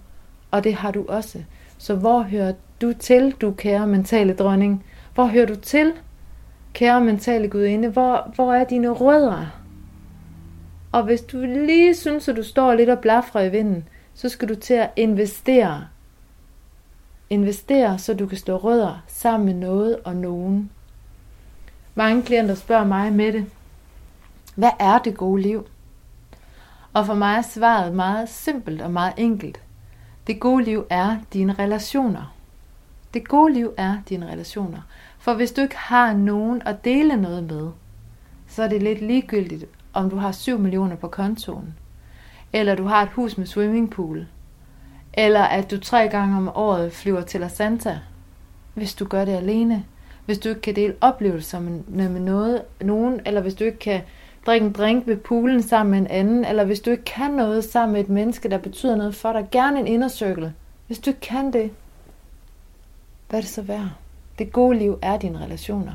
Og 0.50 0.64
det 0.64 0.74
har 0.74 0.90
du 0.90 1.04
også. 1.08 1.38
Så 1.78 1.94
hvor 1.94 2.22
hører 2.22 2.52
du 2.80 2.92
til, 2.92 3.34
du 3.40 3.50
kære 3.50 3.86
mentale 3.86 4.34
dronning? 4.34 4.84
Hvor 5.14 5.26
hører 5.26 5.46
du 5.46 5.56
til, 5.56 5.92
kære 6.72 7.00
mentale 7.00 7.48
gudinde? 7.48 7.88
Hvor, 7.88 8.32
hvor 8.34 8.54
er 8.54 8.64
dine 8.64 8.88
rødder? 8.88 9.61
Og 10.92 11.02
hvis 11.02 11.20
du 11.20 11.38
lige 11.38 11.94
synes, 11.94 12.28
at 12.28 12.36
du 12.36 12.42
står 12.42 12.74
lidt 12.74 12.90
og 12.90 12.98
blaffer 12.98 13.40
i 13.40 13.48
vinden, 13.48 13.88
så 14.14 14.28
skal 14.28 14.48
du 14.48 14.54
til 14.54 14.74
at 14.74 14.90
investere. 14.96 15.84
Investere, 17.30 17.98
så 17.98 18.14
du 18.14 18.26
kan 18.26 18.38
stå 18.38 18.56
rødder 18.56 19.04
sammen 19.06 19.46
med 19.46 19.54
noget 19.54 19.96
og 20.04 20.16
nogen. 20.16 20.70
Mange 21.94 22.22
klienter 22.22 22.54
spørger 22.54 22.84
mig 22.84 23.12
med 23.12 23.32
det, 23.32 23.46
hvad 24.54 24.70
er 24.80 24.98
det 24.98 25.16
gode 25.16 25.42
liv? 25.42 25.66
Og 26.92 27.06
for 27.06 27.14
mig 27.14 27.36
er 27.36 27.42
svaret 27.42 27.94
meget 27.94 28.28
simpelt 28.28 28.82
og 28.82 28.90
meget 28.90 29.12
enkelt. 29.16 29.60
Det 30.26 30.40
gode 30.40 30.64
liv 30.64 30.86
er 30.90 31.16
dine 31.32 31.52
relationer. 31.52 32.34
Det 33.14 33.28
gode 33.28 33.52
liv 33.52 33.74
er 33.76 33.96
dine 34.08 34.26
relationer. 34.26 34.80
For 35.18 35.34
hvis 35.34 35.52
du 35.52 35.60
ikke 35.60 35.76
har 35.76 36.12
nogen 36.12 36.62
at 36.62 36.84
dele 36.84 37.16
noget 37.16 37.44
med, 37.44 37.70
så 38.48 38.62
er 38.62 38.68
det 38.68 38.82
lidt 38.82 39.00
ligegyldigt, 39.02 39.64
om 39.92 40.10
du 40.10 40.16
har 40.16 40.32
7 40.32 40.58
millioner 40.58 40.96
på 40.96 41.08
kontoen, 41.08 41.74
eller 42.52 42.74
du 42.74 42.84
har 42.84 43.02
et 43.02 43.08
hus 43.08 43.38
med 43.38 43.46
swimmingpool, 43.46 44.26
eller 45.14 45.42
at 45.42 45.70
du 45.70 45.78
tre 45.78 46.08
gange 46.08 46.36
om 46.36 46.50
året 46.54 46.92
flyver 46.92 47.20
til 47.20 47.40
La 47.40 47.48
Santa, 47.48 47.98
hvis 48.74 48.94
du 48.94 49.04
gør 49.04 49.24
det 49.24 49.32
alene, 49.32 49.84
hvis 50.24 50.38
du 50.38 50.48
ikke 50.48 50.60
kan 50.60 50.76
dele 50.76 50.94
oplevelser 51.00 51.60
med, 51.88 52.08
noget, 52.08 52.62
nogen, 52.80 53.20
eller 53.26 53.40
hvis 53.40 53.54
du 53.54 53.64
ikke 53.64 53.78
kan 53.78 54.00
drikke 54.46 54.66
en 54.66 54.72
drink 54.72 55.06
ved 55.06 55.16
poolen 55.16 55.62
sammen 55.62 55.90
med 55.90 55.98
en 55.98 56.06
anden, 56.06 56.44
eller 56.44 56.64
hvis 56.64 56.80
du 56.80 56.90
ikke 56.90 57.04
kan 57.04 57.30
noget 57.30 57.64
sammen 57.64 57.92
med 57.92 58.00
et 58.00 58.08
menneske, 58.08 58.50
der 58.50 58.58
betyder 58.58 58.96
noget 58.96 59.14
for 59.14 59.32
dig, 59.32 59.48
gerne 59.50 59.80
en 59.80 59.86
indercirkel. 59.86 60.52
Hvis 60.86 60.98
du 60.98 61.10
ikke 61.10 61.20
kan 61.20 61.52
det, 61.52 61.70
hvad 63.28 63.38
er 63.38 63.42
det 63.42 63.50
så 63.50 63.62
værd? 63.62 63.88
Det 64.38 64.52
gode 64.52 64.78
liv 64.78 64.98
er 65.02 65.18
dine 65.18 65.38
relationer. 65.38 65.94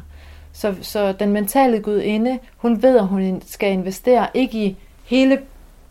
Så, 0.57 0.75
så 0.81 1.11
den 1.11 1.31
mentale 1.31 1.79
gudinde, 1.79 2.39
hun 2.57 2.81
ved, 2.81 2.97
at 2.97 3.07
hun 3.07 3.41
skal 3.45 3.71
investere 3.71 4.27
ikke 4.33 4.65
i 4.65 4.77
hele 5.03 5.39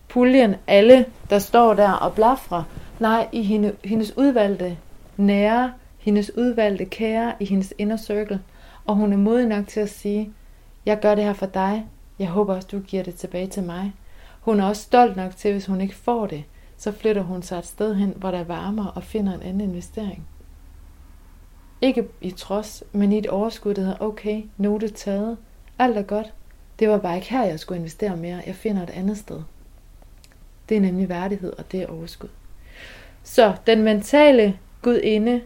puljen, 0.08 0.54
alle, 0.66 1.06
der 1.30 1.38
står 1.38 1.74
der 1.74 1.92
og 1.92 2.14
blafrer. 2.14 2.62
Nej, 3.00 3.28
i 3.32 3.42
hende, 3.42 3.72
hendes 3.84 4.16
udvalgte 4.16 4.76
nære, 5.16 5.72
hendes 5.98 6.36
udvalgte 6.36 6.84
kære, 6.84 7.32
i 7.40 7.44
hendes 7.44 7.74
inner 7.78 7.96
circle. 7.96 8.40
Og 8.86 8.94
hun 8.94 9.12
er 9.12 9.16
modig 9.16 9.46
nok 9.46 9.66
til 9.66 9.80
at 9.80 9.90
sige, 9.90 10.30
jeg 10.86 11.00
gør 11.00 11.14
det 11.14 11.24
her 11.24 11.32
for 11.32 11.46
dig, 11.46 11.86
jeg 12.18 12.28
håber 12.28 12.54
også, 12.54 12.68
du 12.72 12.78
giver 12.78 13.02
det 13.02 13.14
tilbage 13.14 13.46
til 13.46 13.62
mig. 13.62 13.92
Hun 14.40 14.60
er 14.60 14.64
også 14.64 14.82
stolt 14.82 15.16
nok 15.16 15.36
til, 15.36 15.52
hvis 15.52 15.66
hun 15.66 15.80
ikke 15.80 15.94
får 15.94 16.26
det, 16.26 16.44
så 16.76 16.92
flytter 16.92 17.22
hun 17.22 17.42
sig 17.42 17.58
et 17.58 17.66
sted 17.66 17.94
hen, 17.94 18.14
hvor 18.16 18.30
der 18.30 18.38
er 18.38 18.44
varmere 18.44 18.90
og 18.90 19.02
finder 19.02 19.34
en 19.34 19.42
anden 19.42 19.60
investering. 19.70 20.26
Ikke 21.80 22.08
i 22.20 22.30
trods, 22.30 22.82
men 22.92 23.12
i 23.12 23.18
et 23.18 23.26
overskud, 23.26 23.74
der 23.74 23.82
hedder, 23.82 24.00
okay, 24.00 24.42
note 24.56 24.88
taget, 24.88 25.36
alt 25.78 25.98
er 25.98 26.02
godt. 26.02 26.32
Det 26.78 26.88
var 26.88 26.98
bare 26.98 27.16
ikke 27.16 27.30
her, 27.30 27.44
jeg 27.44 27.60
skulle 27.60 27.78
investere 27.78 28.16
mere. 28.16 28.42
Jeg 28.46 28.54
finder 28.54 28.82
et 28.82 28.90
andet 28.90 29.18
sted. 29.18 29.42
Det 30.68 30.76
er 30.76 30.80
nemlig 30.80 31.08
værdighed, 31.08 31.52
og 31.58 31.72
det 31.72 31.82
er 31.82 31.86
overskud. 31.86 32.28
Så 33.22 33.56
den 33.66 33.82
mentale 33.82 34.58
gudinde, 34.82 35.42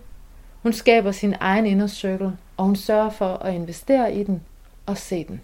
hun 0.63 0.73
skaber 0.73 1.13
sin 1.13 1.35
egen 1.41 1.67
inner 1.67 1.87
circle, 1.87 2.37
og 2.57 2.65
hun 2.65 2.77
sørger 2.77 3.11
for 3.11 3.35
at 3.35 3.55
investere 3.55 4.15
i 4.15 4.23
den 4.23 4.43
og 4.87 4.99
se 4.99 5.25
den. 5.25 5.41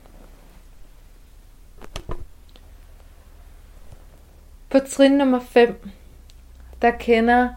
På 4.71 4.79
trin 4.79 5.13
nummer 5.13 5.41
5, 5.41 5.89
der 6.83 6.91
kender 6.91 7.49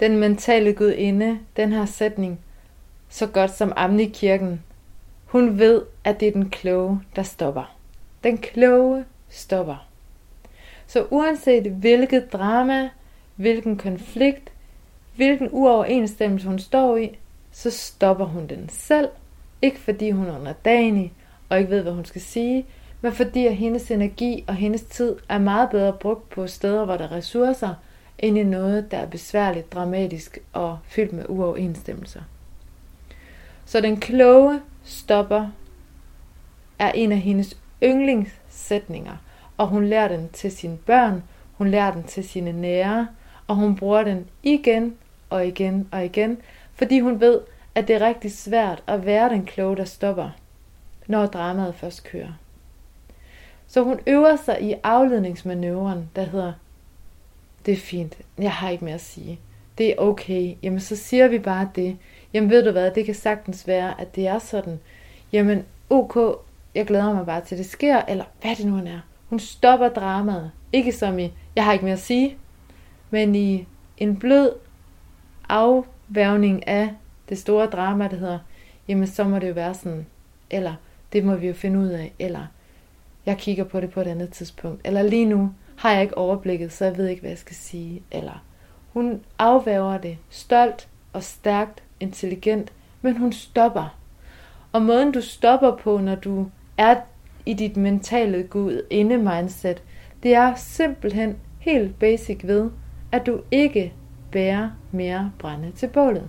den 0.00 0.18
mentale 0.18 0.72
gudinde 0.72 1.38
den 1.56 1.72
her 1.72 1.86
sætning 1.86 2.40
så 3.08 3.26
godt 3.26 3.50
som 3.50 3.72
Amne 3.76 4.10
kirken. 4.10 4.62
Hun 5.24 5.58
ved, 5.58 5.82
at 6.04 6.20
det 6.20 6.28
er 6.28 6.32
den 6.32 6.50
kloge, 6.50 7.00
der 7.16 7.22
stopper. 7.22 7.76
Den 8.24 8.38
kloge 8.38 9.04
stopper. 9.28 9.88
Så 10.86 11.06
uanset 11.10 11.62
hvilket 11.62 12.32
drama, 12.32 12.90
hvilken 13.36 13.76
konflikt, 13.76 14.52
hvilken 15.16 15.48
uoverensstemmelse 15.50 16.48
hun 16.48 16.58
står 16.58 16.96
i, 16.96 17.18
så 17.52 17.70
stopper 17.70 18.24
hun 18.24 18.46
den 18.46 18.68
selv. 18.68 19.08
Ikke 19.62 19.78
fordi 19.78 20.10
hun 20.10 20.26
er 20.26 20.38
underdanig 20.38 21.12
og 21.48 21.58
ikke 21.58 21.70
ved, 21.70 21.82
hvad 21.82 21.92
hun 21.92 22.04
skal 22.04 22.20
sige, 22.20 22.66
men 23.00 23.12
fordi 23.12 23.46
at 23.46 23.56
hendes 23.56 23.90
energi 23.90 24.44
og 24.48 24.54
hendes 24.54 24.82
tid 24.82 25.16
er 25.28 25.38
meget 25.38 25.70
bedre 25.70 25.92
brugt 25.92 26.30
på 26.30 26.46
steder, 26.46 26.84
hvor 26.84 26.96
der 26.96 27.04
er 27.04 27.12
ressourcer, 27.12 27.74
end 28.18 28.38
i 28.38 28.42
noget, 28.42 28.90
der 28.90 28.98
er 28.98 29.06
besværligt, 29.06 29.72
dramatisk 29.72 30.38
og 30.52 30.78
fyldt 30.84 31.12
med 31.12 31.24
uoverensstemmelser. 31.28 32.20
Så 33.66 33.80
den 33.80 34.00
kloge 34.00 34.60
stopper 34.84 35.48
er 36.78 36.92
en 36.92 37.12
af 37.12 37.18
hendes 37.18 37.58
yndlingssætninger, 37.82 39.16
og 39.56 39.68
hun 39.68 39.86
lærer 39.86 40.08
den 40.08 40.28
til 40.32 40.52
sine 40.52 40.76
børn, 40.76 41.22
hun 41.52 41.68
lærer 41.68 41.92
den 41.92 42.04
til 42.04 42.28
sine 42.28 42.52
nære, 42.52 43.08
og 43.46 43.56
hun 43.56 43.76
bruger 43.76 44.04
den 44.04 44.26
igen 44.42 44.96
og 45.30 45.46
igen 45.46 45.88
og 45.92 46.04
igen, 46.04 46.38
fordi 46.74 47.00
hun 47.00 47.20
ved, 47.20 47.40
at 47.74 47.88
det 47.88 47.96
er 47.96 48.06
rigtig 48.06 48.32
svært 48.32 48.82
at 48.86 49.06
være 49.06 49.28
den 49.28 49.44
kloge, 49.44 49.76
der 49.76 49.84
stopper, 49.84 50.30
når 51.06 51.26
dramaet 51.26 51.74
først 51.74 52.04
kører. 52.04 52.32
Så 53.66 53.82
hun 53.82 54.00
øver 54.06 54.36
sig 54.36 54.62
i 54.62 54.74
afledningsmanøvren, 54.82 56.10
der 56.16 56.22
hedder, 56.22 56.52
det 57.66 57.72
er 57.72 57.76
fint, 57.76 58.18
jeg 58.38 58.52
har 58.52 58.70
ikke 58.70 58.84
mere 58.84 58.94
at 58.94 59.00
sige. 59.00 59.40
Det 59.78 59.90
er 59.90 59.94
okay, 59.98 60.54
jamen 60.62 60.80
så 60.80 60.96
siger 60.96 61.28
vi 61.28 61.38
bare 61.38 61.70
det. 61.74 61.96
Jamen 62.34 62.50
ved 62.50 62.64
du 62.64 62.70
hvad, 62.70 62.90
det 62.90 63.04
kan 63.04 63.14
sagtens 63.14 63.66
være, 63.66 64.00
at 64.00 64.16
det 64.16 64.26
er 64.26 64.38
sådan. 64.38 64.80
Jamen 65.32 65.64
ok, 65.90 66.18
jeg 66.74 66.86
glæder 66.86 67.14
mig 67.14 67.26
bare 67.26 67.40
til 67.40 67.58
det 67.58 67.66
sker, 67.66 68.02
eller 68.08 68.24
hvad 68.40 68.56
det 68.56 68.66
nu 68.66 68.76
er. 68.76 69.00
Hun 69.28 69.38
stopper 69.38 69.88
dramaet. 69.88 70.50
Ikke 70.72 70.92
som 70.92 71.18
i, 71.18 71.32
jeg 71.56 71.64
har 71.64 71.72
ikke 71.72 71.84
mere 71.84 71.92
at 71.92 72.00
sige, 72.00 72.36
men 73.10 73.34
i 73.34 73.66
en 73.98 74.16
blød 74.16 74.52
afværgning 75.48 76.68
af 76.68 76.90
det 77.28 77.38
store 77.38 77.66
drama, 77.66 78.08
der 78.08 78.16
hedder, 78.16 78.38
jamen 78.88 79.06
så 79.06 79.24
må 79.24 79.38
det 79.38 79.48
jo 79.48 79.52
være 79.52 79.74
sådan, 79.74 80.06
eller 80.50 80.74
det 81.12 81.24
må 81.24 81.34
vi 81.34 81.46
jo 81.46 81.54
finde 81.54 81.78
ud 81.78 81.88
af, 81.88 82.12
eller 82.18 82.46
jeg 83.26 83.38
kigger 83.38 83.64
på 83.64 83.80
det 83.80 83.90
på 83.90 84.00
et 84.00 84.06
andet 84.06 84.30
tidspunkt. 84.30 84.80
Eller 84.84 85.02
lige 85.02 85.24
nu 85.24 85.54
har 85.76 85.92
jeg 85.92 86.02
ikke 86.02 86.18
overblikket, 86.18 86.72
så 86.72 86.84
jeg 86.84 86.96
ved 86.96 87.08
ikke, 87.08 87.20
hvad 87.20 87.30
jeg 87.30 87.38
skal 87.38 87.56
sige. 87.56 88.02
Eller 88.10 88.44
hun 88.92 89.20
afværger 89.38 89.98
det 89.98 90.18
stolt 90.30 90.88
og 91.12 91.22
stærkt, 91.22 91.82
intelligent, 92.00 92.72
men 93.02 93.16
hun 93.16 93.32
stopper. 93.32 93.98
Og 94.72 94.82
måden 94.82 95.12
du 95.12 95.20
stopper 95.20 95.76
på, 95.76 95.98
når 95.98 96.14
du 96.14 96.50
er 96.78 96.96
i 97.46 97.54
dit 97.54 97.76
mentale 97.76 98.42
gud 98.42 98.82
inde 98.90 99.16
mindset, 99.16 99.82
det 100.22 100.34
er 100.34 100.54
simpelthen 100.54 101.36
helt 101.58 101.98
basic 101.98 102.40
ved, 102.44 102.70
at 103.12 103.26
du 103.26 103.40
ikke 103.50 103.92
bærer 104.32 104.70
mere 104.92 105.32
brænde 105.38 105.72
til 105.72 105.86
bålet. 105.86 106.28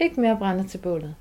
Ikke 0.00 0.20
mere 0.20 0.36
brænde 0.36 0.68
til 0.68 0.78
bålet. 0.78 1.14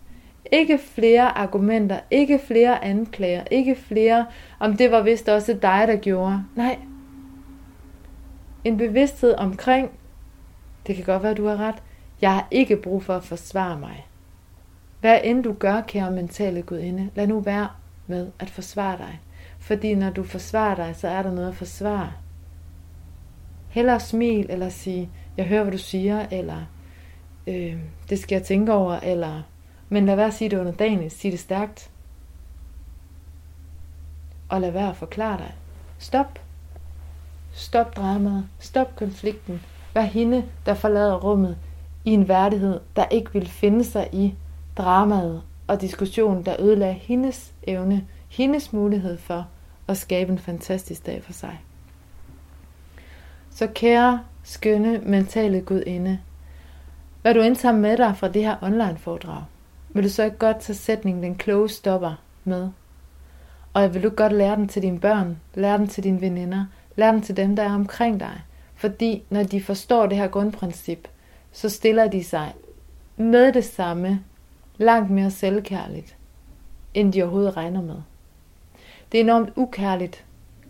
Ikke 0.51 0.77
flere 0.77 1.37
argumenter, 1.37 1.99
ikke 2.11 2.39
flere 2.39 2.83
anklager, 2.83 3.43
ikke 3.51 3.75
flere, 3.75 4.25
om 4.59 4.77
det 4.77 4.91
var 4.91 5.01
vist 5.01 5.29
også 5.29 5.53
dig, 5.53 5.83
der 5.87 5.95
gjorde. 5.95 6.43
Nej. 6.55 6.77
En 8.63 8.77
bevidsthed 8.77 9.35
omkring, 9.37 9.91
det 10.87 10.95
kan 10.95 11.05
godt 11.05 11.23
være, 11.23 11.33
du 11.33 11.45
har 11.45 11.57
ret, 11.57 11.83
jeg 12.21 12.33
har 12.33 12.47
ikke 12.51 12.77
brug 12.77 13.03
for 13.03 13.15
at 13.15 13.23
forsvare 13.23 13.79
mig. 13.79 14.07
Hvad 15.01 15.19
end 15.23 15.43
du 15.43 15.53
gør, 15.53 15.81
kære 15.81 16.11
mentale 16.11 16.61
gudinde, 16.61 17.09
lad 17.15 17.27
nu 17.27 17.39
være 17.39 17.69
med 18.07 18.31
at 18.39 18.49
forsvare 18.49 18.97
dig. 18.97 19.19
Fordi 19.59 19.95
når 19.95 20.09
du 20.09 20.23
forsvarer 20.23 20.75
dig, 20.75 20.95
så 20.95 21.07
er 21.07 21.21
der 21.21 21.31
noget 21.31 21.47
at 21.47 21.55
forsvare. 21.55 22.11
Heller 23.69 23.97
smil, 23.97 24.45
eller 24.49 24.69
sige, 24.69 25.09
jeg 25.37 25.45
hører, 25.45 25.63
hvad 25.63 25.71
du 25.71 25.77
siger, 25.77 26.25
eller 26.31 26.65
øh, 27.47 27.77
det 28.09 28.19
skal 28.19 28.35
jeg 28.35 28.43
tænke 28.43 28.73
over, 28.73 28.99
eller 28.99 29.41
men 29.89 30.05
lad 30.05 30.15
være 30.15 30.27
at 30.27 30.33
sige 30.33 30.49
det 30.49 30.57
under 30.57 30.71
dagen, 30.71 31.09
sig 31.09 31.31
det 31.31 31.39
stærkt. 31.39 31.91
Og 34.49 34.61
lad 34.61 34.71
være 34.71 34.89
at 34.89 34.95
forklare 34.95 35.37
dig. 35.37 35.53
Stop. 35.97 36.39
Stop 37.51 37.95
dramaet. 37.95 38.47
Stop 38.59 38.95
konflikten. 38.95 39.61
Vær 39.93 40.01
hende, 40.01 40.45
der 40.65 40.73
forlader 40.73 41.19
rummet 41.19 41.57
i 42.07 42.11
en 42.11 42.27
værdighed, 42.27 42.79
der 42.95 43.05
ikke 43.05 43.33
vil 43.33 43.47
finde 43.47 43.83
sig 43.83 44.09
i 44.11 44.35
dramaet 44.77 45.41
og 45.67 45.81
diskussionen, 45.81 46.45
der 46.45 46.55
ødelagde 46.59 46.93
hendes 46.93 47.53
evne, 47.63 48.05
hendes 48.29 48.73
mulighed 48.73 49.17
for 49.17 49.47
at 49.87 49.97
skabe 49.97 50.31
en 50.31 50.39
fantastisk 50.39 51.05
dag 51.05 51.23
for 51.23 51.33
sig. 51.33 51.61
Så 53.51 53.67
kære, 53.67 54.19
skønne, 54.43 55.01
mentale 55.03 55.61
gudinde, 55.61 56.19
hvad 57.21 57.33
du 57.33 57.41
indtager 57.41 57.75
med 57.75 57.97
dig 57.97 58.17
fra 58.17 58.27
det 58.27 58.43
her 58.43 58.55
online 58.61 58.97
foredrag, 58.97 59.43
vil 59.89 60.03
du 60.03 60.09
så 60.09 60.23
ikke 60.23 60.37
godt 60.37 60.59
tage 60.59 60.77
sætningen 60.77 61.23
den 61.23 61.35
kloge 61.35 61.69
stopper 61.69 62.13
med? 62.43 62.69
Og 63.73 63.93
vil 63.93 64.03
du 64.03 64.09
godt 64.09 64.33
lære 64.33 64.55
den 64.55 64.67
til 64.67 64.81
dine 64.81 64.99
børn, 64.99 65.39
lære 65.53 65.77
den 65.77 65.87
til 65.87 66.03
dine 66.03 66.21
veninder, 66.21 66.65
lære 66.95 67.13
den 67.13 67.21
til 67.21 67.37
dem, 67.37 67.55
der 67.55 67.63
er 67.63 67.73
omkring 67.73 68.19
dig. 68.19 68.41
Fordi 68.75 69.23
når 69.29 69.43
de 69.43 69.63
forstår 69.63 70.07
det 70.07 70.17
her 70.17 70.27
grundprincip, 70.27 71.07
så 71.57 71.69
stiller 71.69 72.07
de 72.07 72.23
sig 72.23 72.53
med 73.17 73.53
det 73.53 73.65
samme 73.65 74.23
langt 74.77 75.09
mere 75.11 75.31
selvkærligt, 75.31 76.15
end 76.93 77.13
de 77.13 77.23
overhovedet 77.23 77.57
regner 77.57 77.81
med. 77.81 77.95
Det 79.11 79.17
er 79.17 79.23
enormt 79.23 79.49
ukærligt 79.55 80.25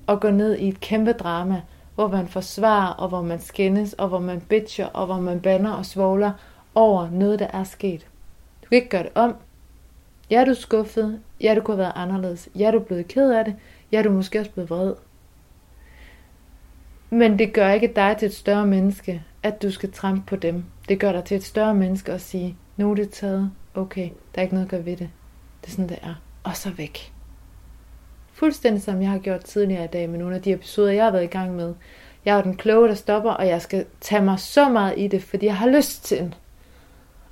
at 0.07 0.19
gå 0.19 0.29
ned 0.29 0.57
i 0.57 0.67
et 0.67 0.79
kæmpe 0.79 1.11
drama, 1.11 1.61
hvor 1.95 2.07
man 2.07 2.27
forsvarer, 2.27 2.93
og 2.93 3.09
hvor 3.09 3.21
man 3.21 3.39
skændes, 3.39 3.93
og 3.93 4.07
hvor 4.07 4.19
man 4.19 4.41
bitcher, 4.41 4.85
og 4.85 5.05
hvor 5.05 5.19
man 5.19 5.39
banner 5.39 5.71
og 5.71 5.85
svogler 5.85 6.31
over 6.75 7.09
noget, 7.11 7.39
der 7.39 7.47
er 7.53 7.63
sket. 7.63 8.07
Du 8.63 8.69
kan 8.69 8.75
ikke 8.75 8.89
gøre 8.89 9.03
det 9.03 9.11
om. 9.15 9.35
Ja, 10.29 10.43
du 10.45 10.49
er 10.49 10.55
skuffet. 10.55 11.19
Ja, 11.41 11.55
du 11.55 11.61
kunne 11.61 11.75
have 11.75 11.83
været 11.83 12.03
anderledes. 12.03 12.49
Ja, 12.55 12.71
du 12.71 12.77
er 12.79 12.83
blevet 12.83 13.07
ked 13.07 13.31
af 13.31 13.45
det. 13.45 13.55
Ja, 13.91 14.01
du 14.01 14.09
er 14.09 14.13
måske 14.13 14.39
også 14.39 14.51
blevet 14.51 14.69
vred. 14.69 14.93
Men 17.09 17.39
det 17.39 17.53
gør 17.53 17.71
ikke 17.71 17.93
dig 17.95 18.15
til 18.19 18.25
et 18.25 18.35
større 18.35 18.67
menneske, 18.67 19.23
at 19.43 19.61
du 19.61 19.71
skal 19.71 19.91
trampe 19.91 20.23
på 20.27 20.35
dem. 20.35 20.65
Det 20.89 20.99
gør 20.99 21.11
dig 21.11 21.23
til 21.23 21.37
et 21.37 21.43
større 21.43 21.75
menneske 21.75 22.11
at 22.11 22.21
sige, 22.21 22.57
nu 22.77 22.91
er 22.91 22.95
det 22.95 23.09
taget. 23.09 23.51
Okay, 23.75 24.09
der 24.35 24.41
er 24.41 24.41
ikke 24.41 24.53
noget 24.53 24.65
at 24.65 24.71
gøre 24.71 24.85
ved 24.85 24.97
det. 24.97 25.09
Det 25.61 25.67
er 25.67 25.71
sådan, 25.71 25.89
det 25.89 25.99
er. 26.01 26.21
Og 26.43 26.55
så 26.55 26.69
væk. 26.69 27.13
Fuldstændig 28.31 28.83
som 28.83 29.01
jeg 29.01 29.09
har 29.09 29.17
gjort 29.17 29.43
tidligere 29.43 29.83
i 29.83 29.87
dag 29.87 30.09
med 30.09 30.19
nogle 30.19 30.35
af 30.35 30.41
de 30.41 30.51
episoder, 30.51 30.91
jeg 30.91 31.03
har 31.03 31.11
været 31.11 31.23
i 31.23 31.27
gang 31.27 31.55
med. 31.55 31.73
Jeg 32.25 32.37
er 32.37 32.41
den 32.41 32.57
kloge, 32.57 32.87
der 32.87 32.93
stopper, 32.93 33.31
og 33.31 33.47
jeg 33.47 33.61
skal 33.61 33.85
tage 34.01 34.21
mig 34.21 34.39
så 34.39 34.69
meget 34.69 34.93
i 34.97 35.07
det, 35.07 35.23
fordi 35.23 35.45
jeg 35.45 35.57
har 35.57 35.69
lyst 35.69 36.05
til 36.05 36.35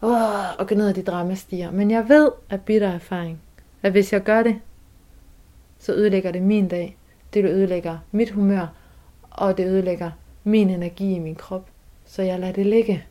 oh, 0.01 0.59
og 0.59 0.67
gå 0.67 0.75
ned 0.75 0.89
ad 0.89 0.93
de 0.93 1.03
dramastiger. 1.03 1.71
Men 1.71 1.91
jeg 1.91 2.09
ved 2.09 2.31
af 2.49 2.61
bitter 2.61 2.91
erfaring, 2.91 3.41
at 3.83 3.91
hvis 3.91 4.13
jeg 4.13 4.23
gør 4.23 4.43
det, 4.43 4.55
så 5.79 5.93
ødelægger 5.93 6.31
det 6.31 6.41
min 6.41 6.67
dag. 6.67 6.97
Det 7.33 7.45
ødelægger 7.45 7.97
mit 8.11 8.31
humør, 8.31 8.67
og 9.29 9.57
det 9.57 9.65
ødelægger 9.65 10.11
min 10.43 10.69
energi 10.69 11.15
i 11.15 11.19
min 11.19 11.35
krop. 11.35 11.69
Så 12.05 12.21
jeg 12.21 12.39
lader 12.39 12.53
det 12.53 12.65
ligge. 12.65 13.05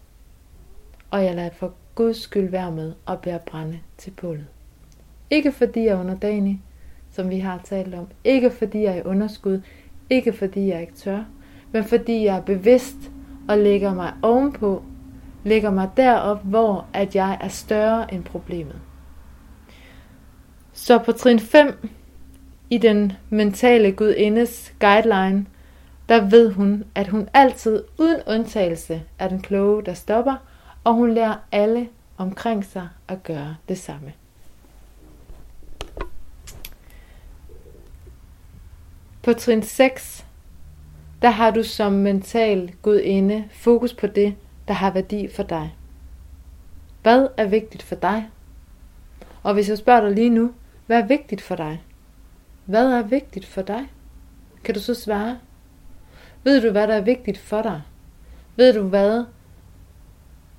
Og 1.15 1.25
jeg 1.25 1.35
lader 1.35 1.51
for 1.51 1.73
Guds 1.95 2.23
skyld 2.23 2.49
være 2.49 2.73
med 2.73 2.93
at 3.09 3.21
bære 3.21 3.39
brænde 3.47 3.79
til 3.99 4.11
bålet. 4.11 4.47
Ikke 5.31 5.53
fordi 5.53 5.81
jeg 5.81 5.89
er 5.89 6.01
underdanig, 6.01 6.63
som 7.11 7.31
vi 7.31 7.39
har 7.39 7.61
talt 7.65 7.95
om. 7.95 8.07
Ikke 8.25 8.51
fordi 8.51 8.83
jeg 8.83 8.93
er 8.93 8.99
i 8.99 9.03
underskud. 9.03 9.61
Ikke 10.11 10.33
fordi 10.33 10.69
jeg 10.69 10.81
ikke 10.81 10.93
tør. 10.93 11.25
Men 11.73 11.85
fordi 11.85 12.25
jeg 12.25 12.37
er 12.37 12.41
bevidst 12.41 12.97
og 13.49 13.59
lægger 13.59 13.95
mig 13.95 14.13
ovenpå. 14.23 14.83
Lægger 15.45 15.71
mig 15.71 15.91
derop, 15.97 16.45
hvor 16.45 16.87
at 16.93 17.17
jeg 17.17 17.39
er 17.41 17.49
større 17.49 18.15
end 18.15 18.25
problemet. 18.25 18.81
Så 20.73 20.99
på 20.99 21.13
trin 21.13 21.41
5 21.41 21.89
i 22.71 22.79
den 22.79 23.13
mentale 23.31 23.93
gudindes 23.93 24.75
guideline, 24.81 25.47
der 26.09 26.31
ved 26.31 26.53
hun, 26.53 26.85
at 26.95 27.09
hun 27.09 27.29
altid 27.35 27.85
uden 27.99 28.21
undtagelse 28.27 29.03
er 29.19 29.29
den 29.29 29.43
kloge, 29.43 29.83
der 29.83 29.95
stopper, 29.95 30.37
og 30.85 30.95
hun 30.95 31.15
lærer 31.15 31.37
alle 31.53 31.89
omkring 32.17 32.65
sig 32.65 32.89
at 33.09 33.23
gøre 33.23 33.57
det 33.69 33.79
samme. 33.79 34.13
På 39.23 39.33
trin 39.33 39.63
6, 39.63 40.27
der 41.23 41.31
har 41.31 41.51
du 41.51 41.63
som 41.63 41.93
mental 41.93 42.75
gudinde 42.83 43.49
fokus 43.53 43.95
på 43.95 44.07
det, 44.07 44.35
der 44.69 44.75
har 44.75 44.91
værdi 44.91 45.29
for 45.29 45.43
dig. 45.43 45.77
Hvad 47.03 47.29
er 47.37 47.47
vigtigt 47.47 47.83
for 47.83 47.95
dig? 47.95 48.31
Og 49.43 49.55
hvis 49.55 49.69
jeg 49.69 49.79
spørger 49.79 50.01
dig 50.01 50.11
lige 50.11 50.31
nu, 50.31 50.53
hvad 50.87 51.03
er 51.03 51.07
vigtigt 51.07 51.43
for 51.43 51.57
dig? 51.57 51.83
Hvad 52.65 52.93
er 52.93 53.03
vigtigt 53.03 53.47
for 53.47 53.63
dig? 53.63 53.91
Kan 54.65 54.75
du 54.75 54.81
så 54.81 54.95
svare? 54.95 55.39
Ved 56.43 56.63
du, 56.63 56.71
hvad 56.71 56.89
der 56.89 56.95
er 56.95 57.01
vigtigt 57.01 57.39
for 57.39 57.63
dig? 57.63 57.83
Ved 58.57 58.75
du, 58.75 58.83
hvad 58.83 59.25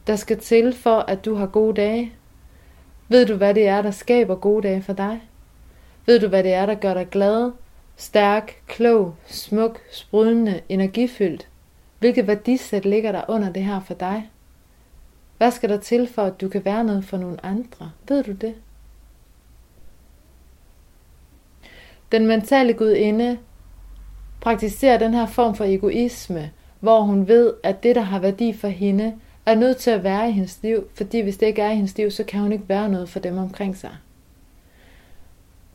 der 0.07 0.15
skal 0.15 0.39
til 0.39 0.73
for, 0.73 0.99
at 0.99 1.25
du 1.25 1.35
har 1.35 1.45
gode 1.45 1.81
dage? 1.81 2.13
Ved 3.07 3.25
du, 3.25 3.35
hvad 3.35 3.53
det 3.53 3.67
er, 3.67 3.81
der 3.81 3.91
skaber 3.91 4.35
gode 4.35 4.67
dage 4.67 4.81
for 4.81 4.93
dig? 4.93 5.21
Ved 6.05 6.19
du, 6.19 6.27
hvad 6.27 6.43
det 6.43 6.53
er, 6.53 6.65
der 6.65 6.75
gør 6.75 6.93
dig 6.93 7.09
glad, 7.09 7.51
stærk, 7.95 8.61
klog, 8.67 9.15
smuk, 9.27 9.81
sprudlende, 9.91 10.61
energifyldt? 10.69 11.47
Hvilket 11.99 12.27
værdisæt 12.27 12.85
ligger 12.85 13.11
der 13.11 13.21
under 13.27 13.51
det 13.51 13.63
her 13.63 13.79
for 13.79 13.93
dig? 13.93 14.29
Hvad 15.37 15.51
skal 15.51 15.69
der 15.69 15.77
til 15.77 16.07
for, 16.07 16.21
at 16.21 16.41
du 16.41 16.49
kan 16.49 16.65
være 16.65 16.83
noget 16.83 17.05
for 17.05 17.17
nogle 17.17 17.45
andre? 17.45 17.91
Ved 18.07 18.23
du 18.23 18.31
det? 18.31 18.55
Den 22.11 22.27
mentale 22.27 22.73
gudinde 22.73 23.37
praktiserer 24.41 24.97
den 24.97 25.13
her 25.13 25.25
form 25.25 25.55
for 25.55 25.63
egoisme, 25.63 26.51
hvor 26.79 27.01
hun 27.01 27.27
ved, 27.27 27.53
at 27.63 27.83
det, 27.83 27.95
der 27.95 28.01
har 28.01 28.19
værdi 28.19 28.53
for 28.53 28.67
hende, 28.67 29.15
er 29.45 29.55
nødt 29.55 29.77
til 29.77 29.91
at 29.91 30.03
være 30.03 30.29
i 30.29 30.31
hendes 30.31 30.59
liv, 30.63 30.87
fordi 30.93 31.19
hvis 31.19 31.37
det 31.37 31.45
ikke 31.45 31.61
er 31.61 31.71
i 31.71 31.75
hendes 31.75 31.97
liv, 31.97 32.11
så 32.11 32.23
kan 32.23 32.39
hun 32.39 32.51
ikke 32.51 32.69
være 32.69 32.89
noget 32.89 33.09
for 33.09 33.19
dem 33.19 33.37
omkring 33.37 33.77
sig. 33.77 33.91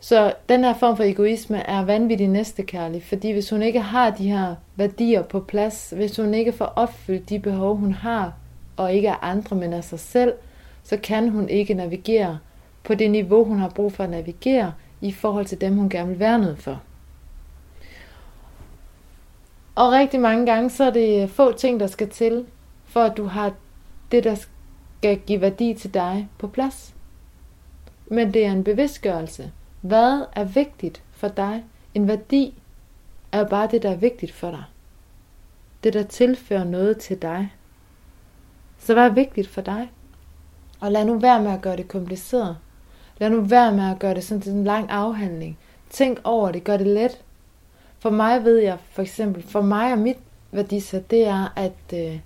Så 0.01 0.35
den 0.49 0.65
her 0.65 0.75
form 0.75 0.97
for 0.97 1.05
egoisme 1.05 1.59
er 1.59 1.85
vanvittig 1.85 2.29
næstekærlig, 2.29 3.03
fordi 3.03 3.31
hvis 3.31 3.51
hun 3.51 3.63
ikke 3.63 3.81
har 3.81 4.11
de 4.11 4.31
her 4.31 4.55
værdier 4.77 5.23
på 5.23 5.41
plads, 5.41 5.93
hvis 5.97 6.17
hun 6.17 6.35
ikke 6.35 6.53
får 6.53 6.65
opfyldt 6.65 7.29
de 7.29 7.39
behov, 7.39 7.77
hun 7.77 7.93
har, 7.93 8.33
og 8.77 8.95
ikke 8.95 9.11
af 9.11 9.17
andre, 9.23 9.57
men 9.57 9.73
af 9.73 9.85
sig 9.85 10.01
selv, 10.01 10.33
så 10.83 10.97
kan 10.97 11.29
hun 11.29 11.49
ikke 11.49 11.75
navigere 11.75 12.39
på 12.85 12.95
det 12.95 13.11
niveau, 13.11 13.45
hun 13.45 13.59
har 13.59 13.69
brug 13.69 13.93
for 13.93 14.05
at 14.05 14.11
navigere 14.11 14.73
i 15.01 15.13
forhold 15.13 15.47
til 15.47 15.61
dem, 15.61 15.77
hun 15.77 15.89
gerne 15.89 16.09
vil 16.09 16.19
være 16.19 16.39
noget 16.39 16.59
for. 16.59 16.81
Og 19.75 19.93
rigtig 19.93 20.21
mange 20.21 20.47
gange, 20.47 20.71
så 20.71 20.85
er 20.85 20.91
det 20.91 21.31
få 21.31 21.53
ting, 21.53 21.81
der 21.81 21.87
skal 21.87 22.09
til, 22.09 22.45
for 22.91 23.03
at 23.03 23.17
du 23.17 23.25
har 23.25 23.55
det, 24.13 24.25
der 24.25 24.35
skal 24.35 25.19
give 25.19 25.41
værdi 25.41 25.75
til 25.75 25.95
dig 25.95 26.29
på 26.39 26.49
plads. 26.49 26.95
Men 28.07 28.35
det 28.35 28.47
er 28.47 28.53
en 28.53 28.65
bevidstgørelse. 28.65 29.53
Hvad 29.81 30.25
er 30.33 30.45
vigtigt 30.45 31.03
for 31.13 31.29
dig? 31.29 31.65
En 31.95 32.09
værdi 32.09 32.55
er 33.33 33.45
bare 33.45 33.69
det, 33.71 33.83
der 33.83 33.91
er 33.91 33.97
vigtigt 33.97 34.33
for 34.33 34.51
dig. 34.51 34.65
Det, 35.85 35.93
der 35.93 36.03
tilfører 36.03 36.65
noget 36.65 36.99
til 36.99 37.23
dig. 37.23 37.53
Så 38.79 38.95
hvad 38.95 39.05
er 39.05 39.15
vigtigt 39.15 39.49
for 39.49 39.61
dig? 39.61 39.91
Og 40.81 40.93
lad 40.93 41.05
nu 41.05 41.19
være 41.19 41.43
med 41.43 41.51
at 41.51 41.63
gøre 41.63 41.77
det 41.77 41.89
kompliceret. 41.89 42.57
Lad 43.19 43.31
nu 43.31 43.41
være 43.41 43.73
med 43.73 43.91
at 43.91 43.99
gøre 43.99 44.15
det 44.15 44.25
sådan 44.25 44.41
til 44.41 44.53
en 44.53 44.65
lang 44.65 44.91
afhandling. 44.91 45.59
Tænk 45.91 46.21
over 46.25 46.53
det, 46.53 46.65
gør 46.65 46.77
det 46.77 46.87
let. 46.87 47.23
For 47.99 48.11
mig 48.11 48.45
ved 48.45 48.59
jeg 48.59 48.79
for 48.91 49.03
eksempel, 49.03 49.43
for 49.43 49.61
mig 49.61 49.93
og 49.93 49.99
mit 49.99 50.19
værdisæt, 50.53 51.11
det 51.11 51.27
er, 51.27 51.53
at 51.57 51.95
øh, 51.95 52.21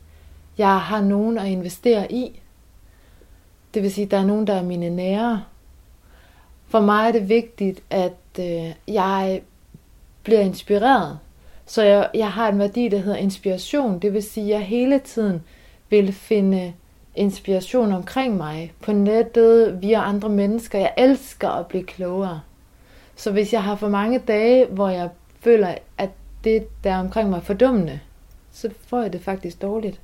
jeg 0.59 0.81
har 0.81 1.01
nogen 1.01 1.39
at 1.39 1.47
investere 1.47 2.13
i. 2.13 2.41
Det 3.75 3.83
vil 3.83 3.93
sige, 3.93 4.05
at 4.05 4.11
der 4.11 4.19
er 4.19 4.27
nogen, 4.27 4.47
der 4.47 4.55
er 4.55 4.63
mine 4.63 4.91
nære. 4.91 5.45
For 6.69 6.81
mig 6.81 7.09
er 7.09 7.13
det 7.13 7.29
vigtigt, 7.29 7.83
at 7.91 8.13
øh, 8.39 8.73
jeg 8.89 9.43
bliver 10.23 10.41
inspireret. 10.41 11.19
Så 11.67 11.83
jeg, 11.83 12.11
jeg 12.15 12.33
har 12.33 12.49
en 12.49 12.59
værdi, 12.59 12.89
der 12.89 12.99
hedder 12.99 13.19
inspiration. 13.19 13.99
Det 13.99 14.13
vil 14.13 14.23
sige, 14.23 14.55
at 14.55 14.61
jeg 14.61 14.67
hele 14.67 14.99
tiden 14.99 15.43
vil 15.91 16.13
finde 16.13 16.73
inspiration 17.15 17.93
omkring 17.93 18.37
mig. 18.37 18.73
På 18.81 18.93
nettet, 18.93 19.83
via 19.83 20.09
andre 20.09 20.29
mennesker. 20.29 20.79
Jeg 20.79 20.95
elsker 20.97 21.49
at 21.49 21.67
blive 21.67 21.85
klogere. 21.85 22.41
Så 23.17 23.33
hvis 23.33 23.53
jeg 23.53 23.63
har 23.63 23.77
for 23.77 23.89
mange 23.89 24.19
dage, 24.19 24.67
hvor 24.67 24.89
jeg 24.89 25.09
føler, 25.41 25.75
at 25.99 26.11
det, 26.45 26.85
der 26.85 26.91
er 26.91 26.99
omkring 26.99 27.31
mig 27.31 27.37
er 27.37 27.41
fordummende, 27.41 28.01
så 28.53 28.71
får 28.87 29.03
jeg 29.03 29.13
det 29.13 29.21
faktisk 29.21 29.63
dårligt. 29.63 30.01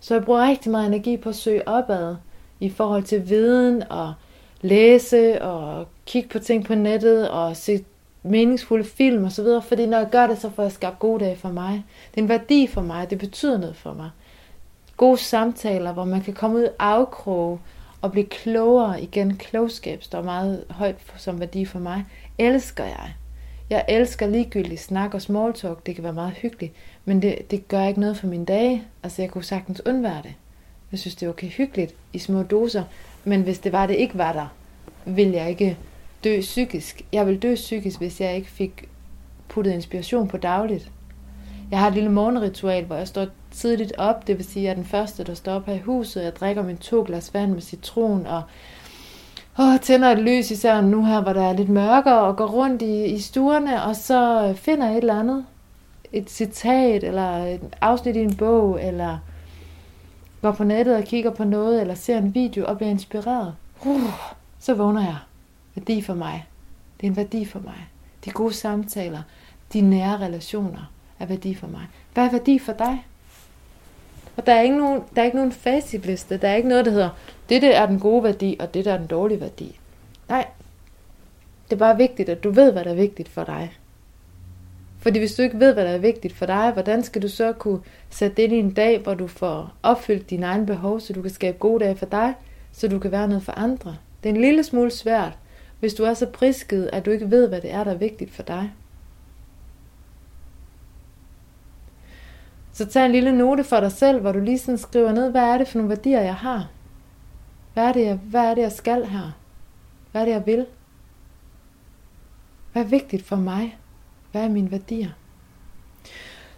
Så 0.00 0.14
jeg 0.14 0.24
bruger 0.24 0.48
rigtig 0.48 0.70
meget 0.70 0.86
energi 0.86 1.16
på 1.16 1.28
at 1.28 1.34
søge 1.34 1.68
opad 1.68 2.16
i 2.60 2.70
forhold 2.70 3.02
til 3.02 3.28
viden 3.28 3.82
og 3.90 4.14
læse 4.60 5.42
og 5.42 5.86
kigge 6.06 6.28
på 6.28 6.38
ting 6.38 6.64
på 6.64 6.74
nettet 6.74 7.30
og 7.30 7.56
se 7.56 7.84
meningsfulde 8.22 8.84
film 8.84 9.24
og 9.24 9.32
så 9.32 9.42
videre, 9.42 9.62
fordi 9.62 9.86
når 9.86 9.98
jeg 9.98 10.08
gør 10.10 10.26
det, 10.26 10.38
så 10.38 10.50
får 10.50 10.62
jeg 10.62 10.72
skabt 10.72 10.98
gode 10.98 11.24
dage 11.24 11.36
for 11.36 11.48
mig. 11.48 11.84
Det 12.10 12.20
er 12.20 12.22
en 12.22 12.28
værdi 12.28 12.66
for 12.66 12.80
mig, 12.80 13.10
det 13.10 13.18
betyder 13.18 13.58
noget 13.58 13.76
for 13.76 13.92
mig. 13.92 14.10
Gode 14.96 15.18
samtaler, 15.18 15.92
hvor 15.92 16.04
man 16.04 16.20
kan 16.20 16.34
komme 16.34 16.58
ud 16.58 16.68
afkroge 16.78 17.58
og 18.02 18.12
blive 18.12 18.26
klogere 18.26 19.02
igen. 19.02 19.36
Klogskab 19.36 20.02
står 20.02 20.22
meget 20.22 20.64
højt 20.70 20.96
som 21.16 21.40
værdi 21.40 21.64
for 21.64 21.78
mig. 21.78 22.04
Elsker 22.38 22.84
jeg. 22.84 23.14
Jeg 23.70 23.84
elsker 23.88 24.26
ligegyldigt 24.26 24.80
snak 24.80 25.14
og 25.14 25.22
small 25.22 25.52
talk. 25.52 25.86
Det 25.86 25.94
kan 25.94 26.04
være 26.04 26.12
meget 26.12 26.32
hyggeligt, 26.32 26.74
men 27.08 27.22
det, 27.22 27.50
det 27.50 27.68
gør 27.68 27.84
ikke 27.84 28.00
noget 28.00 28.16
for 28.16 28.26
mine 28.26 28.44
dage. 28.44 28.82
Altså, 29.02 29.22
jeg 29.22 29.30
kunne 29.30 29.44
sagtens 29.44 29.82
undvære 29.86 30.22
det. 30.22 30.34
Jeg 30.92 30.98
synes, 30.98 31.14
det 31.14 31.26
er 31.26 31.30
okay 31.30 31.48
hyggeligt 31.48 31.94
i 32.12 32.18
små 32.18 32.42
doser, 32.42 32.84
men 33.24 33.42
hvis 33.42 33.58
det 33.58 33.72
var, 33.72 33.86
det 33.86 33.94
ikke 33.94 34.18
var 34.18 34.32
der, 34.32 34.46
vil 35.04 35.28
jeg 35.28 35.50
ikke 35.50 35.76
dø 36.24 36.40
psykisk. 36.40 37.02
Jeg 37.12 37.26
vil 37.26 37.42
dø 37.42 37.54
psykisk, 37.54 37.98
hvis 37.98 38.20
jeg 38.20 38.36
ikke 38.36 38.50
fik 38.50 38.88
puttet 39.48 39.72
inspiration 39.72 40.28
på 40.28 40.36
dagligt. 40.36 40.90
Jeg 41.70 41.78
har 41.78 41.88
et 41.88 41.94
lille 41.94 42.10
morgenritual, 42.10 42.84
hvor 42.84 42.96
jeg 42.96 43.08
står 43.08 43.26
tidligt 43.50 43.92
op, 43.98 44.26
det 44.26 44.38
vil 44.38 44.46
sige, 44.46 44.62
at 44.62 44.64
jeg 44.64 44.70
er 44.70 44.74
den 44.74 44.84
første, 44.84 45.24
der 45.24 45.34
står 45.34 45.52
op 45.52 45.66
her 45.66 45.74
i 45.74 45.78
huset. 45.78 46.24
Jeg 46.24 46.36
drikker 46.36 46.62
min 46.62 46.76
to 46.76 47.04
glas 47.06 47.34
vand 47.34 47.52
med 47.52 47.62
citron 47.62 48.26
og 48.26 48.42
åh, 49.58 49.80
tænder 49.82 50.08
et 50.08 50.18
lys, 50.18 50.50
især 50.50 50.80
nu 50.80 51.04
her, 51.04 51.20
hvor 51.20 51.32
der 51.32 51.42
er 51.42 51.52
lidt 51.52 51.68
mørkere, 51.68 52.20
og 52.20 52.36
går 52.36 52.46
rundt 52.46 52.82
i, 52.82 53.04
i 53.04 53.18
stuerne, 53.18 53.82
og 53.82 53.96
så 53.96 54.52
finder 54.56 54.90
et 54.90 54.96
eller 54.96 55.20
andet. 55.20 55.44
Et 56.12 56.30
citat, 56.30 57.04
eller 57.04 57.44
et 57.44 57.76
afsnit 57.80 58.16
i 58.16 58.22
en 58.22 58.36
bog, 58.36 58.84
eller 58.84 59.18
går 60.42 60.52
på 60.52 60.64
nettet 60.64 60.96
og 60.96 61.04
kigger 61.04 61.30
på 61.30 61.44
noget, 61.44 61.80
eller 61.80 61.94
ser 61.94 62.18
en 62.18 62.34
video 62.34 62.66
og 62.66 62.76
bliver 62.76 62.90
inspireret. 62.90 63.54
Uh, 63.86 64.12
så 64.58 64.74
vågner 64.74 65.04
jeg. 65.04 65.16
Værdi 65.74 66.02
for 66.02 66.14
mig. 66.14 66.46
Det 67.00 67.06
er 67.06 67.10
en 67.10 67.16
værdi 67.16 67.44
for 67.44 67.60
mig. 67.60 67.88
De 68.24 68.30
gode 68.30 68.54
samtaler, 68.54 69.22
de 69.72 69.80
nære 69.80 70.18
relationer 70.18 70.92
er 71.18 71.26
værdi 71.26 71.54
for 71.54 71.66
mig. 71.66 71.86
Hvad 72.14 72.24
er 72.24 72.30
værdi 72.30 72.58
for 72.58 72.72
dig? 72.72 73.04
Og 74.36 74.46
der 74.46 74.52
er 74.52 74.62
ikke 74.62 74.78
nogen, 74.78 75.02
der 75.14 75.20
er 75.22 75.24
ikke 75.24 75.36
nogen 75.36 75.52
facitliste. 75.52 76.36
Der 76.36 76.48
er 76.48 76.54
ikke 76.54 76.68
noget, 76.68 76.84
der 76.84 76.90
hedder, 76.90 77.10
det 77.48 77.62
der 77.62 77.76
er 77.76 77.86
den 77.86 78.00
gode 78.00 78.22
værdi, 78.22 78.56
og 78.60 78.74
det 78.74 78.84
der 78.84 78.92
er 78.92 78.98
den 78.98 79.06
dårlige 79.06 79.40
værdi. 79.40 79.78
Nej. 80.28 80.46
Det 81.64 81.72
er 81.72 81.78
bare 81.78 81.96
vigtigt, 81.96 82.28
at 82.28 82.44
du 82.44 82.50
ved, 82.50 82.72
hvad 82.72 82.84
der 82.84 82.90
er 82.90 82.94
vigtigt 82.94 83.28
for 83.28 83.44
dig. 83.44 83.72
Fordi 85.08 85.18
hvis 85.18 85.34
du 85.34 85.42
ikke 85.42 85.60
ved, 85.60 85.74
hvad 85.74 85.84
der 85.84 85.90
er 85.90 85.98
vigtigt 85.98 86.34
for 86.34 86.46
dig, 86.46 86.72
hvordan 86.72 87.02
skal 87.02 87.22
du 87.22 87.28
så 87.28 87.52
kunne 87.52 87.80
sætte 88.10 88.36
det 88.36 88.42
ind 88.42 88.52
i 88.52 88.58
en 88.58 88.72
dag, 88.72 89.00
hvor 89.00 89.14
du 89.14 89.26
får 89.26 89.74
opfyldt 89.82 90.30
dine 90.30 90.46
egne 90.46 90.66
behov, 90.66 91.00
så 91.00 91.12
du 91.12 91.22
kan 91.22 91.30
skabe 91.30 91.58
gode 91.58 91.84
dage 91.84 91.96
for 91.96 92.06
dig, 92.06 92.34
så 92.72 92.88
du 92.88 92.98
kan 92.98 93.10
være 93.10 93.28
noget 93.28 93.42
for 93.42 93.52
andre. 93.52 93.96
Det 94.22 94.28
er 94.28 94.34
en 94.34 94.40
lille 94.40 94.64
smule 94.64 94.90
svært, 94.90 95.38
hvis 95.80 95.94
du 95.94 96.04
er 96.04 96.14
så 96.14 96.26
prisket, 96.26 96.90
at 96.92 97.06
du 97.06 97.10
ikke 97.10 97.30
ved, 97.30 97.48
hvad 97.48 97.60
det 97.60 97.72
er, 97.72 97.84
der 97.84 97.90
er 97.90 97.96
vigtigt 97.96 98.34
for 98.34 98.42
dig. 98.42 98.72
Så 102.72 102.86
tag 102.86 103.06
en 103.06 103.12
lille 103.12 103.38
note 103.38 103.64
for 103.64 103.80
dig 103.80 103.92
selv, 103.92 104.20
hvor 104.20 104.32
du 104.32 104.40
lige 104.40 104.58
sådan 104.58 104.78
skriver 104.78 105.12
ned, 105.12 105.30
hvad 105.30 105.42
er 105.42 105.58
det 105.58 105.68
for 105.68 105.78
nogle 105.78 105.88
værdier, 105.88 106.20
jeg 106.20 106.34
har? 106.34 106.68
Hvad 107.74 107.84
er 107.84 107.92
det, 107.92 108.04
jeg, 108.04 108.14
hvad 108.14 108.44
er 108.44 108.54
det, 108.54 108.62
jeg 108.62 108.72
skal 108.72 109.06
her? 109.06 109.36
Hvad 110.12 110.20
er 110.20 110.24
det, 110.24 110.32
jeg 110.32 110.46
vil? 110.46 110.66
Hvad 112.72 112.82
er 112.82 112.86
vigtigt 112.86 113.24
for 113.24 113.36
mig? 113.36 113.78
Hvad 114.32 114.42
er 114.42 114.48
mine 114.48 114.70
værdier? 114.70 115.08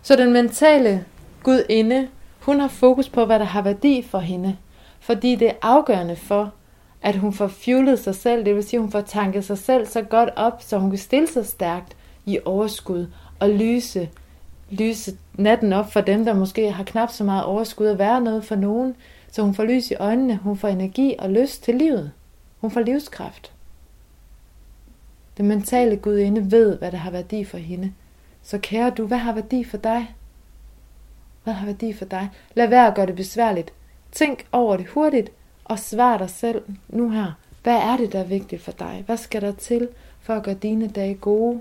Så 0.03 0.17
den 0.17 0.33
mentale 0.33 1.05
gudinde, 1.43 2.09
hun 2.41 2.61
har 2.61 2.69
fokus 2.69 3.09
på, 3.09 3.25
hvad 3.25 3.39
der 3.39 3.45
har 3.45 3.63
værdi 3.63 4.03
for 4.03 4.19
hende. 4.19 4.57
Fordi 5.01 5.35
det 5.35 5.49
er 5.49 5.55
afgørende 5.63 6.17
for, 6.17 6.53
at 7.03 7.17
hun 7.17 7.33
får 7.33 7.49
fuelet 7.49 7.99
sig 7.99 8.15
selv, 8.15 8.45
det 8.45 8.55
vil 8.55 8.65
sige, 8.65 8.79
at 8.79 8.83
hun 8.83 8.91
får 8.91 9.01
tanket 9.01 9.45
sig 9.45 9.59
selv 9.59 9.87
så 9.87 10.03
godt 10.03 10.31
op, 10.37 10.63
så 10.63 10.79
hun 10.79 10.91
kan 10.91 10.99
stille 10.99 11.29
sig 11.29 11.47
stærkt 11.47 11.97
i 12.27 12.39
overskud 12.45 13.07
og 13.39 13.51
lyse, 13.51 14.09
lyse 14.71 15.17
natten 15.35 15.73
op 15.73 15.93
for 15.93 16.01
dem, 16.01 16.25
der 16.25 16.35
måske 16.35 16.71
har 16.71 16.85
knap 16.85 17.11
så 17.11 17.25
meget 17.25 17.45
overskud 17.45 17.87
at 17.87 17.99
være 17.99 18.21
noget 18.21 18.45
for 18.45 18.55
nogen, 18.55 18.97
så 19.31 19.43
hun 19.43 19.55
får 19.55 19.65
lys 19.65 19.91
i 19.91 19.95
øjnene, 19.95 20.37
hun 20.37 20.57
får 20.57 20.69
energi 20.69 21.15
og 21.19 21.31
lyst 21.31 21.63
til 21.63 21.75
livet. 21.75 22.13
Hun 22.61 22.71
får 22.71 22.81
livskraft. 22.81 23.53
Den 25.37 25.49
mentale 25.49 25.97
gudinde 25.97 26.51
ved, 26.51 26.79
hvad 26.79 26.93
der 26.93 26.99
har 26.99 27.11
værdi 27.11 27.45
for 27.45 27.59
hende. 27.59 27.93
Så 28.43 28.59
kære 28.59 28.91
du, 28.91 29.07
hvad 29.07 29.19
har 29.19 29.33
værdi 29.33 29.65
for 29.65 29.77
dig? 29.77 30.15
Hvad 31.45 31.55
har 31.55 31.67
værdi 31.67 31.93
for 31.93 32.05
dig? 32.05 32.31
Lad 32.55 32.69
være 32.69 32.87
at 32.87 32.95
gøre 32.95 33.07
det 33.07 33.17
besværligt. 33.17 33.73
Tænk 34.13 34.47
over 34.53 34.77
det 34.77 34.87
hurtigt, 34.87 35.31
og 35.65 35.79
svar 35.79 36.19
dig 36.19 36.31
selv 36.31 36.63
nu 36.89 37.11
her. 37.11 37.33
Hvad 37.63 37.77
er 37.77 37.97
det, 37.97 38.13
der 38.13 38.21
er 38.21 38.25
vigtigt 38.25 38.63
for 38.63 38.73
dig? 38.73 39.03
Hvad 39.07 39.17
skal 39.17 39.43
der 39.43 39.53
til 39.53 39.89
for 40.21 40.35
at 40.35 40.43
gøre 40.43 40.55
dine 40.55 40.89
dage 40.89 41.15
gode? 41.15 41.61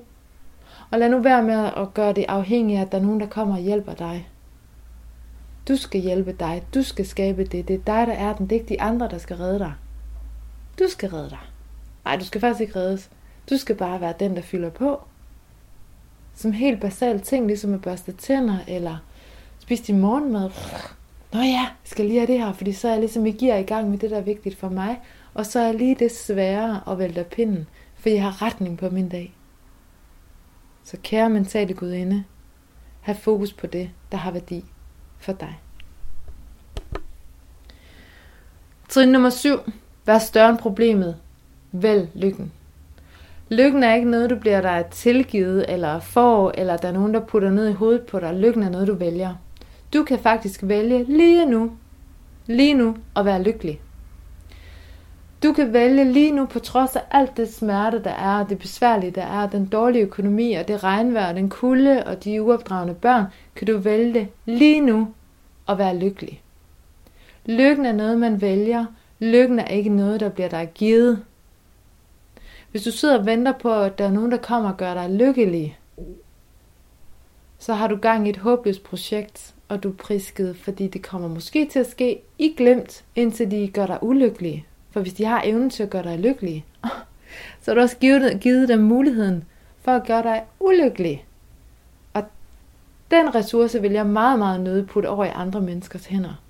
Og 0.91 0.99
lad 0.99 1.09
nu 1.09 1.19
være 1.19 1.43
med 1.43 1.71
at 1.77 1.93
gøre 1.93 2.13
det 2.13 2.25
afhængig 2.27 2.77
af, 2.77 2.81
at 2.81 2.91
der 2.91 2.97
er 2.97 3.01
nogen, 3.01 3.19
der 3.19 3.27
kommer 3.27 3.55
og 3.55 3.61
hjælper 3.61 3.93
dig. 3.93 4.29
Du 5.67 5.75
skal 5.75 6.01
hjælpe 6.01 6.33
dig. 6.33 6.63
Du 6.73 6.83
skal 6.83 7.07
skabe 7.07 7.43
det. 7.43 7.67
Det 7.67 7.73
er 7.73 7.77
dig, 7.77 8.07
der 8.07 8.13
er 8.13 8.35
den. 8.35 8.47
Det 8.47 8.55
er 8.55 8.59
ikke 8.59 8.73
de 8.73 8.81
andre, 8.81 9.09
der 9.09 9.17
skal 9.17 9.35
redde 9.35 9.59
dig. 9.59 9.73
Du 10.79 10.83
skal 10.89 11.09
redde 11.09 11.29
dig. 11.29 11.39
Nej, 12.05 12.15
du 12.15 12.25
skal 12.25 12.41
faktisk 12.41 12.61
ikke 12.61 12.75
reddes. 12.75 13.09
Du 13.49 13.57
skal 13.57 13.75
bare 13.75 14.01
være 14.01 14.13
den, 14.19 14.35
der 14.35 14.41
fylder 14.41 14.69
på. 14.69 15.01
Som 16.35 16.51
helt 16.51 16.81
basalt 16.81 17.23
ting, 17.23 17.47
ligesom 17.47 17.73
at 17.73 17.81
børste 17.81 18.11
tænder, 18.11 18.57
eller 18.67 18.97
spise 19.59 19.83
din 19.83 19.99
morgenmad. 19.99 20.49
Nå 21.33 21.39
ja, 21.39 21.45
jeg 21.45 21.71
skal 21.83 22.05
lige 22.05 22.19
have 22.19 22.27
det 22.27 22.39
her, 22.39 22.53
fordi 22.53 22.73
så 22.73 22.87
er 22.87 22.91
jeg 22.91 22.99
ligesom 22.99 23.25
i 23.25 23.31
gear 23.31 23.57
i 23.57 23.63
gang 23.63 23.89
med 23.89 23.97
det, 23.97 24.11
der 24.11 24.17
er 24.17 24.21
vigtigt 24.21 24.57
for 24.57 24.69
mig. 24.69 24.99
Og 25.33 25.45
så 25.45 25.59
er 25.59 25.71
lige 25.71 25.95
det 25.95 26.11
sværere 26.11 26.81
at 26.87 26.99
vælte 26.99 27.25
pinden, 27.31 27.67
for 27.95 28.09
jeg 28.09 28.23
har 28.23 28.41
retning 28.41 28.77
på 28.77 28.89
min 28.89 29.09
dag. 29.09 29.35
Så 30.83 30.97
kære 31.03 31.29
mentale 31.29 31.73
gudinde, 31.73 32.23
have 33.01 33.15
fokus 33.15 33.53
på 33.53 33.67
det, 33.67 33.89
der 34.11 34.17
har 34.17 34.31
værdi 34.31 34.65
for 35.17 35.33
dig. 35.33 35.59
Trin 38.89 39.09
nummer 39.09 39.29
7. 39.29 39.57
Vær 40.05 40.19
større 40.19 40.49
end 40.49 40.57
problemet. 40.57 41.17
Vælg 41.71 42.09
lykken. 42.15 42.51
Lykken 43.49 43.83
er 43.83 43.93
ikke 43.93 44.09
noget, 44.09 44.29
du 44.29 44.35
bliver 44.35 44.61
dig 44.61 44.85
tilgivet, 44.91 45.65
eller 45.67 45.99
får, 45.99 46.51
eller 46.57 46.77
der 46.77 46.87
er 46.87 46.91
nogen, 46.91 47.13
der 47.13 47.19
putter 47.19 47.49
ned 47.49 47.69
i 47.69 47.73
hovedet 47.73 48.01
på 48.01 48.19
dig. 48.19 48.33
Lykken 48.33 48.63
er 48.63 48.69
noget, 48.69 48.87
du 48.87 48.93
vælger. 48.93 49.35
Du 49.93 50.03
kan 50.03 50.19
faktisk 50.19 50.59
vælge 50.63 51.03
lige 51.03 51.45
nu, 51.45 51.71
lige 52.47 52.73
nu 52.73 52.95
at 53.15 53.25
være 53.25 53.43
lykkelig. 53.43 53.81
Du 55.43 55.53
kan 55.53 55.73
vælge 55.73 56.11
lige 56.11 56.31
nu, 56.31 56.45
på 56.45 56.59
trods 56.59 56.95
af 56.95 57.01
alt 57.11 57.37
det 57.37 57.53
smerte, 57.53 58.03
der 58.03 58.11
er, 58.11 58.45
det 58.47 58.59
besværlige, 58.59 59.11
der 59.11 59.21
er, 59.21 59.49
den 59.49 59.65
dårlige 59.65 60.03
økonomi, 60.03 60.53
og 60.53 60.67
det 60.67 60.83
regnvejr, 60.83 61.33
den 61.33 61.49
kulde 61.49 62.03
og 62.03 62.23
de 62.23 62.41
uopdragende 62.41 62.93
børn, 62.93 63.25
kan 63.55 63.67
du 63.67 63.77
vælge 63.77 64.29
lige 64.45 64.81
nu 64.81 65.07
at 65.69 65.77
være 65.77 65.97
lykkelig. 65.97 66.41
Lykken 67.45 67.85
er 67.85 67.93
noget, 67.93 68.19
man 68.19 68.41
vælger. 68.41 68.85
Lykken 69.19 69.59
er 69.59 69.67
ikke 69.67 69.89
noget, 69.89 70.19
der 70.19 70.29
bliver 70.29 70.49
dig 70.49 70.71
givet. 70.75 71.23
Hvis 72.71 72.83
du 72.83 72.91
sidder 72.91 73.19
og 73.19 73.25
venter 73.25 73.51
på, 73.51 73.73
at 73.73 73.97
der 73.97 74.05
er 74.05 74.11
nogen, 74.11 74.31
der 74.31 74.37
kommer 74.37 74.71
og 74.71 74.77
gør 74.77 74.93
dig 74.93 75.09
lykkelig, 75.09 75.79
så 77.59 77.73
har 77.73 77.87
du 77.87 77.95
gang 77.95 78.27
i 78.27 78.29
et 78.29 78.37
håbløst 78.37 78.83
projekt, 78.83 79.55
og 79.69 79.83
du 79.83 79.89
er 79.89 79.93
prisket, 79.93 80.55
fordi 80.57 80.87
det 80.87 81.01
kommer 81.01 81.27
måske 81.27 81.65
til 81.65 81.79
at 81.79 81.91
ske 81.91 82.21
i 82.37 82.53
glemt, 82.57 83.03
indtil 83.15 83.51
de 83.51 83.67
gør 83.67 83.85
dig 83.85 83.97
ulykkelig. 84.01 84.67
For 84.91 84.99
hvis 84.99 85.13
de 85.13 85.25
har 85.25 85.41
evnen 85.45 85.69
til 85.69 85.83
at 85.83 85.89
gøre 85.89 86.03
dig 86.03 86.19
lykkelig, 86.19 86.65
så 87.61 87.71
har 87.71 87.73
du 87.73 87.81
også 87.81 87.97
givet, 87.97 88.39
givet 88.41 88.69
dem 88.69 88.79
muligheden 88.79 89.43
for 89.81 89.91
at 89.91 90.07
gøre 90.07 90.23
dig 90.23 90.43
ulykkelig. 90.59 91.25
Og 92.13 92.23
den 93.11 93.35
ressource 93.35 93.81
vil 93.81 93.91
jeg 93.91 94.05
meget, 94.05 94.39
meget 94.39 94.61
nøde 94.61 94.85
putte 94.85 95.09
over 95.09 95.25
i 95.25 95.31
andre 95.35 95.61
menneskers 95.61 96.05
hænder. 96.05 96.41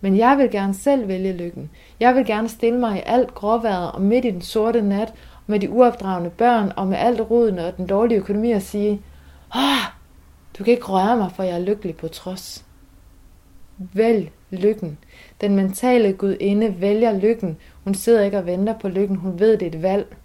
Men 0.00 0.16
jeg 0.16 0.38
vil 0.38 0.50
gerne 0.50 0.74
selv 0.74 1.08
vælge 1.08 1.32
lykken. 1.32 1.70
Jeg 2.00 2.14
vil 2.14 2.26
gerne 2.26 2.48
stille 2.48 2.78
mig 2.78 2.96
i 2.96 3.02
alt 3.06 3.34
gråværet 3.34 3.92
og 3.92 4.02
midt 4.02 4.24
i 4.24 4.30
den 4.30 4.42
sorte 4.42 4.82
nat, 4.82 5.14
med 5.50 5.60
de 5.60 5.70
uopdragende 5.70 6.30
børn 6.30 6.72
og 6.76 6.86
med 6.86 6.96
alt 6.98 7.20
roden 7.20 7.58
og 7.58 7.76
den 7.76 7.86
dårlige 7.86 8.18
økonomi 8.18 8.50
og 8.52 8.62
sige, 8.62 9.00
ah, 9.52 9.82
du 10.58 10.64
kan 10.64 10.72
ikke 10.72 10.86
røre 10.86 11.16
mig, 11.16 11.30
for 11.36 11.42
jeg 11.42 11.54
er 11.54 11.64
lykkelig 11.64 11.96
på 11.96 12.08
trods. 12.08 12.64
Vælg 13.78 14.30
lykken. 14.50 14.98
Den 15.40 15.56
mentale 15.56 16.12
gudinde 16.12 16.80
vælger 16.80 17.18
lykken. 17.18 17.56
Hun 17.84 17.94
sidder 17.94 18.22
ikke 18.22 18.38
og 18.38 18.46
venter 18.46 18.78
på 18.78 18.88
lykken. 18.88 19.16
Hun 19.16 19.40
ved, 19.40 19.56
det 19.58 19.62
er 19.62 19.70
et 19.70 19.82
valg. 19.82 20.16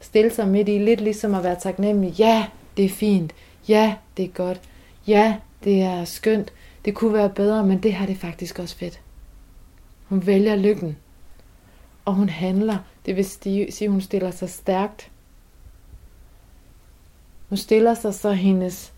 Stil 0.00 0.30
sig 0.30 0.48
midt 0.48 0.68
i, 0.68 0.78
lidt 0.78 1.00
ligesom 1.00 1.34
at 1.34 1.44
være 1.44 1.56
taknemmelig. 1.60 2.12
Ja, 2.12 2.46
det 2.76 2.84
er 2.84 2.88
fint. 2.88 3.32
Ja, 3.68 3.94
det 4.16 4.24
er 4.24 4.28
godt. 4.28 4.60
Ja, 5.06 5.36
det 5.64 5.82
er 5.82 6.04
skønt. 6.04 6.52
Det 6.84 6.94
kunne 6.94 7.14
være 7.14 7.30
bedre, 7.30 7.66
men 7.66 7.78
det 7.82 7.92
her 7.92 8.06
det 8.06 8.14
er 8.14 8.18
faktisk 8.18 8.58
også 8.58 8.76
fedt. 8.76 9.00
Hun 10.08 10.26
vælger 10.26 10.56
lykken. 10.56 10.96
Og 12.08 12.14
hun 12.14 12.28
handler. 12.28 12.76
Det 13.06 13.16
vil 13.16 13.24
sige, 13.24 13.84
at 13.84 13.90
hun 13.90 14.00
stiller 14.00 14.30
sig 14.30 14.50
stærkt. 14.50 15.10
Hun 17.48 17.56
stiller 17.56 17.94
sig 17.94 18.14
så 18.14 18.32
hendes 18.32 18.92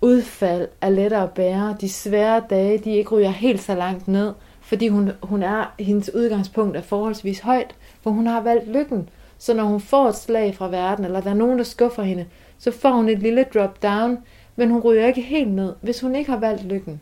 udfald 0.00 0.68
er 0.80 0.88
lettere 0.88 1.22
at 1.22 1.30
bære. 1.30 1.76
De 1.80 1.88
svære 1.88 2.42
dage, 2.50 2.78
de 2.78 2.90
ikke 2.90 3.10
ryger 3.10 3.30
helt 3.30 3.60
så 3.62 3.74
langt 3.74 4.08
ned, 4.08 4.32
fordi 4.60 4.88
hun, 4.88 5.10
hun 5.22 5.42
er, 5.42 5.74
hendes 5.78 6.14
udgangspunkt 6.14 6.76
er 6.76 6.82
forholdsvis 6.82 7.40
højt, 7.40 7.74
for 8.02 8.10
hun 8.10 8.26
har 8.26 8.40
valgt 8.40 8.68
lykken. 8.68 9.08
Så 9.38 9.54
når 9.54 9.64
hun 9.64 9.80
får 9.80 10.08
et 10.08 10.16
slag 10.16 10.54
fra 10.54 10.68
verden, 10.68 11.04
eller 11.04 11.20
der 11.20 11.30
er 11.30 11.34
nogen, 11.34 11.58
der 11.58 11.64
skuffer 11.64 12.02
hende, 12.02 12.26
så 12.58 12.70
får 12.70 12.90
hun 12.92 13.08
et 13.08 13.18
lille 13.18 13.46
drop 13.54 13.82
down, 13.82 14.18
men 14.56 14.70
hun 14.70 14.80
ryger 14.80 15.06
ikke 15.06 15.22
helt 15.22 15.52
ned, 15.52 15.74
hvis 15.80 16.00
hun 16.00 16.14
ikke 16.14 16.30
har 16.30 16.38
valgt 16.38 16.64
lykken. 16.64 17.00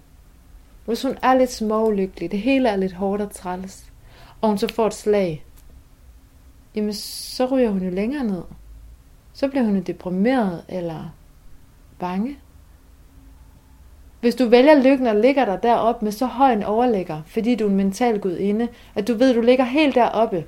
Hvis 0.87 1.03
hun 1.03 1.17
er 1.23 1.35
lidt 1.35 1.53
smålykkelig, 1.53 2.31
det 2.31 2.39
hele 2.39 2.69
er 2.69 2.77
lidt 2.77 2.93
hårdt 2.93 3.23
og 3.23 3.31
træls, 3.31 3.85
og 4.45 4.49
hun 4.49 4.59
så 4.59 4.69
får 4.69 4.87
et 4.87 4.95
slag, 4.95 5.45
jamen 6.75 6.93
så 6.95 7.47
ryger 7.47 7.71
hun 7.71 7.83
jo 7.83 7.91
længere 7.91 8.25
ned. 8.25 8.43
Så 9.33 9.49
bliver 9.49 9.65
hun 9.65 9.77
jo 9.77 9.83
deprimeret 9.83 10.65
eller 10.69 11.15
bange. 11.99 12.39
Hvis 14.21 14.35
du 14.35 14.49
vælger 14.49 14.83
lykken 14.83 15.07
og 15.07 15.17
ligger 15.17 15.45
der 15.45 15.57
deroppe 15.57 16.05
med 16.05 16.13
så 16.13 16.27
høj 16.27 16.53
en 16.53 16.63
overlægger, 16.63 17.23
fordi 17.27 17.55
du 17.55 17.65
er 17.67 17.71
en 17.71 17.77
mental 17.77 18.21
gudinde, 18.21 18.69
at 18.95 19.09
du 19.09 19.15
ved, 19.15 19.31
at 19.31 19.37
du 19.37 19.41
ligger 19.41 19.65
helt 19.65 19.95
deroppe, 19.95 20.45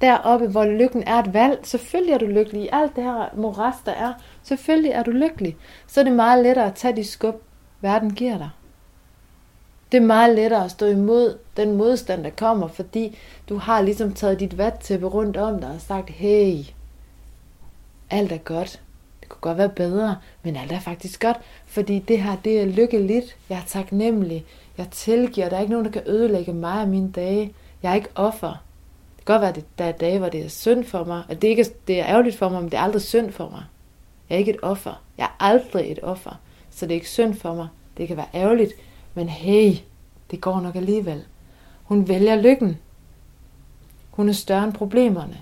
deroppe, 0.00 0.46
hvor 0.46 0.64
lykken 0.64 1.02
er 1.06 1.16
et 1.16 1.34
valg, 1.34 1.60
selvfølgelig 1.62 2.14
er 2.14 2.18
du 2.18 2.26
lykkelig. 2.26 2.62
I 2.62 2.68
alt 2.72 2.96
det 2.96 3.04
her 3.04 3.36
moras, 3.36 3.76
der 3.86 3.92
er, 3.92 4.12
selvfølgelig 4.42 4.90
er 4.90 5.02
du 5.02 5.10
lykkelig. 5.10 5.56
Så 5.86 6.00
er 6.00 6.04
det 6.04 6.12
meget 6.12 6.42
lettere 6.42 6.66
at 6.66 6.74
tage 6.74 6.96
de 6.96 7.04
skub, 7.04 7.42
verden 7.80 8.14
giver 8.14 8.38
dig. 8.38 8.50
Det 9.92 9.98
er 9.98 10.06
meget 10.06 10.34
lettere 10.34 10.64
at 10.64 10.70
stå 10.70 10.86
imod 10.86 11.38
den 11.56 11.76
modstand, 11.76 12.24
der 12.24 12.30
kommer, 12.30 12.68
fordi 12.68 13.18
du 13.48 13.56
har 13.56 13.82
ligesom 13.82 14.14
taget 14.14 14.40
dit 14.40 14.58
vattæppe 14.58 15.06
rundt 15.06 15.36
om 15.36 15.60
dig 15.60 15.70
og 15.70 15.80
sagt, 15.80 16.10
hey, 16.10 16.64
alt 18.10 18.32
er 18.32 18.38
godt. 18.38 18.80
Det 19.20 19.28
kunne 19.28 19.40
godt 19.40 19.58
være 19.58 19.68
bedre, 19.68 20.16
men 20.42 20.56
alt 20.56 20.72
er 20.72 20.80
faktisk 20.80 21.22
godt, 21.22 21.36
fordi 21.66 21.98
det 21.98 22.22
her, 22.22 22.36
det 22.44 22.60
er 22.60 22.64
lykkeligt. 22.64 23.36
Jeg 23.48 23.56
er 23.56 23.66
taknemmelig. 23.66 24.44
Jeg 24.78 24.88
tilgiver. 24.90 25.48
Der 25.48 25.56
er 25.56 25.60
ikke 25.60 25.72
nogen, 25.72 25.86
der 25.86 25.92
kan 25.92 26.02
ødelægge 26.06 26.52
mig 26.52 26.80
og 26.80 26.88
mine 26.88 27.10
dage. 27.12 27.54
Jeg 27.82 27.90
er 27.90 27.94
ikke 27.94 28.08
offer. 28.14 28.64
Det 29.16 29.26
kan 29.26 29.34
godt 29.34 29.40
være, 29.40 29.56
at 29.56 29.64
der 29.78 29.84
er 29.84 29.92
dage, 29.92 30.18
hvor 30.18 30.28
det 30.28 30.44
er 30.44 30.48
synd 30.48 30.84
for 30.84 31.04
mig. 31.04 31.22
At 31.28 31.42
det 31.42 31.48
ikke 31.48 31.66
det 31.86 32.00
er 32.00 32.06
ærgerligt 32.06 32.36
for 32.36 32.48
mig, 32.48 32.62
men 32.62 32.70
det 32.70 32.78
er 32.78 32.82
aldrig 32.82 33.02
synd 33.02 33.32
for 33.32 33.48
mig. 33.48 33.62
Jeg 34.28 34.34
er 34.34 34.38
ikke 34.38 34.50
et 34.50 34.60
offer. 34.62 35.02
Jeg 35.18 35.24
er 35.24 35.36
aldrig 35.40 35.92
et 35.92 35.98
offer. 36.02 36.40
Så 36.70 36.86
det 36.86 36.92
er 36.92 36.94
ikke 36.94 37.08
synd 37.08 37.34
for 37.34 37.54
mig. 37.54 37.68
Det 37.96 38.08
kan 38.08 38.16
være 38.16 38.26
ærgerligt. 38.34 38.72
Men 39.14 39.28
hey, 39.28 39.74
det 40.30 40.40
går 40.40 40.60
nok 40.60 40.76
alligevel. 40.76 41.24
Hun 41.82 42.08
vælger 42.08 42.36
lykken. 42.36 42.78
Hun 44.10 44.28
er 44.28 44.32
større 44.32 44.64
end 44.64 44.72
problemerne. 44.72 45.36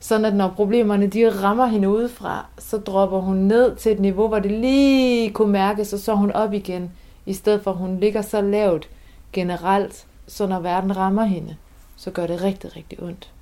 Sådan 0.00 0.24
at 0.24 0.34
når 0.34 0.48
problemerne 0.48 1.06
de 1.06 1.42
rammer 1.42 1.66
hende 1.66 1.88
udefra, 1.88 2.46
så 2.58 2.78
dropper 2.78 3.18
hun 3.18 3.36
ned 3.36 3.76
til 3.76 3.92
et 3.92 4.00
niveau, 4.00 4.28
hvor 4.28 4.38
det 4.38 4.50
lige 4.50 5.30
kunne 5.30 5.52
mærkes, 5.52 5.92
og 5.92 5.98
så 5.98 6.12
er 6.12 6.16
hun 6.16 6.32
op 6.32 6.52
igen, 6.52 6.90
i 7.26 7.32
stedet 7.32 7.62
for 7.62 7.70
at 7.70 7.76
hun 7.76 8.00
ligger 8.00 8.22
så 8.22 8.40
lavt 8.40 8.88
generelt, 9.32 10.06
så 10.26 10.46
når 10.46 10.60
verden 10.60 10.96
rammer 10.96 11.24
hende, 11.24 11.56
så 11.96 12.10
gør 12.10 12.26
det 12.26 12.42
rigtig, 12.42 12.76
rigtig 12.76 13.02
ondt. 13.02 13.32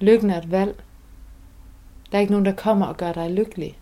Lykken 0.00 0.30
er 0.30 0.38
et 0.38 0.50
valg. 0.50 0.82
Der 2.12 2.18
er 2.18 2.20
ikke 2.20 2.32
nogen, 2.32 2.46
der 2.46 2.54
kommer 2.54 2.86
og 2.86 2.96
gør 2.96 3.12
dig 3.12 3.30
lykkelig. 3.30 3.78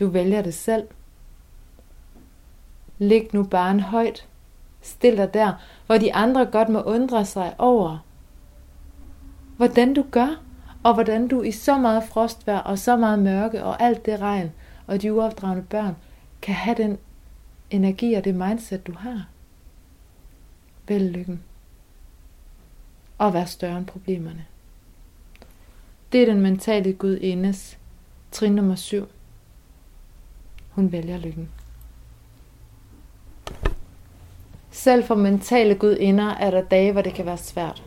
Du 0.00 0.06
vælger 0.06 0.42
det 0.42 0.54
selv. 0.54 0.86
Læg 2.98 3.28
nu 3.32 3.42
barn 3.42 3.80
højt. 3.80 4.26
Stil 4.80 5.16
dig 5.16 5.34
der, 5.34 5.52
hvor 5.86 5.98
de 5.98 6.14
andre 6.14 6.46
godt 6.46 6.68
må 6.68 6.82
undre 6.82 7.24
sig 7.24 7.54
over, 7.58 7.98
hvordan 9.56 9.94
du 9.94 10.04
gør, 10.10 10.42
og 10.82 10.94
hvordan 10.94 11.28
du 11.28 11.42
i 11.42 11.50
så 11.50 11.78
meget 11.78 12.04
frostvær 12.04 12.58
og 12.58 12.78
så 12.78 12.96
meget 12.96 13.18
mørke 13.18 13.64
og 13.64 13.82
alt 13.82 14.06
det 14.06 14.20
regn 14.20 14.52
og 14.86 15.02
de 15.02 15.12
uopdragende 15.12 15.62
børn 15.62 15.96
kan 16.42 16.54
have 16.54 16.76
den 16.76 16.98
energi 17.70 18.14
og 18.14 18.24
det 18.24 18.34
mindset, 18.34 18.86
du 18.86 18.92
har. 18.92 19.28
Vælg 20.88 21.12
lykken. 21.12 21.42
Og 23.18 23.34
vær 23.34 23.44
større 23.44 23.78
end 23.78 23.86
problemerne. 23.86 24.46
Det 26.12 26.22
er 26.22 26.26
den 26.26 26.40
mentale 26.40 26.92
gudindes 26.92 27.78
trin 28.32 28.54
nummer 28.54 28.74
7. 28.74 29.08
Hun 30.70 30.92
vælger 30.92 31.18
lykken. 31.18 31.48
Selv 34.78 35.04
for 35.04 35.14
mentale 35.14 35.74
gudinder 35.74 36.34
er 36.34 36.50
der 36.50 36.60
dage, 36.60 36.92
hvor 36.92 37.02
det 37.02 37.14
kan 37.14 37.26
være 37.26 37.36
svært. 37.36 37.82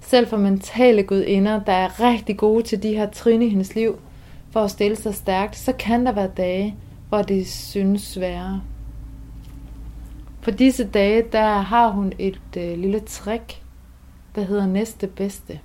Selv 0.00 0.28
for 0.28 0.36
mentale 0.36 1.02
gudinder, 1.02 1.64
der 1.64 1.72
er 1.72 2.00
rigtig 2.00 2.36
gode 2.36 2.62
til 2.62 2.82
de 2.82 2.96
her 2.96 3.10
trin 3.10 3.42
i 3.42 3.48
hendes 3.48 3.74
liv, 3.74 3.98
for 4.50 4.60
at 4.60 4.70
stille 4.70 4.96
sig 4.96 5.14
stærkt, 5.14 5.56
så 5.56 5.72
kan 5.72 6.06
der 6.06 6.12
være 6.12 6.30
dage, 6.36 6.76
hvor 7.08 7.22
det 7.22 7.46
synes 7.46 8.02
sværere. 8.02 8.62
På 10.42 10.50
disse 10.50 10.84
dage, 10.84 11.24
der 11.32 11.58
har 11.58 11.88
hun 11.88 12.12
et 12.18 12.40
øh, 12.56 12.78
lille 12.78 13.00
trick, 13.00 13.62
der 14.34 14.42
hedder 14.42 14.66
næste 14.66 15.06
bedste. 15.06 15.60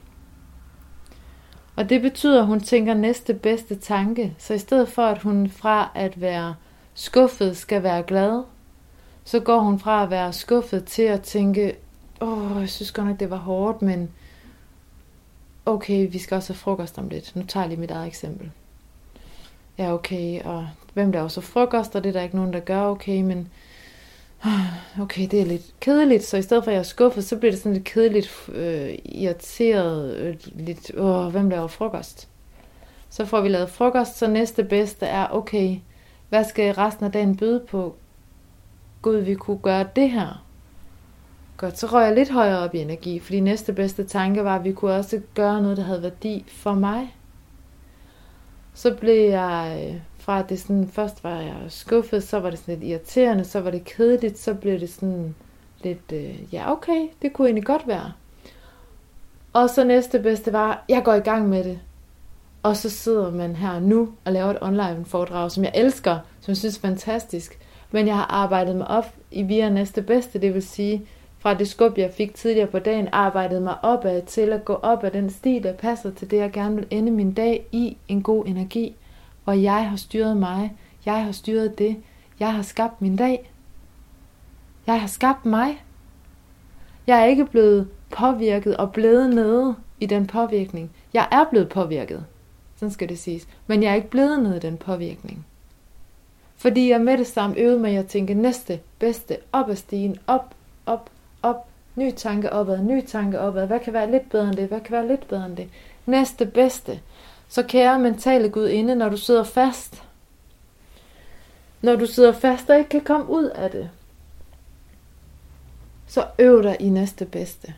Og 1.75 1.89
det 1.89 2.01
betyder, 2.01 2.41
at 2.41 2.47
hun 2.47 2.59
tænker 2.59 2.93
næste 2.93 3.33
bedste 3.33 3.75
tanke. 3.75 4.33
Så 4.37 4.53
i 4.53 4.57
stedet 4.57 4.87
for, 4.87 5.03
at 5.03 5.21
hun 5.21 5.49
fra 5.49 5.91
at 5.95 6.21
være 6.21 6.55
skuffet 6.93 7.57
skal 7.57 7.83
være 7.83 8.03
glad, 8.03 8.43
så 9.31 9.39
går 9.39 9.59
hun 9.59 9.79
fra 9.79 10.03
at 10.03 10.09
være 10.09 10.33
skuffet 10.33 10.85
til 10.85 11.01
at 11.01 11.21
tænke, 11.21 11.75
åh, 12.21 12.57
jeg 12.59 12.69
synes 12.69 12.91
godt 12.91 13.07
nok, 13.07 13.19
det 13.19 13.29
var 13.29 13.37
hårdt, 13.37 13.81
men 13.81 14.11
okay, 15.65 16.11
vi 16.11 16.19
skal 16.19 16.35
også 16.35 16.53
have 16.53 16.57
frokost 16.57 16.97
om 16.97 17.09
lidt. 17.09 17.35
Nu 17.35 17.43
tager 17.43 17.63
jeg 17.63 17.69
lige 17.69 17.79
mit 17.79 17.91
eget 17.91 18.07
eksempel. 18.07 18.51
Ja, 19.77 19.93
okay, 19.93 20.41
og 20.41 20.67
hvem 20.93 21.11
der 21.11 21.21
også 21.21 21.41
frokost, 21.41 21.95
og 21.95 22.03
det 22.03 22.09
er 22.09 22.13
der 22.13 22.21
ikke 22.21 22.35
nogen, 22.35 22.53
der 22.53 22.59
gør, 22.59 22.81
okay, 22.81 23.21
men 23.21 23.49
okay, 25.01 25.27
det 25.31 25.41
er 25.41 25.45
lidt 25.45 25.73
kedeligt, 25.79 26.23
så 26.23 26.37
i 26.37 26.41
stedet 26.41 26.63
for 26.63 26.71
at 26.71 26.75
jeg 26.75 26.79
er 26.79 26.83
skuffet, 26.83 27.23
så 27.23 27.37
bliver 27.37 27.51
det 27.51 27.59
sådan 27.59 27.73
lidt 27.73 27.85
kedeligt, 27.85 28.49
øh, 28.53 28.93
irriteret, 29.05 30.15
øh, 30.15 30.35
lidt, 30.45 30.91
åh, 30.97 31.27
hvem 31.27 31.49
laver 31.49 31.67
frokost? 31.67 32.27
Så 33.09 33.25
får 33.25 33.41
vi 33.41 33.49
lavet 33.49 33.69
frokost, 33.69 34.17
så 34.17 34.27
næste 34.27 34.63
bedste 34.63 35.05
er, 35.05 35.27
okay, 35.31 35.77
hvad 36.29 36.43
skal 36.43 36.73
resten 36.73 37.05
af 37.05 37.11
dagen 37.11 37.37
byde 37.37 37.59
på? 37.69 37.95
Gud, 39.01 39.17
vi 39.17 39.35
kunne 39.35 39.57
gøre 39.57 39.87
det 39.95 40.09
her. 40.09 40.43
Godt, 41.57 41.79
så 41.79 41.87
røg 41.87 42.05
jeg 42.05 42.15
lidt 42.15 42.31
højere 42.31 42.59
op 42.59 42.75
i 42.75 42.79
energi, 42.79 43.19
fordi 43.19 43.39
næste 43.39 43.73
bedste 43.73 44.03
tanke 44.03 44.43
var, 44.43 44.55
at 44.55 44.63
vi 44.63 44.71
kunne 44.71 44.93
også 44.93 45.21
gøre 45.35 45.61
noget, 45.61 45.77
der 45.77 45.83
havde 45.83 46.03
værdi 46.03 46.45
for 46.47 46.73
mig. 46.73 47.15
Så 48.73 48.93
blev 48.93 49.29
jeg, 49.29 49.87
øh, 49.89 50.01
fra 50.17 50.39
at 50.39 50.49
det 50.49 50.59
sådan, 50.59 50.87
først 50.87 51.23
var 51.23 51.39
jeg 51.39 51.55
skuffet, 51.67 52.23
så 52.23 52.39
var 52.39 52.49
det 52.49 52.59
sådan 52.59 52.73
lidt 52.79 52.89
irriterende, 52.89 53.45
så 53.45 53.59
var 53.59 53.71
det 53.71 53.85
kedeligt, 53.85 54.39
så 54.39 54.53
blev 54.53 54.79
det 54.79 54.89
sådan 54.89 55.35
lidt, 55.83 56.11
øh, 56.13 56.53
ja 56.53 56.71
okay, 56.71 57.07
det 57.21 57.33
kunne 57.33 57.47
egentlig 57.47 57.65
godt 57.65 57.87
være. 57.87 58.11
Og 59.53 59.69
så 59.69 59.83
næste 59.83 60.19
bedste 60.19 60.53
var, 60.53 60.85
jeg 60.89 61.03
går 61.03 61.13
i 61.13 61.19
gang 61.19 61.49
med 61.49 61.63
det. 61.63 61.79
Og 62.63 62.77
så 62.77 62.89
sidder 62.89 63.31
man 63.31 63.55
her 63.55 63.79
nu 63.79 64.09
og 64.25 64.31
laver 64.31 64.49
et 64.49 64.57
online 64.61 65.05
foredrag, 65.05 65.51
som 65.51 65.63
jeg 65.63 65.71
elsker, 65.75 66.19
som 66.39 66.51
jeg 66.51 66.57
synes 66.57 66.77
er 66.77 66.81
fantastisk. 66.81 67.59
Men 67.91 68.07
jeg 68.07 68.15
har 68.15 68.25
arbejdet 68.25 68.75
mig 68.75 68.87
op 68.87 69.15
i 69.31 69.43
via 69.43 69.69
næste 69.69 70.01
bedste, 70.01 70.41
det 70.41 70.53
vil 70.53 70.63
sige, 70.63 71.05
fra 71.39 71.53
det 71.53 71.67
skub, 71.67 71.97
jeg 71.97 72.11
fik 72.17 72.35
tidligere 72.35 72.67
på 72.67 72.79
dagen, 72.79 73.07
arbejdet 73.11 73.61
mig 73.61 73.75
opad 73.83 74.21
til 74.21 74.53
at 74.53 74.65
gå 74.65 74.73
op 74.73 75.03
ad 75.03 75.11
den 75.11 75.29
sti, 75.29 75.59
der 75.59 75.73
passer 75.73 76.11
til 76.11 76.31
det, 76.31 76.37
jeg 76.37 76.51
gerne 76.51 76.75
vil 76.75 76.87
ende 76.89 77.11
min 77.11 77.33
dag 77.33 77.67
i 77.71 77.97
en 78.07 78.21
god 78.23 78.45
energi. 78.45 78.95
Og 79.45 79.63
jeg 79.63 79.89
har 79.89 79.97
styret 79.97 80.37
mig. 80.37 80.73
Jeg 81.05 81.25
har 81.25 81.31
styret 81.31 81.79
det. 81.79 81.97
Jeg 82.39 82.53
har 82.53 82.61
skabt 82.61 83.01
min 83.01 83.15
dag. 83.15 83.51
Jeg 84.87 85.01
har 85.01 85.07
skabt 85.07 85.45
mig. 85.45 85.83
Jeg 87.07 87.21
er 87.21 87.25
ikke 87.25 87.45
blevet 87.45 87.87
påvirket 88.09 88.77
og 88.77 88.91
blevet 88.91 89.29
nede 89.29 89.75
i 89.99 90.05
den 90.05 90.27
påvirkning. 90.27 90.91
Jeg 91.13 91.27
er 91.31 91.45
blevet 91.49 91.69
påvirket. 91.69 92.25
Sådan 92.75 92.91
skal 92.91 93.09
det 93.09 93.19
siges. 93.19 93.47
Men 93.67 93.83
jeg 93.83 93.91
er 93.91 93.95
ikke 93.95 94.09
blevet 94.09 94.43
nede 94.43 94.57
i 94.57 94.59
den 94.59 94.77
påvirkning. 94.77 95.45
Fordi 96.61 96.89
jeg 96.89 97.01
med 97.01 97.17
det 97.17 97.27
samme 97.27 97.57
øvede 97.57 97.79
mig 97.79 97.97
at 97.97 98.07
tænke 98.07 98.33
næste, 98.33 98.79
bedste, 98.99 99.37
op 99.51 99.69
ad 99.69 99.75
stigen, 99.75 100.17
op, 100.27 100.55
op, 100.85 101.09
op, 101.41 101.67
ny 101.95 102.11
tanke 102.11 102.53
opad, 102.53 102.83
ny 102.83 103.05
tanke 103.05 103.39
opad. 103.39 103.67
Hvad 103.67 103.79
kan 103.79 103.93
være 103.93 104.11
lidt 104.11 104.29
bedre 104.29 104.47
end 104.47 104.55
det? 104.55 104.67
Hvad 104.67 104.81
kan 104.81 104.91
være 104.91 105.07
lidt 105.07 105.27
bedre 105.27 105.45
end 105.45 105.57
det? 105.57 105.69
Næste, 106.05 106.45
bedste. 106.45 106.99
Så 107.47 107.63
kære 107.63 107.99
mentale 107.99 108.49
Gud 108.49 108.67
inde, 108.67 108.95
når 108.95 109.09
du 109.09 109.17
sidder 109.17 109.43
fast, 109.43 110.03
når 111.81 111.95
du 111.95 112.05
sidder 112.05 112.31
fast 112.31 112.69
og 112.69 112.77
ikke 112.77 112.89
kan 112.89 113.01
komme 113.01 113.29
ud 113.29 113.45
af 113.45 113.71
det, 113.71 113.89
så 116.07 116.25
øv 116.39 116.63
dig 116.63 116.77
i 116.79 116.89
næste 116.89 117.25
bedste. 117.25 117.73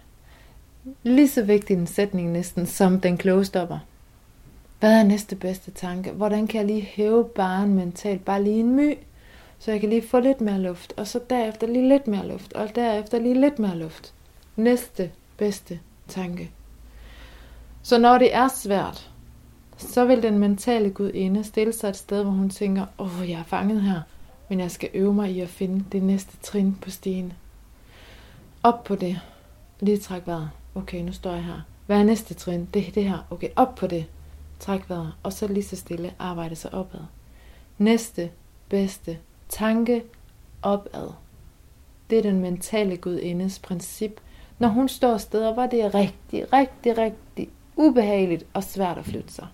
Lige 1.03 1.29
så 1.29 1.43
vigtig 1.43 1.73
en 1.73 1.87
sætning 1.87 2.31
næsten 2.31 2.65
som 2.65 3.01
den 3.01 3.17
kloge 3.17 3.45
stopper. 3.45 3.79
Hvad 4.83 4.99
er 4.99 5.03
næste 5.03 5.35
bedste 5.35 5.71
tanke? 5.71 6.11
Hvordan 6.11 6.47
kan 6.47 6.59
jeg 6.59 6.67
lige 6.67 6.81
hæve 6.81 7.25
barn 7.25 7.73
mentalt? 7.73 8.25
Bare 8.25 8.43
lige 8.43 8.59
en 8.59 8.75
my, 8.75 8.97
så 9.59 9.71
jeg 9.71 9.79
kan 9.79 9.89
lige 9.89 10.07
få 10.07 10.19
lidt 10.19 10.41
mere 10.41 10.59
luft. 10.59 10.93
Og 10.97 11.07
så 11.07 11.19
derefter 11.29 11.67
lige 11.67 11.89
lidt 11.89 12.07
mere 12.07 12.27
luft. 12.27 12.53
Og 12.53 12.75
derefter 12.75 13.19
lige 13.19 13.41
lidt 13.41 13.59
mere 13.59 13.77
luft. 13.77 14.13
Næste 14.55 15.11
bedste 15.37 15.79
tanke. 16.07 16.51
Så 17.83 17.97
når 17.97 18.17
det 18.17 18.35
er 18.35 18.47
svært, 18.47 19.11
så 19.77 20.05
vil 20.05 20.23
den 20.23 20.39
mentale 20.39 20.89
gudinde 20.89 21.43
stille 21.43 21.73
sig 21.73 21.89
et 21.89 21.95
sted, 21.95 22.23
hvor 22.23 22.31
hun 22.31 22.49
tænker, 22.49 22.85
åh, 22.97 23.21
oh, 23.21 23.29
jeg 23.29 23.39
er 23.39 23.43
fanget 23.43 23.81
her, 23.81 24.01
men 24.49 24.59
jeg 24.59 24.71
skal 24.71 24.89
øve 24.93 25.13
mig 25.13 25.31
i 25.31 25.39
at 25.39 25.49
finde 25.49 25.85
det 25.91 26.03
næste 26.03 26.37
trin 26.41 26.77
på 26.81 26.89
stigen. 26.89 27.33
Op 28.63 28.83
på 28.83 28.95
det. 28.95 29.19
Lige 29.79 29.97
træk 29.97 30.27
vejret. 30.27 30.49
Okay, 30.75 31.01
nu 31.01 31.11
står 31.11 31.31
jeg 31.31 31.43
her. 31.43 31.61
Hvad 31.85 31.99
er 31.99 32.03
næste 32.03 32.33
trin? 32.33 32.67
Det 32.73 32.87
er 32.87 32.91
det 32.91 33.03
her. 33.03 33.27
Okay, 33.29 33.49
op 33.55 33.75
på 33.75 33.87
det. 33.87 34.05
Træk 34.63 34.89
vejret. 34.89 35.13
Og 35.23 35.33
så 35.33 35.47
lige 35.47 35.63
så 35.63 35.75
stille 35.75 36.13
arbejde 36.19 36.55
sig 36.55 36.73
opad. 36.73 36.99
Næste 37.77 38.31
bedste 38.69 39.17
tanke 39.49 40.03
opad. 40.61 41.09
Det 42.09 42.17
er 42.17 42.21
den 42.21 42.39
mentale 42.39 42.97
gudindes 42.97 43.59
princip. 43.59 44.19
Når 44.59 44.67
hun 44.67 44.89
står 44.89 45.17
steder, 45.17 45.53
hvor 45.53 45.65
det 45.65 45.81
er 45.81 45.95
rigtig, 45.95 46.53
rigtig, 46.53 46.97
rigtig 46.97 47.49
ubehageligt 47.75 48.45
og 48.53 48.63
svært 48.63 48.97
at 48.97 49.05
flytte 49.05 49.33
sig. 49.33 49.47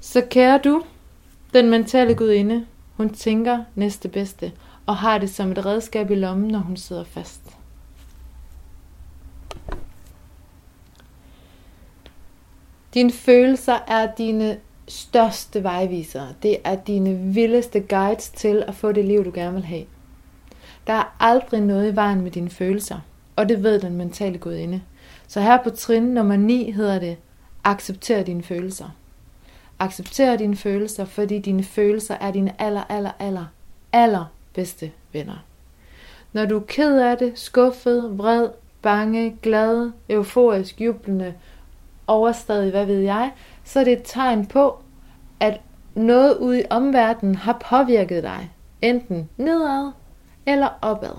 Så 0.00 0.26
kære 0.30 0.60
du, 0.64 0.82
den 1.54 1.70
mentale 1.70 2.14
gudinde, 2.14 2.66
hun 2.96 3.10
tænker 3.10 3.64
næste 3.74 4.08
bedste, 4.08 4.52
og 4.86 4.96
har 4.96 5.18
det 5.18 5.30
som 5.30 5.52
et 5.52 5.66
redskab 5.66 6.10
i 6.10 6.14
lommen, 6.14 6.50
når 6.50 6.58
hun 6.58 6.76
sidder 6.76 7.04
fast. 7.04 7.56
Dine 12.94 13.12
følelser 13.12 13.78
er 13.88 14.14
dine 14.18 14.58
største 14.88 15.62
vejvisere. 15.62 16.28
Det 16.42 16.56
er 16.64 16.74
dine 16.74 17.34
vildeste 17.34 17.80
guides 17.80 18.30
til 18.30 18.64
at 18.66 18.74
få 18.74 18.92
det 18.92 19.04
liv, 19.04 19.24
du 19.24 19.30
gerne 19.34 19.54
vil 19.54 19.64
have. 19.64 19.84
Der 20.86 20.92
er 20.92 21.16
aldrig 21.20 21.60
noget 21.60 21.92
i 21.92 21.96
vejen 21.96 22.20
med 22.20 22.30
dine 22.30 22.50
følelser, 22.50 22.98
og 23.36 23.48
det 23.48 23.62
ved 23.62 23.80
den 23.80 23.96
mentale 23.96 24.38
gudinde. 24.38 24.82
Så 25.28 25.40
her 25.40 25.62
på 25.62 25.70
trin 25.70 26.02
nummer 26.02 26.36
9 26.36 26.70
hedder 26.70 26.98
det, 26.98 27.16
accepter 27.64 28.22
dine 28.22 28.42
følelser. 28.42 28.88
Accepter 29.78 30.36
dine 30.36 30.56
følelser, 30.56 31.04
fordi 31.04 31.38
dine 31.38 31.64
følelser 31.64 32.14
er 32.14 32.30
dine 32.30 32.62
aller, 32.62 32.84
aller, 32.88 33.10
aller, 33.18 33.44
aller 33.92 34.24
bedste 34.54 34.90
venner. 35.12 35.44
Når 36.32 36.44
du 36.46 36.56
er 36.56 36.64
ked 36.66 37.00
af 37.00 37.18
det, 37.18 37.32
skuffet, 37.38 38.18
vred, 38.18 38.48
bange, 38.82 39.36
glad, 39.42 39.90
euforisk, 40.08 40.80
jublende, 40.80 41.34
overstadig, 42.12 42.70
hvad 42.70 42.86
ved 42.86 43.00
jeg, 43.00 43.30
så 43.64 43.80
er 43.80 43.84
det 43.84 43.92
et 43.92 44.02
tegn 44.04 44.46
på, 44.46 44.78
at 45.40 45.60
noget 45.94 46.36
ude 46.36 46.60
i 46.60 46.64
omverdenen 46.70 47.34
har 47.34 47.64
påvirket 47.70 48.22
dig, 48.22 48.50
enten 48.82 49.28
nedad 49.36 49.92
eller 50.46 50.68
opad. 50.82 51.16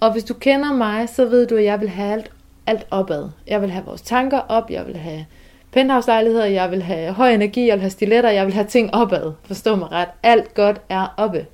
Og 0.00 0.12
hvis 0.12 0.24
du 0.24 0.34
kender 0.34 0.72
mig, 0.72 1.08
så 1.08 1.24
ved 1.24 1.46
du, 1.46 1.56
at 1.56 1.64
jeg 1.64 1.80
vil 1.80 1.88
have 1.88 2.12
alt, 2.12 2.32
alt 2.66 2.86
opad. 2.90 3.30
Jeg 3.46 3.60
vil 3.62 3.70
have 3.70 3.84
vores 3.84 4.02
tanker 4.02 4.38
op, 4.38 4.70
jeg 4.70 4.86
vil 4.86 4.96
have 4.96 5.26
penthouse-lejligheder, 5.72 6.44
jeg 6.44 6.70
vil 6.70 6.82
have 6.82 7.12
høj 7.12 7.30
energi, 7.30 7.66
jeg 7.66 7.74
vil 7.74 7.80
have 7.80 7.90
stiletter, 7.90 8.30
jeg 8.30 8.46
vil 8.46 8.54
have 8.54 8.66
ting 8.66 8.94
opad. 8.94 9.32
Forstå 9.44 9.76
mig 9.76 9.92
ret. 9.92 10.08
Alt 10.22 10.54
godt 10.54 10.80
er 10.88 11.14
oppe. 11.16 11.46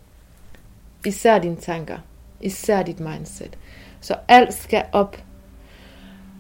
Især 1.07 1.39
dine 1.39 1.57
tanker. 1.57 1.97
Især 2.41 2.83
dit 2.83 3.01
mindset. 3.01 3.59
Så 4.01 4.15
alt 4.29 4.55
skal 4.55 4.85
op. 4.93 5.17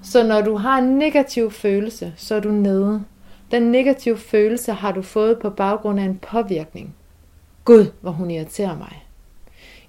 Så 0.02 0.26
når 0.26 0.40
du 0.40 0.56
har 0.56 0.78
en 0.78 0.98
negativ 0.98 1.50
følelse, 1.50 2.14
så 2.16 2.34
er 2.34 2.40
du 2.40 2.50
nede. 2.50 3.04
Den 3.50 3.62
negative 3.62 4.18
følelse 4.18 4.72
har 4.72 4.92
du 4.92 5.02
fået 5.02 5.38
på 5.38 5.50
baggrund 5.50 6.00
af 6.00 6.04
en 6.04 6.18
påvirkning. 6.18 6.94
Gud, 7.64 7.86
hvor 8.00 8.10
hun 8.10 8.30
irriterer 8.30 8.76
mig. 8.76 9.04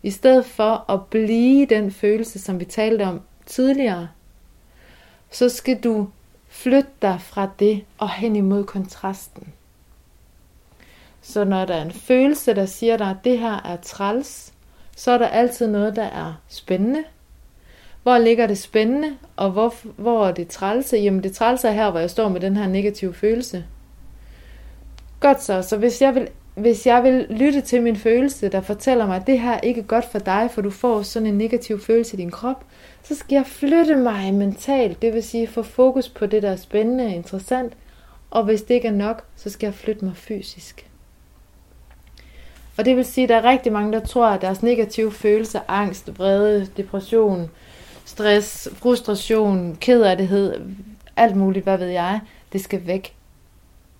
I 0.03 0.11
stedet 0.11 0.45
for 0.45 0.91
at 0.91 1.05
blive 1.05 1.65
den 1.65 1.91
følelse, 1.91 2.39
som 2.39 2.59
vi 2.59 2.65
talte 2.65 3.03
om 3.03 3.21
tidligere, 3.45 4.07
så 5.31 5.49
skal 5.49 5.79
du 5.79 6.07
flytte 6.47 6.89
dig 7.01 7.21
fra 7.21 7.49
det 7.59 7.83
og 7.97 8.09
hen 8.09 8.35
imod 8.35 8.63
kontrasten. 8.63 9.53
Så 11.21 11.43
når 11.43 11.65
der 11.65 11.75
er 11.75 11.81
en 11.81 11.91
følelse, 11.91 12.53
der 12.53 12.65
siger 12.65 12.97
dig, 12.97 13.09
at 13.09 13.17
det 13.23 13.39
her 13.39 13.61
er 13.65 13.77
træls, 13.81 14.53
så 14.95 15.11
er 15.11 15.17
der 15.17 15.27
altid 15.27 15.67
noget, 15.67 15.95
der 15.95 16.03
er 16.03 16.33
spændende. 16.47 17.03
Hvor 18.09 18.17
ligger 18.17 18.47
det 18.47 18.57
spændende, 18.57 19.17
og 19.35 19.51
hvor, 19.51 19.73
hvor 19.97 20.27
er 20.27 20.31
det 20.31 20.47
trælse? 20.47 20.97
Jamen 20.97 21.23
det 21.23 21.33
trælse 21.33 21.67
er 21.67 21.71
her, 21.71 21.91
hvor 21.91 21.99
jeg 21.99 22.09
står 22.09 22.29
med 22.29 22.41
den 22.41 22.57
her 22.57 22.67
negative 22.67 23.13
følelse. 23.13 23.65
Godt 25.19 25.43
så, 25.43 25.61
så 25.61 25.77
hvis 25.77 26.01
jeg 26.01 26.15
vil 26.15 26.27
hvis 26.55 26.87
jeg 26.87 27.03
vil 27.03 27.25
lytte 27.29 27.61
til 27.61 27.81
min 27.81 27.95
følelse, 27.95 28.49
der 28.49 28.61
fortæller 28.61 29.07
mig, 29.07 29.15
at 29.15 29.27
det 29.27 29.39
her 29.39 29.59
ikke 29.59 29.81
er 29.81 29.85
godt 29.85 30.05
for 30.11 30.19
dig, 30.19 30.49
for 30.51 30.61
du 30.61 30.69
får 30.69 31.01
sådan 31.01 31.27
en 31.27 31.37
negativ 31.37 31.79
følelse 31.79 32.17
i 32.17 32.17
din 32.17 32.31
krop, 32.31 32.65
så 33.03 33.15
skal 33.15 33.35
jeg 33.35 33.45
flytte 33.45 33.95
mig 33.95 34.33
mentalt, 34.33 35.01
det 35.01 35.13
vil 35.13 35.23
sige 35.23 35.47
få 35.47 35.63
fokus 35.63 36.09
på 36.09 36.25
det, 36.25 36.43
der 36.43 36.49
er 36.49 36.55
spændende 36.55 37.05
og 37.05 37.11
interessant, 37.11 37.73
og 38.29 38.43
hvis 38.43 38.61
det 38.61 38.73
ikke 38.73 38.87
er 38.87 38.91
nok, 38.91 39.23
så 39.35 39.49
skal 39.49 39.67
jeg 39.67 39.73
flytte 39.73 40.05
mig 40.05 40.15
fysisk. 40.15 40.89
Og 42.77 42.85
det 42.85 42.95
vil 42.95 43.05
sige, 43.05 43.23
at 43.23 43.29
der 43.29 43.35
er 43.35 43.49
rigtig 43.49 43.71
mange, 43.71 43.93
der 43.93 43.99
tror, 43.99 44.27
at 44.27 44.41
deres 44.41 44.63
negative 44.63 45.11
følelser, 45.11 45.59
angst, 45.67 46.19
vrede, 46.19 46.67
depression, 46.77 47.49
stress, 48.09 48.69
frustration, 48.73 49.77
kederlighed, 49.81 50.61
alt 51.15 51.35
muligt, 51.35 51.63
hvad 51.63 51.77
ved 51.77 51.87
jeg, 51.87 52.19
det 52.53 52.61
skal 52.61 52.87
væk. 52.87 53.15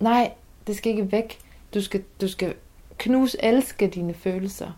Nej, 0.00 0.32
det 0.66 0.76
skal 0.76 0.90
ikke 0.90 1.12
væk. 1.12 1.38
Du 1.74 1.82
skal, 1.82 2.02
du 2.20 2.28
skal 2.28 2.54
knuse 2.98 3.44
elske 3.44 3.86
dine 3.86 4.14
følelser. 4.14 4.70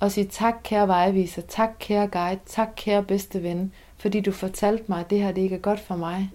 Og 0.00 0.12
sige 0.12 0.26
tak 0.26 0.54
kære 0.64 0.88
vejviser, 0.88 1.42
tak 1.42 1.70
kære 1.78 2.06
guide, 2.06 2.40
tak 2.46 2.68
kære 2.76 3.02
bedste 3.02 3.42
ven, 3.42 3.72
fordi 3.98 4.20
du 4.20 4.32
fortalte 4.32 4.84
mig, 4.88 5.00
at 5.00 5.10
det 5.10 5.20
her 5.20 5.32
det 5.32 5.42
ikke 5.42 5.56
er 5.56 5.60
godt 5.60 5.80
for 5.80 5.96
mig. 5.96 6.30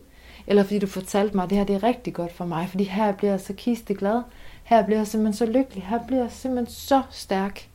Eller 0.48 0.64
fordi 0.64 0.80
du 0.80 0.88
fortalte 0.88 1.36
mig, 1.36 1.44
at 1.44 1.50
det 1.50 1.58
her 1.58 1.66
det 1.66 1.76
er 1.76 1.84
rigtig 1.84 2.14
godt 2.14 2.34
for 2.34 2.46
mig, 2.46 2.70
fordi 2.70 2.84
her 2.84 3.12
bliver 3.12 3.32
jeg 3.32 3.40
så 3.40 3.54
kiste 3.54 3.94
glad, 3.94 4.22
her 4.64 4.86
bliver 4.86 5.00
jeg 5.00 5.08
simpelthen 5.08 5.34
så 5.34 5.46
lykkelig, 5.46 5.84
her 5.84 6.00
bliver 6.08 6.22
jeg 6.22 6.32
simpelthen 6.32 6.74
så 6.74 7.02
stærk. 7.12 7.68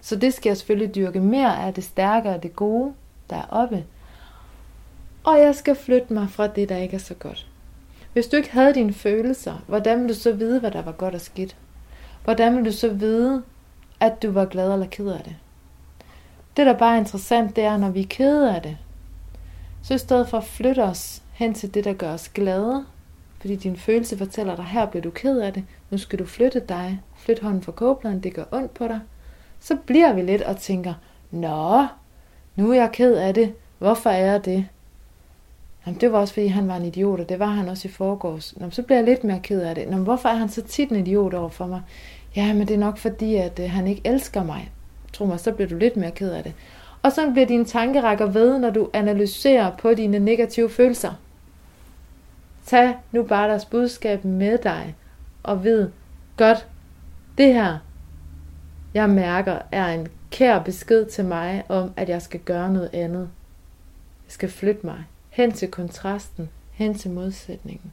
Så 0.00 0.16
det 0.16 0.34
skal 0.34 0.50
jeg 0.50 0.56
selvfølgelig 0.56 0.94
dyrke 0.94 1.20
mere 1.20 1.62
af 1.62 1.74
det 1.74 1.84
stærke 1.84 2.28
og 2.28 2.42
det 2.42 2.56
gode, 2.56 2.92
der 3.30 3.36
er 3.36 3.46
oppe. 3.50 3.84
Og 5.24 5.38
jeg 5.38 5.54
skal 5.54 5.74
flytte 5.74 6.12
mig 6.12 6.30
fra 6.30 6.46
det, 6.46 6.68
der 6.68 6.76
ikke 6.76 6.94
er 6.94 7.00
så 7.00 7.14
godt. 7.14 7.46
Hvis 8.12 8.26
du 8.26 8.36
ikke 8.36 8.52
havde 8.52 8.74
dine 8.74 8.92
følelser, 8.92 9.64
hvordan 9.66 9.98
ville 9.98 10.14
du 10.14 10.18
så 10.18 10.32
vide, 10.32 10.60
hvad 10.60 10.70
der 10.70 10.82
var 10.82 10.92
godt 10.92 11.14
og 11.14 11.20
skidt? 11.20 11.56
Hvordan 12.24 12.56
ville 12.56 12.70
du 12.70 12.76
så 12.76 12.88
vide, 12.88 13.42
at 14.00 14.22
du 14.22 14.30
var 14.30 14.44
glad 14.44 14.72
eller 14.72 14.86
ked 14.86 15.08
af 15.08 15.20
det? 15.24 15.36
Det, 16.56 16.66
der 16.66 16.78
bare 16.78 16.94
er 16.94 16.98
interessant, 16.98 17.56
det 17.56 17.64
er, 17.64 17.76
når 17.76 17.90
vi 17.90 18.00
er 18.00 18.06
kede 18.06 18.54
af 18.54 18.62
det, 18.62 18.76
så 19.82 19.94
i 19.94 19.98
stedet 19.98 20.28
for 20.28 20.38
at 20.38 20.44
flytte 20.44 20.82
os 20.82 21.22
hen 21.32 21.54
til 21.54 21.74
det, 21.74 21.84
der 21.84 21.92
gør 21.92 22.12
os 22.12 22.28
glade, 22.28 22.84
fordi 23.40 23.56
din 23.56 23.76
følelse 23.76 24.18
fortæller 24.18 24.56
dig, 24.56 24.64
her 24.64 24.86
bliver 24.86 25.02
du 25.02 25.10
ked 25.10 25.40
af 25.40 25.52
det, 25.52 25.64
nu 25.90 25.98
skal 25.98 26.18
du 26.18 26.26
flytte 26.26 26.60
dig, 26.60 27.02
flyt 27.16 27.40
hånden 27.40 27.62
fra 27.62 27.72
kogepladen, 27.72 28.22
det 28.22 28.34
gør 28.34 28.44
ondt 28.52 28.74
på 28.74 28.88
dig, 28.88 29.00
så 29.60 29.76
bliver 29.86 30.12
vi 30.12 30.22
lidt 30.22 30.42
og 30.42 30.56
tænker, 30.56 30.94
nå, 31.30 31.86
nu 32.60 32.70
er 32.70 32.74
jeg 32.74 32.92
ked 32.92 33.14
af 33.14 33.34
det, 33.34 33.52
hvorfor 33.78 34.10
er 34.10 34.26
jeg 34.26 34.44
det? 34.44 34.66
Jamen, 35.86 36.00
det 36.00 36.12
var 36.12 36.18
også 36.18 36.34
fordi, 36.34 36.46
han 36.46 36.68
var 36.68 36.76
en 36.76 36.84
idiot, 36.84 37.20
og 37.20 37.28
det 37.28 37.38
var 37.38 37.46
han 37.46 37.68
også 37.68 37.88
i 37.88 37.90
forgårs. 37.90 38.54
Jamen, 38.58 38.72
så 38.72 38.82
bliver 38.82 38.98
jeg 38.98 39.04
lidt 39.04 39.24
mere 39.24 39.40
ked 39.42 39.60
af 39.60 39.74
det. 39.74 39.82
Jamen, 39.82 40.04
hvorfor 40.04 40.28
er 40.28 40.34
han 40.34 40.48
så 40.48 40.62
tit 40.62 40.90
en 40.90 40.96
idiot 40.96 41.34
over 41.34 41.48
for 41.48 41.66
mig? 41.66 41.82
Ja, 42.36 42.52
men 42.52 42.68
det 42.68 42.74
er 42.74 42.78
nok 42.78 42.98
fordi, 42.98 43.34
at 43.34 43.58
øh, 43.58 43.70
han 43.70 43.86
ikke 43.86 44.02
elsker 44.04 44.44
mig. 44.44 44.72
Tro 45.12 45.24
mig, 45.24 45.40
så 45.40 45.52
bliver 45.52 45.68
du 45.68 45.76
lidt 45.76 45.96
mere 45.96 46.10
ked 46.10 46.30
af 46.32 46.42
det. 46.42 46.52
Og 47.02 47.12
så 47.12 47.30
bliver 47.30 47.46
dine 47.46 47.64
tankerækker 47.64 48.26
ved, 48.26 48.58
når 48.58 48.70
du 48.70 48.88
analyserer 48.92 49.70
på 49.76 49.94
dine 49.94 50.18
negative 50.18 50.70
følelser. 50.70 51.12
Tag 52.66 52.94
nu 53.12 53.22
bare 53.22 53.48
deres 53.48 53.64
budskab 53.64 54.24
med 54.24 54.58
dig, 54.58 54.94
og 55.42 55.64
ved 55.64 55.88
godt, 56.36 56.66
det 57.38 57.54
her, 57.54 57.78
jeg 58.94 59.10
mærker, 59.10 59.58
er 59.72 59.86
en 59.86 60.08
kær 60.30 60.58
besked 60.58 61.06
til 61.06 61.24
mig 61.24 61.64
om, 61.68 61.92
at 61.96 62.08
jeg 62.08 62.22
skal 62.22 62.40
gøre 62.40 62.72
noget 62.72 62.90
andet. 62.92 63.28
Jeg 64.26 64.32
skal 64.32 64.50
flytte 64.50 64.86
mig 64.86 65.04
hen 65.30 65.52
til 65.52 65.70
kontrasten, 65.70 66.48
hen 66.72 66.94
til 66.94 67.10
modsætningen. 67.10 67.92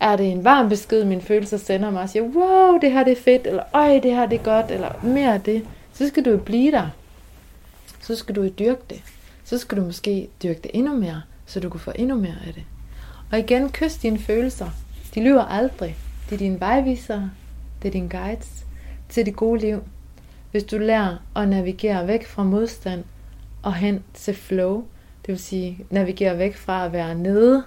Er 0.00 0.16
det 0.16 0.30
en 0.30 0.44
varm 0.44 0.68
besked, 0.68 1.04
min 1.04 1.20
følelser 1.20 1.56
sender 1.56 1.90
mig 1.90 2.02
og 2.02 2.08
siger, 2.08 2.22
wow, 2.22 2.78
det 2.78 2.92
her 2.92 3.04
det 3.04 3.12
er 3.12 3.22
fedt, 3.22 3.46
eller 3.46 3.62
øj, 3.72 3.98
det 4.02 4.10
her 4.10 4.26
det 4.26 4.38
er 4.40 4.44
godt, 4.44 4.70
eller 4.70 5.04
mere 5.04 5.34
af 5.34 5.40
det, 5.40 5.66
så 5.92 6.08
skal 6.08 6.24
du 6.24 6.30
jo 6.30 6.38
blive 6.38 6.72
der. 6.72 6.88
Så 8.00 8.16
skal 8.16 8.34
du 8.36 8.42
jo 8.42 8.48
dyrke 8.48 8.82
det. 8.90 9.02
Så 9.44 9.58
skal 9.58 9.78
du 9.78 9.84
måske 9.84 10.28
dyrke 10.42 10.60
det 10.62 10.70
endnu 10.74 10.96
mere, 10.96 11.22
så 11.46 11.60
du 11.60 11.68
kan 11.68 11.80
få 11.80 11.92
endnu 11.94 12.16
mere 12.16 12.36
af 12.46 12.54
det. 12.54 12.64
Og 13.32 13.38
igen, 13.38 13.70
kys 13.70 13.96
dine 13.96 14.18
følelser. 14.18 14.70
De 15.14 15.24
lyver 15.24 15.42
aldrig. 15.42 15.96
Det 16.28 16.34
er 16.34 16.38
dine 16.38 16.60
vejvisere, 16.60 17.30
det 17.82 17.88
er 17.88 17.92
dine 17.92 18.08
guides 18.08 18.64
til 19.08 19.26
det 19.26 19.36
gode 19.36 19.60
liv. 19.60 19.82
Hvis 20.54 20.64
du 20.64 20.78
lærer 20.78 21.16
at 21.36 21.48
navigere 21.48 22.06
væk 22.06 22.26
fra 22.26 22.42
modstand 22.42 23.04
og 23.62 23.74
hen 23.74 24.04
til 24.14 24.34
flow, 24.34 24.84
det 25.26 25.28
vil 25.28 25.38
sige, 25.38 25.86
navigere 25.90 26.38
væk 26.38 26.56
fra 26.56 26.84
at 26.84 26.92
være 26.92 27.14
nede 27.14 27.64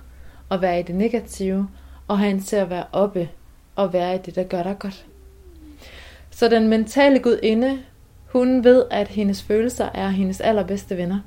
og 0.49 0.61
være 0.61 0.79
i 0.79 0.83
det 0.83 0.95
negative, 0.95 1.69
og 2.07 2.19
hen 2.19 2.41
til 2.41 2.55
at 2.55 2.69
være 2.69 2.85
oppe 2.91 3.29
og 3.75 3.93
være 3.93 4.15
i 4.15 4.17
det, 4.17 4.35
der 4.35 4.43
gør 4.43 4.63
dig 4.63 4.79
godt. 4.79 5.05
Så 6.29 6.49
den 6.49 6.67
mentale 6.67 7.19
gudinde, 7.19 7.79
hun 8.31 8.63
ved, 8.63 8.85
at 8.91 9.07
hendes 9.07 9.43
følelser 9.43 9.89
er 9.93 10.09
hendes 10.09 10.41
allerbedste 10.41 10.97
venner. 10.97 11.19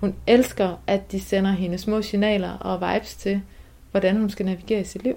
Hun 0.00 0.14
elsker, 0.26 0.76
at 0.86 1.12
de 1.12 1.20
sender 1.20 1.50
hende 1.50 1.78
små 1.78 2.02
signaler 2.02 2.52
og 2.52 2.94
vibes 2.94 3.14
til, 3.14 3.42
hvordan 3.90 4.16
hun 4.16 4.30
skal 4.30 4.46
navigere 4.46 4.80
i 4.80 4.84
sit 4.84 5.02
liv. 5.02 5.16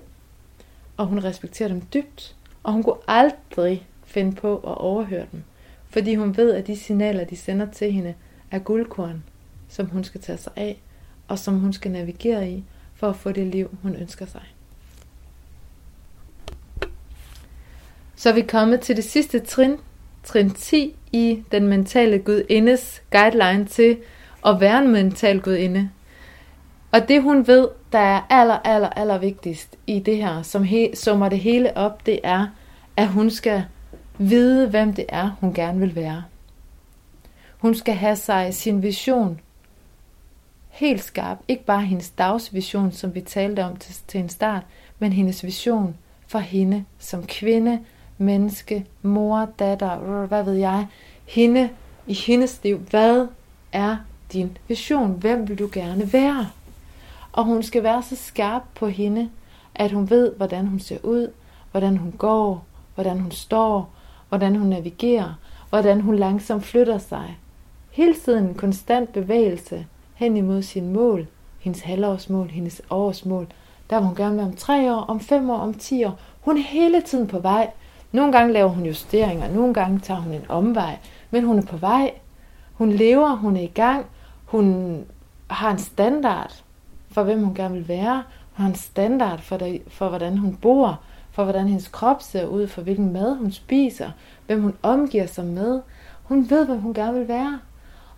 Og 0.98 1.06
hun 1.06 1.24
respekterer 1.24 1.70
dem 1.70 1.82
dybt, 1.82 2.36
og 2.64 2.74
hun 2.74 2.84
kunne 2.84 2.96
aldrig 3.08 3.88
finde 4.16 4.36
på 4.36 4.57
at 4.57 4.78
overhøre 4.78 5.26
dem, 5.32 5.43
fordi 5.89 6.16
hun 6.16 6.38
ved, 6.38 6.53
at 6.53 6.68
de 6.68 6.78
signaler, 6.78 7.24
de 7.24 7.38
sender 7.38 7.72
til 7.72 7.91
hende, 7.91 8.13
er 8.51 8.59
guldkorn 8.59 9.24
som 9.76 9.86
hun 9.86 10.03
skal 10.03 10.22
tage 10.22 10.38
sig 10.38 10.51
af, 10.55 10.82
og 11.28 11.39
som 11.39 11.59
hun 11.59 11.74
skal 11.74 11.91
navigere 11.91 12.49
i, 12.49 12.63
for 12.95 13.09
at 13.09 13.16
få 13.16 13.32
det 13.32 13.47
liv, 13.47 13.78
hun 13.82 13.95
ønsker 13.95 14.26
sig. 14.26 14.41
Så 18.16 18.30
er 18.30 18.34
vi 18.34 18.41
kommet 18.41 18.82
til 18.82 18.95
det 18.95 19.03
sidste 19.03 19.39
trin, 19.39 19.78
trin 20.24 20.49
10 20.49 20.95
i 21.11 21.43
den 21.51 21.68
mentale 21.68 22.20
gudindes 22.20 23.01
guideline 23.11 23.66
til 23.66 23.97
at 24.45 24.59
være 24.59 24.80
en 24.80 24.91
mental 24.91 25.41
gudinde. 25.41 25.89
Og 26.91 27.07
det 27.07 27.22
hun 27.22 27.47
ved, 27.47 27.68
der 27.91 27.99
er 27.99 28.22
aller, 28.30 28.59
aller, 28.63 28.89
aller 28.89 29.18
vigtigst 29.18 29.78
i 29.88 29.99
det 29.99 30.18
her, 30.18 30.41
som 30.41 30.63
he, 30.63 30.91
summer 30.93 31.30
det 31.30 31.39
hele 31.39 31.78
op, 31.78 32.05
det 32.05 32.20
er, 32.24 32.47
at 32.97 33.07
hun 33.07 33.30
skal 33.30 33.63
vide, 34.18 34.70
hvem 34.70 34.93
det 34.93 35.05
er, 35.09 35.36
hun 35.39 35.53
gerne 35.53 35.80
vil 35.80 35.95
være. 35.95 36.24
Hun 37.57 37.76
skal 37.76 37.93
have 37.93 38.16
sig 38.16 38.53
sin 38.53 38.84
vision 38.84 39.39
helt 40.70 41.03
skarp. 41.03 41.38
Ikke 41.47 41.66
bare 41.66 41.82
hendes 41.82 42.09
dagsvision, 42.09 42.91
som 42.91 43.16
vi 43.16 43.22
talte 43.22 43.63
om 43.63 43.76
til, 43.76 43.95
til 44.07 44.20
en 44.20 44.30
start, 44.30 44.63
men 44.99 45.13
hendes 45.13 45.43
vision 45.43 45.95
for 46.28 46.39
hende 46.39 46.86
som 46.99 47.26
kvinde, 47.26 47.80
menneske, 48.18 48.86
mor, 49.01 49.49
datter, 49.59 50.26
hvad 50.26 50.43
ved 50.43 50.53
jeg, 50.53 50.88
hende 51.26 51.70
i 52.07 52.13
hendes 52.13 52.59
liv. 52.63 52.78
Hvad 52.78 53.28
er 53.72 53.97
din 54.34 54.57
vision? 54.68 55.11
Hvem 55.11 55.47
vil 55.47 55.59
du 55.59 55.70
gerne 55.74 56.13
være? 56.13 56.49
Og 57.32 57.43
hun 57.43 57.63
skal 57.63 57.84
være 57.84 58.03
så 58.03 58.16
skarp 58.16 58.63
på 58.76 58.88
hende, 58.88 59.30
at 59.76 59.91
hun 59.91 60.09
ved, 60.09 60.32
hvordan 60.38 60.68
hun 60.68 60.80
ser 60.80 60.97
ud, 61.03 61.32
hvordan 61.72 61.97
hun 61.97 62.11
går, 62.11 62.66
hvordan 62.95 63.20
hun 63.20 63.32
står, 63.32 63.95
hvordan 64.30 64.56
hun 64.56 64.68
navigerer, 64.68 65.34
hvordan 65.70 66.02
hun 66.02 66.16
langsomt 66.16 66.64
flytter 66.64 66.98
sig. 66.98 67.38
Hele 67.92 68.14
tiden 68.14 68.44
en 68.44 68.56
konstant 68.56 69.14
bevægelse 69.14 69.86
hen 70.16 70.38
imod 70.38 70.62
sin 70.62 70.94
mål, 70.94 71.28
hendes 71.60 71.82
halvårsmål, 71.82 72.50
hendes 72.50 72.82
årsmål. 72.90 73.48
Der 73.90 74.00
vil 74.00 74.08
hun 74.08 74.16
gerne 74.16 74.38
være 74.38 74.46
om 74.46 74.56
tre 74.56 74.96
år, 74.96 75.00
om 75.00 75.20
fem 75.20 75.50
år, 75.50 75.58
om 75.58 75.74
ti 75.74 76.04
år. 76.04 76.20
Hun 76.42 76.58
er 76.58 76.62
hele 76.62 77.02
tiden 77.02 77.28
på 77.28 77.40
vej. 77.40 77.72
Nogle 78.12 78.32
gange 78.32 78.54
laver 78.54 78.70
hun 78.70 78.86
justeringer, 78.86 79.54
nogle 79.54 79.74
gange 79.74 80.00
tager 80.00 80.20
hun 80.20 80.34
en 80.34 80.46
omvej, 80.50 80.98
men 81.32 81.44
hun 81.44 81.60
er 81.60 81.66
på 81.66 81.78
vej. 81.78 82.12
Hun 82.74 82.92
lever, 82.92 83.36
hun 83.36 83.58
er 83.58 83.62
i 83.62 83.72
gang, 83.76 84.06
hun 84.46 84.98
har 85.48 85.72
en 85.72 85.80
standard 85.80 86.64
for, 87.12 87.24
hvem 87.24 87.44
hun 87.44 87.56
gerne 87.56 87.74
vil 87.74 87.88
være. 87.88 88.24
Hun 88.54 88.64
har 88.64 88.70
en 88.70 88.76
standard 88.76 89.40
for, 89.40 89.58
det, 89.58 89.82
for 89.88 90.10
hvordan 90.10 90.38
hun 90.38 90.56
bor, 90.56 91.00
for 91.36 91.44
hvordan 91.44 91.68
hendes 91.68 91.88
krop 91.88 92.22
ser 92.22 92.46
ud, 92.46 92.68
for 92.68 92.82
hvilken 92.82 93.14
mad 93.14 93.36
hun 93.36 93.52
spiser, 93.52 94.12
hvem 94.46 94.62
hun 94.62 94.74
omgiver 94.84 95.26
sig 95.26 95.46
med. 95.46 95.82
Hun 96.24 96.50
ved, 96.50 96.66
hvem 96.66 96.80
hun 96.80 96.94
gerne 96.94 97.20
vil 97.20 97.28
være. 97.28 97.60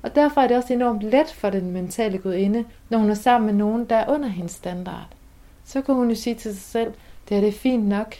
Og 0.01 0.15
derfor 0.15 0.41
er 0.41 0.47
det 0.47 0.57
også 0.57 0.73
enormt 0.73 1.03
let 1.03 1.27
for 1.27 1.49
den 1.49 1.71
mentale 1.71 2.17
gudinde, 2.17 2.65
når 2.89 2.97
hun 2.97 3.09
er 3.09 3.13
sammen 3.13 3.45
med 3.45 3.53
nogen, 3.53 3.85
der 3.85 3.95
er 3.95 4.13
under 4.13 4.27
hendes 4.27 4.51
standard. 4.51 5.07
Så 5.65 5.81
kan 5.81 5.95
hun 5.95 6.09
jo 6.09 6.15
sige 6.15 6.35
til 6.35 6.53
sig 6.53 6.63
selv, 6.63 6.93
det 7.29 7.37
er 7.37 7.41
det 7.41 7.47
er 7.49 7.53
fint 7.53 7.87
nok, 7.87 8.15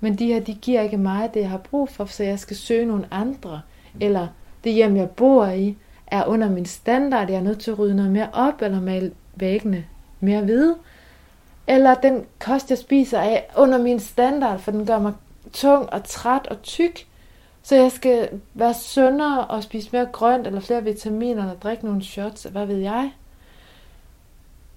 men 0.00 0.18
de 0.18 0.26
her, 0.26 0.40
de 0.40 0.54
giver 0.54 0.80
ikke 0.80 0.96
mig 0.96 1.34
det, 1.34 1.40
jeg 1.40 1.50
har 1.50 1.58
brug 1.58 1.88
for, 1.88 2.04
så 2.04 2.24
jeg 2.24 2.38
skal 2.38 2.56
søge 2.56 2.86
nogle 2.86 3.06
andre. 3.10 3.60
Eller 4.00 4.26
det 4.64 4.72
hjem, 4.72 4.96
jeg 4.96 5.10
bor 5.10 5.46
i, 5.46 5.76
er 6.06 6.24
under 6.24 6.50
min 6.50 6.66
standard, 6.66 7.30
jeg 7.30 7.36
er 7.36 7.42
nødt 7.42 7.58
til 7.60 7.70
at 7.70 7.78
rydde 7.78 7.96
noget 7.96 8.10
mere 8.10 8.28
op, 8.32 8.62
eller 8.62 8.80
male 8.80 9.12
væggene 9.34 9.84
mere 10.20 10.42
hvide. 10.42 10.76
Eller 11.66 11.94
den 11.94 12.24
kost, 12.38 12.70
jeg 12.70 12.78
spiser, 12.78 13.18
er 13.18 13.40
under 13.56 13.78
min 13.78 14.00
standard, 14.00 14.58
for 14.58 14.70
den 14.70 14.86
gør 14.86 14.98
mig 14.98 15.12
tung 15.52 15.92
og 15.92 16.04
træt 16.04 16.46
og 16.46 16.62
tyk. 16.62 17.06
Så 17.62 17.76
jeg 17.76 17.92
skal 17.92 18.28
være 18.54 18.74
sundere 18.74 19.46
og 19.46 19.62
spise 19.62 19.88
mere 19.92 20.06
grønt, 20.12 20.46
eller 20.46 20.60
flere 20.60 20.84
vitaminer, 20.84 21.42
eller 21.42 21.54
drikke 21.54 21.86
nogle 21.86 22.04
shots, 22.04 22.42
hvad 22.42 22.66
ved 22.66 22.76
jeg. 22.76 23.12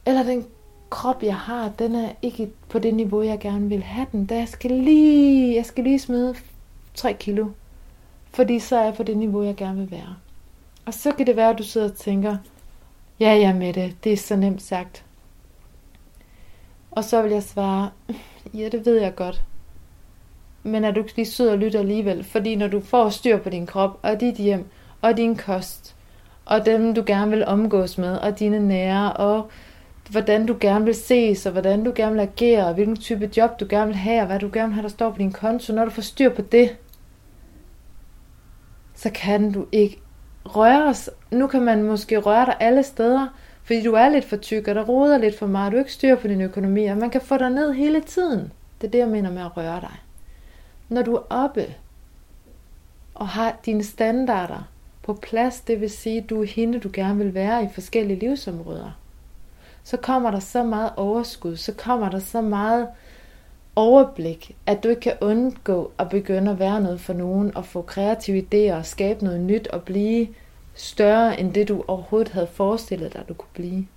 Eller 0.05 0.23
den 0.23 0.45
krop, 0.89 1.23
jeg 1.23 1.35
har, 1.35 1.71
den 1.79 1.95
er 1.95 2.09
ikke 2.21 2.49
på 2.69 2.79
det 2.79 2.93
niveau, 2.93 3.21
jeg 3.21 3.39
gerne 3.39 3.69
vil 3.69 3.83
have 3.83 4.07
den. 4.11 4.25
Da 4.25 4.35
jeg 4.35 4.47
skal 4.47 4.71
lige, 4.71 5.55
jeg 5.55 5.65
skal 5.65 5.83
lige 5.83 5.99
smide 5.99 6.35
3 6.95 7.13
kilo. 7.13 7.47
Fordi 8.31 8.59
så 8.59 8.77
er 8.77 8.83
jeg 8.83 8.93
på 8.93 9.03
det 9.03 9.17
niveau, 9.17 9.43
jeg 9.43 9.55
gerne 9.55 9.77
vil 9.77 9.91
være. 9.91 10.15
Og 10.85 10.93
så 10.93 11.11
kan 11.11 11.27
det 11.27 11.35
være, 11.35 11.49
at 11.49 11.57
du 11.57 11.63
sidder 11.63 11.89
og 11.89 11.95
tænker, 11.95 12.37
ja, 13.19 13.35
ja 13.35 13.53
med 13.53 13.73
det, 13.73 13.95
det 14.03 14.13
er 14.13 14.17
så 14.17 14.35
nemt 14.35 14.61
sagt. 14.61 15.03
Og 16.99 17.05
så 17.05 17.21
vil 17.21 17.31
jeg 17.31 17.43
svare, 17.43 17.89
hm, 18.07 18.15
ja, 18.53 18.69
det 18.69 18.85
ved 18.85 19.01
jeg 19.01 19.15
godt. 19.15 19.41
Men 20.63 20.83
er 20.83 20.91
du 20.91 20.99
ikke 20.99 21.15
lige 21.15 21.25
sød 21.25 21.49
og 21.49 21.57
lytte 21.57 21.79
alligevel? 21.79 22.23
Fordi 22.23 22.55
når 22.55 22.67
du 22.67 22.79
får 22.79 23.09
styr 23.09 23.37
på 23.37 23.49
din 23.49 23.65
krop, 23.65 23.99
og 24.01 24.19
dit 24.19 24.35
hjem, 24.35 24.65
og 25.01 25.17
din 25.17 25.35
kost, 25.35 25.95
og 26.45 26.65
dem 26.65 26.93
du 26.93 27.03
gerne 27.05 27.31
vil 27.31 27.45
omgås 27.45 27.97
med, 27.97 28.17
og 28.17 28.39
dine 28.39 28.67
nære, 28.67 29.13
og 29.13 29.49
hvordan 30.09 30.45
du 30.45 30.57
gerne 30.59 30.85
vil 30.85 30.95
ses, 30.95 31.45
og 31.45 31.51
hvordan 31.51 31.83
du 31.83 31.91
gerne 31.95 32.11
vil 32.11 32.21
agere, 32.21 32.65
og 32.65 32.73
hvilken 32.73 32.95
type 32.95 33.31
job 33.37 33.59
du 33.59 33.65
gerne 33.69 33.87
vil 33.87 33.95
have, 33.95 34.21
og 34.21 34.27
hvad 34.27 34.39
du 34.39 34.49
gerne 34.53 34.67
vil 34.67 34.75
have, 34.75 34.83
der 34.83 34.89
står 34.89 35.09
på 35.09 35.17
din 35.17 35.31
konto. 35.31 35.73
Når 35.73 35.85
du 35.85 35.91
får 35.91 36.01
styr 36.01 36.29
på 36.29 36.41
det, 36.41 36.75
så 38.95 39.09
kan 39.15 39.51
du 39.51 39.65
ikke 39.71 40.01
røre 40.45 40.89
os. 40.89 41.09
Nu 41.31 41.47
kan 41.47 41.61
man 41.61 41.83
måske 41.83 42.17
røre 42.17 42.45
dig 42.45 42.55
alle 42.59 42.83
steder, 42.83 43.27
fordi 43.69 43.83
du 43.83 43.93
er 43.93 44.09
lidt 44.09 44.25
for 44.25 44.37
tyk, 44.37 44.67
og 44.67 44.75
der 44.75 44.83
roder 44.83 45.17
lidt 45.17 45.39
for 45.39 45.47
meget, 45.47 45.71
du 45.71 45.77
ikke 45.77 45.93
styr 45.93 46.15
på 46.15 46.27
din 46.27 46.41
økonomi, 46.41 46.85
og 46.85 46.97
man 46.97 47.09
kan 47.09 47.21
få 47.21 47.37
dig 47.37 47.49
ned 47.49 47.73
hele 47.73 48.01
tiden. 48.01 48.51
Det 48.81 48.87
er 48.87 48.91
det, 48.91 48.99
jeg 48.99 49.07
mener 49.07 49.31
med 49.31 49.41
at 49.41 49.57
røre 49.57 49.81
dig. 49.81 49.95
Når 50.89 51.01
du 51.01 51.15
er 51.15 51.21
oppe 51.29 51.65
og 53.15 53.27
har 53.27 53.57
dine 53.65 53.83
standarder 53.83 54.69
på 55.03 55.13
plads, 55.13 55.61
det 55.61 55.81
vil 55.81 55.89
sige, 55.89 56.21
du 56.21 56.41
er 56.41 56.45
hende, 56.45 56.79
du 56.79 56.89
gerne 56.93 57.17
vil 57.17 57.33
være 57.33 57.63
i 57.63 57.67
forskellige 57.73 58.19
livsområder, 58.19 58.91
så 59.83 59.97
kommer 59.97 60.31
der 60.31 60.39
så 60.39 60.63
meget 60.63 60.91
overskud, 60.95 61.57
så 61.57 61.73
kommer 61.73 62.09
der 62.09 62.19
så 62.19 62.41
meget 62.41 62.87
overblik, 63.75 64.55
at 64.65 64.83
du 64.83 64.89
ikke 64.89 65.01
kan 65.01 65.17
undgå 65.21 65.91
at 65.97 66.09
begynde 66.09 66.51
at 66.51 66.59
være 66.59 66.81
noget 66.81 67.01
for 67.01 67.13
nogen, 67.13 67.57
og 67.57 67.65
få 67.65 67.81
kreative 67.81 68.45
idéer, 68.53 68.73
og 68.73 68.85
skabe 68.85 69.23
noget 69.23 69.39
nyt, 69.39 69.67
og 69.67 69.83
blive 69.83 70.27
større 70.79 71.39
end 71.39 71.53
det, 71.53 71.67
du 71.67 71.83
overhovedet 71.87 72.29
havde 72.29 72.47
forestillet 72.47 73.13
dig, 73.13 73.23
du 73.29 73.33
kunne 73.33 73.53
blive. 73.53 73.87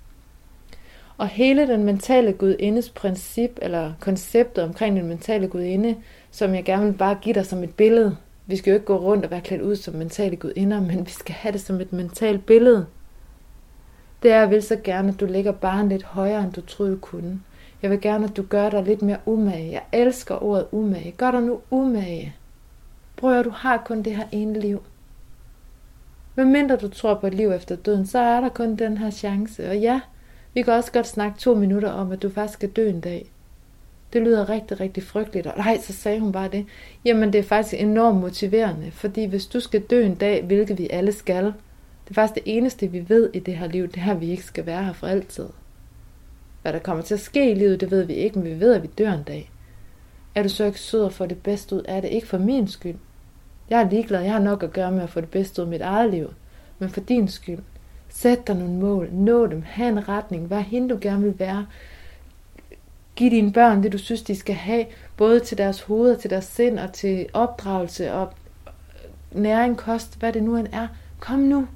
Og 1.17 1.27
hele 1.27 1.67
den 1.67 1.83
mentale 1.83 2.33
gudindes 2.33 2.89
princip, 2.89 3.59
eller 3.61 3.93
konceptet 3.99 4.63
omkring 4.63 4.95
den 4.95 5.07
mentale 5.07 5.47
gudinde, 5.47 5.95
som 6.31 6.55
jeg 6.55 6.63
gerne 6.63 6.85
vil 6.85 6.93
bare 6.93 7.17
give 7.21 7.35
dig 7.35 7.45
som 7.45 7.63
et 7.63 7.75
billede. 7.75 8.17
Vi 8.45 8.55
skal 8.55 8.71
jo 8.71 8.75
ikke 8.75 8.85
gå 8.85 8.97
rundt 8.97 9.25
og 9.25 9.31
være 9.31 9.41
klædt 9.41 9.61
ud 9.61 9.75
som 9.75 9.93
mentale 9.93 10.35
gudinder, 10.35 10.81
men 10.81 11.05
vi 11.05 11.11
skal 11.11 11.35
have 11.35 11.51
det 11.51 11.61
som 11.61 11.81
et 11.81 11.93
mentalt 11.93 12.45
billede. 12.45 12.85
Det 14.23 14.31
er, 14.31 14.39
jeg 14.39 14.49
vil 14.49 14.63
så 14.63 14.75
gerne, 14.83 15.09
at 15.09 15.19
du 15.19 15.25
ligger 15.25 15.51
bare 15.51 15.87
lidt 15.87 16.03
højere, 16.03 16.43
end 16.43 16.53
du 16.53 16.61
troede, 16.61 16.91
du 16.91 16.99
kunne. 16.99 17.41
Jeg 17.81 17.91
vil 17.91 18.01
gerne, 18.01 18.25
at 18.25 18.37
du 18.37 18.43
gør 18.43 18.69
dig 18.69 18.83
lidt 18.83 19.01
mere 19.01 19.17
umage. 19.25 19.71
Jeg 19.71 19.81
elsker 19.91 20.43
ordet 20.43 20.67
umage. 20.71 21.11
Gør 21.11 21.31
dig 21.31 21.41
nu 21.41 21.59
umage. 21.71 22.35
Prøv 23.15 23.39
at 23.39 23.45
du 23.45 23.49
har 23.49 23.77
kun 23.85 24.01
det 24.01 24.15
her 24.15 24.25
ene 24.31 24.59
liv. 24.59 24.83
Men 26.35 26.51
mindre 26.51 26.75
du 26.75 26.87
tror 26.87 27.13
på 27.13 27.27
et 27.27 27.33
liv 27.33 27.51
efter 27.51 27.75
døden, 27.75 28.05
så 28.05 28.19
er 28.19 28.41
der 28.41 28.49
kun 28.49 28.75
den 28.75 28.97
her 28.97 29.09
chance. 29.09 29.69
Og 29.69 29.77
ja, 29.77 29.99
vi 30.53 30.61
kan 30.61 30.73
også 30.73 30.91
godt 30.91 31.07
snakke 31.07 31.39
to 31.39 31.55
minutter 31.55 31.89
om, 31.89 32.11
at 32.11 32.21
du 32.21 32.29
faktisk 32.29 32.53
skal 32.53 32.69
dø 32.69 32.89
en 32.89 33.01
dag. 33.01 33.31
Det 34.13 34.21
lyder 34.21 34.49
rigtig, 34.49 34.79
rigtig 34.79 35.03
frygteligt. 35.03 35.47
Og 35.47 35.53
nej, 35.57 35.77
så 35.81 35.93
sagde 35.93 36.19
hun 36.19 36.31
bare 36.31 36.49
det. 36.49 36.65
Jamen, 37.05 37.33
det 37.33 37.39
er 37.39 37.43
faktisk 37.43 37.81
enormt 37.81 38.21
motiverende, 38.21 38.91
fordi 38.91 39.25
hvis 39.25 39.45
du 39.45 39.59
skal 39.59 39.81
dø 39.81 40.05
en 40.05 40.15
dag, 40.15 40.43
hvilket 40.43 40.77
vi 40.77 40.87
alle 40.89 41.11
skal, 41.11 41.45
det 41.45 42.09
er 42.09 42.13
faktisk 42.13 42.45
det 42.45 42.57
eneste, 42.57 42.87
vi 42.87 43.09
ved 43.09 43.29
i 43.33 43.39
det 43.39 43.57
her 43.57 43.67
liv, 43.67 43.87
det 43.87 44.01
her, 44.01 44.13
vi 44.13 44.31
ikke 44.31 44.43
skal 44.43 44.65
være 44.65 44.83
her 44.83 44.93
for 44.93 45.07
altid. 45.07 45.45
Hvad 46.61 46.73
der 46.73 46.79
kommer 46.79 47.03
til 47.03 47.13
at 47.13 47.19
ske 47.19 47.51
i 47.51 47.55
livet, 47.55 47.81
det 47.81 47.91
ved 47.91 48.03
vi 48.03 48.13
ikke, 48.13 48.39
men 48.39 48.47
vi 48.47 48.59
ved, 48.59 48.73
at 48.73 48.83
vi 48.83 48.87
dør 48.87 49.11
en 49.11 49.23
dag. 49.23 49.51
Er 50.35 50.43
du 50.43 50.49
så 50.49 50.65
ikke 50.65 50.79
sød 50.79 51.01
og 51.03 51.13
får 51.13 51.25
det 51.25 51.43
bedste 51.43 51.75
ud 51.75 51.81
af 51.81 52.01
det? 52.01 52.09
Ikke 52.09 52.27
for 52.27 52.37
min 52.37 52.67
skyld. 52.67 52.95
Jeg 53.69 53.81
er 53.81 53.89
ligeglad, 53.89 54.21
jeg 54.21 54.31
har 54.31 54.39
nok 54.39 54.63
at 54.63 54.73
gøre 54.73 54.91
med 54.91 55.03
at 55.03 55.09
få 55.09 55.21
det 55.21 55.29
bedste 55.29 55.61
ud 55.61 55.65
af 55.65 55.69
mit 55.69 55.81
eget 55.81 56.11
liv. 56.11 56.33
Men 56.79 56.89
for 56.89 56.99
din 56.99 57.27
skyld. 57.27 57.59
Sæt 58.09 58.47
dig 58.47 58.55
nogle 58.55 58.73
mål, 58.73 59.09
nå 59.11 59.47
dem, 59.47 59.63
have 59.65 59.89
en 59.89 60.09
retning, 60.09 60.49
vær 60.49 60.59
hende 60.59 60.89
du 60.89 60.97
gerne 61.01 61.23
vil 61.23 61.39
være. 61.39 61.65
Giv 63.15 63.31
dine 63.31 63.53
børn 63.53 63.83
det, 63.83 63.91
du 63.91 63.97
synes, 63.97 64.21
de 64.21 64.35
skal 64.35 64.55
have, 64.55 64.85
både 65.17 65.39
til 65.39 65.57
deres 65.57 65.81
hoveder, 65.81 66.17
til 66.17 66.29
deres 66.29 66.45
sind 66.45 66.79
og 66.79 66.93
til 66.93 67.25
opdragelse 67.33 68.13
og 68.13 68.33
næring, 69.31 69.77
kost, 69.77 70.19
hvad 70.19 70.33
det 70.33 70.43
nu 70.43 70.57
end 70.57 70.67
er. 70.71 70.87
Kom 71.19 71.39
nu. 71.39 71.67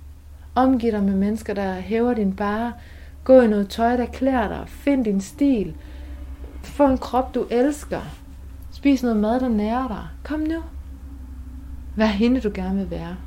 Omgiv 0.56 0.92
dig 0.92 1.04
med 1.04 1.16
mennesker, 1.16 1.54
der 1.54 1.74
hæver 1.74 2.14
din 2.14 2.36
bare. 2.36 2.74
Gå 3.24 3.42
i 3.42 3.48
noget 3.48 3.70
tøj, 3.70 3.98
der 3.98 4.06
klæder 4.06 4.48
dig. 4.48 4.64
Find 4.68 5.06
din 5.06 5.22
stil. 5.22 5.76
Få 6.64 6.88
en 6.88 6.98
krop, 6.98 7.36
du 7.36 7.46
elsker. 7.50 8.02
Spis 8.72 9.04
noget 9.04 9.18
mad, 9.18 9.40
der 9.40 9.48
nærer 9.48 9.88
dig. 9.88 10.08
Kom 10.24 10.40
nu. 10.40 10.64
Vær 11.98 12.06
hende, 12.06 12.42
du 12.42 12.52
gerne 12.54 12.80
vil 12.80 12.90
være. 12.90 13.18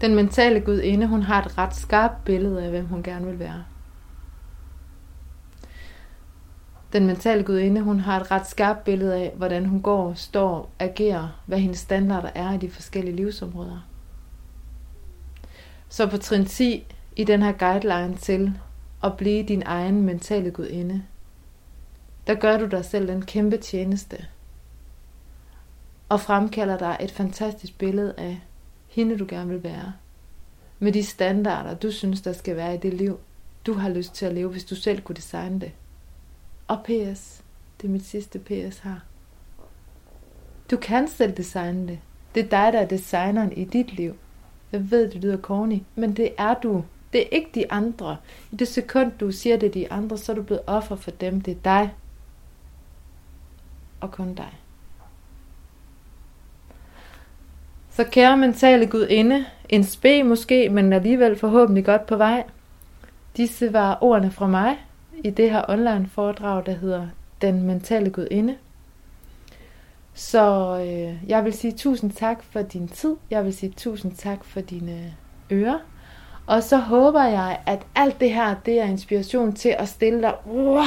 Den 0.00 0.14
mentale 0.14 0.60
gudinde, 0.60 1.06
hun 1.06 1.22
har 1.22 1.42
et 1.42 1.58
ret 1.58 1.76
skarpt 1.76 2.24
billede 2.24 2.64
af, 2.64 2.70
hvem 2.70 2.86
hun 2.86 3.02
gerne 3.02 3.26
vil 3.26 3.38
være. 3.38 3.64
Den 6.92 7.06
mentale 7.06 7.42
gudinde, 7.42 7.80
hun 7.80 8.00
har 8.00 8.20
et 8.20 8.30
ret 8.30 8.46
skarpt 8.46 8.84
billede 8.84 9.14
af, 9.14 9.32
hvordan 9.36 9.66
hun 9.66 9.82
går, 9.82 10.14
står, 10.14 10.70
agerer, 10.78 11.40
hvad 11.46 11.58
hendes 11.58 11.78
standarder 11.78 12.30
er 12.34 12.52
i 12.52 12.56
de 12.56 12.70
forskellige 12.70 13.16
livsområder. 13.16 13.88
Så 15.88 16.06
på 16.06 16.16
trin 16.16 16.44
10 16.44 16.86
i 17.16 17.24
den 17.24 17.42
her 17.42 17.52
guideline 17.52 18.16
til 18.16 18.58
at 19.04 19.16
blive 19.16 19.42
din 19.42 19.62
egen 19.66 20.02
mentale 20.02 20.50
gudinde, 20.50 21.02
der 22.26 22.34
gør 22.34 22.58
du 22.58 22.66
dig 22.66 22.84
selv 22.84 23.10
en 23.10 23.24
kæmpe 23.24 23.56
tjeneste 23.56 24.26
og 26.08 26.20
fremkalder 26.20 26.78
dig 26.78 26.96
et 27.00 27.10
fantastisk 27.10 27.78
billede 27.78 28.14
af 28.16 28.40
hende, 28.88 29.18
du 29.18 29.26
gerne 29.28 29.50
vil 29.50 29.62
være. 29.62 29.92
Med 30.78 30.92
de 30.92 31.04
standarder, 31.04 31.74
du 31.74 31.90
synes, 31.90 32.20
der 32.20 32.32
skal 32.32 32.56
være 32.56 32.74
i 32.74 32.78
det 32.78 32.94
liv, 32.94 33.18
du 33.66 33.72
har 33.72 33.88
lyst 33.88 34.14
til 34.14 34.26
at 34.26 34.34
leve, 34.34 34.50
hvis 34.50 34.64
du 34.64 34.74
selv 34.74 35.00
kunne 35.00 35.16
designe 35.16 35.60
det. 35.60 35.72
Og 36.68 36.78
PS, 36.84 37.42
det 37.80 37.88
er 37.88 37.92
mit 37.92 38.06
sidste 38.06 38.38
PS 38.38 38.78
her. 38.78 38.96
Du 40.70 40.76
kan 40.76 41.08
selv 41.08 41.36
designe 41.36 41.88
det. 41.88 41.98
Det 42.34 42.44
er 42.44 42.48
dig, 42.48 42.72
der 42.72 42.78
er 42.78 42.86
designeren 42.86 43.52
i 43.52 43.64
dit 43.64 43.92
liv. 43.92 44.14
Jeg 44.72 44.90
ved, 44.90 45.10
det 45.10 45.22
lyder 45.22 45.40
corny, 45.40 45.82
men 45.94 46.16
det 46.16 46.30
er 46.38 46.54
du. 46.54 46.84
Det 47.12 47.20
er 47.20 47.28
ikke 47.32 47.50
de 47.54 47.72
andre. 47.72 48.16
I 48.52 48.56
det 48.56 48.68
sekund, 48.68 49.12
du 49.20 49.32
siger, 49.32 49.56
det 49.56 49.66
er 49.66 49.72
de 49.72 49.92
andre, 49.92 50.18
så 50.18 50.32
er 50.32 50.36
du 50.36 50.42
blevet 50.42 50.62
offer 50.66 50.96
for 50.96 51.10
dem. 51.10 51.40
Det 51.40 51.56
er 51.56 51.60
dig. 51.64 51.94
og 54.00 54.12
kun 54.12 54.34
dig. 54.34 54.54
Så 57.98 58.04
kære 58.04 58.36
mentale 58.36 58.86
gudinde, 58.86 59.44
en 59.68 59.84
spe 59.84 60.22
måske, 60.22 60.68
men 60.68 60.92
alligevel 60.92 61.38
forhåbentlig 61.38 61.84
godt 61.84 62.06
på 62.06 62.16
vej. 62.16 62.44
Disse 63.36 63.72
var 63.72 63.98
ordene 64.00 64.30
fra 64.30 64.46
mig 64.46 64.76
i 65.24 65.30
det 65.30 65.50
her 65.50 65.62
online 65.68 66.08
foredrag, 66.12 66.66
der 66.66 66.72
hedder 66.72 67.06
Den 67.42 67.62
mentale 67.62 68.10
gudinde. 68.10 68.56
Så 70.14 70.76
øh, 70.80 71.30
jeg 71.30 71.44
vil 71.44 71.52
sige 71.52 71.72
tusind 71.72 72.12
tak 72.12 72.42
for 72.42 72.62
din 72.62 72.88
tid. 72.88 73.16
Jeg 73.30 73.44
vil 73.44 73.54
sige 73.54 73.72
tusind 73.76 74.12
tak 74.12 74.44
for 74.44 74.60
dine 74.60 75.14
ører. 75.52 75.78
Og 76.46 76.62
så 76.62 76.76
håber 76.76 77.24
jeg, 77.24 77.58
at 77.66 77.86
alt 77.94 78.20
det 78.20 78.34
her, 78.34 78.54
det 78.66 78.80
er 78.80 78.84
inspiration 78.84 79.52
til 79.52 79.74
at 79.78 79.88
stille 79.88 80.22
dig 80.22 80.34
uh, 80.46 80.84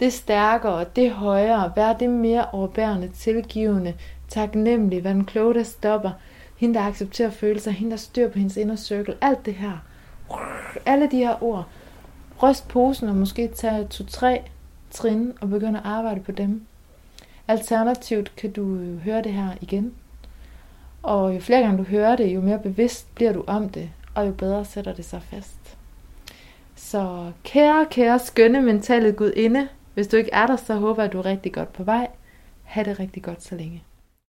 det 0.00 0.12
stærkere, 0.12 0.84
det 0.96 1.10
højere, 1.10 1.72
være 1.76 1.96
det 2.00 2.10
mere 2.10 2.44
overbærende, 2.52 3.08
tilgivende, 3.08 3.94
taknemmelig, 4.28 5.00
hvad 5.00 5.14
den 5.14 5.24
kloge, 5.24 5.54
der 5.54 5.62
stopper, 5.62 6.10
hende, 6.60 6.74
der 6.74 6.84
accepterer 6.84 7.30
følelser, 7.30 7.70
hende, 7.70 7.90
der 7.90 7.96
styr 7.96 8.28
på 8.28 8.38
hendes 8.38 8.56
inner 8.56 8.76
circle, 8.76 9.16
alt 9.20 9.46
det 9.46 9.54
her. 9.54 9.78
Alle 10.86 11.10
de 11.10 11.16
her 11.16 11.42
ord. 11.42 11.68
Ryst 12.42 12.68
posen 12.68 13.08
og 13.08 13.14
måske 13.14 13.48
tage 13.48 13.86
to-tre 13.86 14.42
trin 14.90 15.32
og 15.40 15.48
begynde 15.48 15.78
at 15.78 15.86
arbejde 15.86 16.20
på 16.20 16.32
dem. 16.32 16.62
Alternativt 17.48 18.36
kan 18.36 18.52
du 18.52 18.74
øh, 18.74 18.98
høre 18.98 19.22
det 19.22 19.32
her 19.32 19.48
igen. 19.60 19.94
Og 21.02 21.34
jo 21.34 21.40
flere 21.40 21.60
gange 21.60 21.78
du 21.78 21.82
hører 21.82 22.16
det, 22.16 22.34
jo 22.34 22.40
mere 22.40 22.58
bevidst 22.58 23.14
bliver 23.14 23.32
du 23.32 23.44
om 23.46 23.68
det, 23.68 23.90
og 24.14 24.26
jo 24.26 24.32
bedre 24.32 24.64
sætter 24.64 24.92
det 24.92 25.04
sig 25.04 25.22
fast. 25.22 25.76
Så 26.76 27.32
kære, 27.44 27.86
kære, 27.90 28.18
skønne 28.18 28.62
mentale 28.62 29.12
gudinde, 29.12 29.68
hvis 29.94 30.08
du 30.08 30.16
ikke 30.16 30.32
er 30.32 30.46
der, 30.46 30.56
så 30.56 30.74
håber 30.74 31.02
jeg, 31.02 31.08
at 31.08 31.12
du 31.12 31.18
er 31.18 31.26
rigtig 31.26 31.52
godt 31.52 31.72
på 31.72 31.84
vej. 31.84 32.08
Ha' 32.62 32.82
det 32.82 33.00
rigtig 33.00 33.22
godt 33.22 33.42
så 33.42 33.54
længe. 33.54 33.82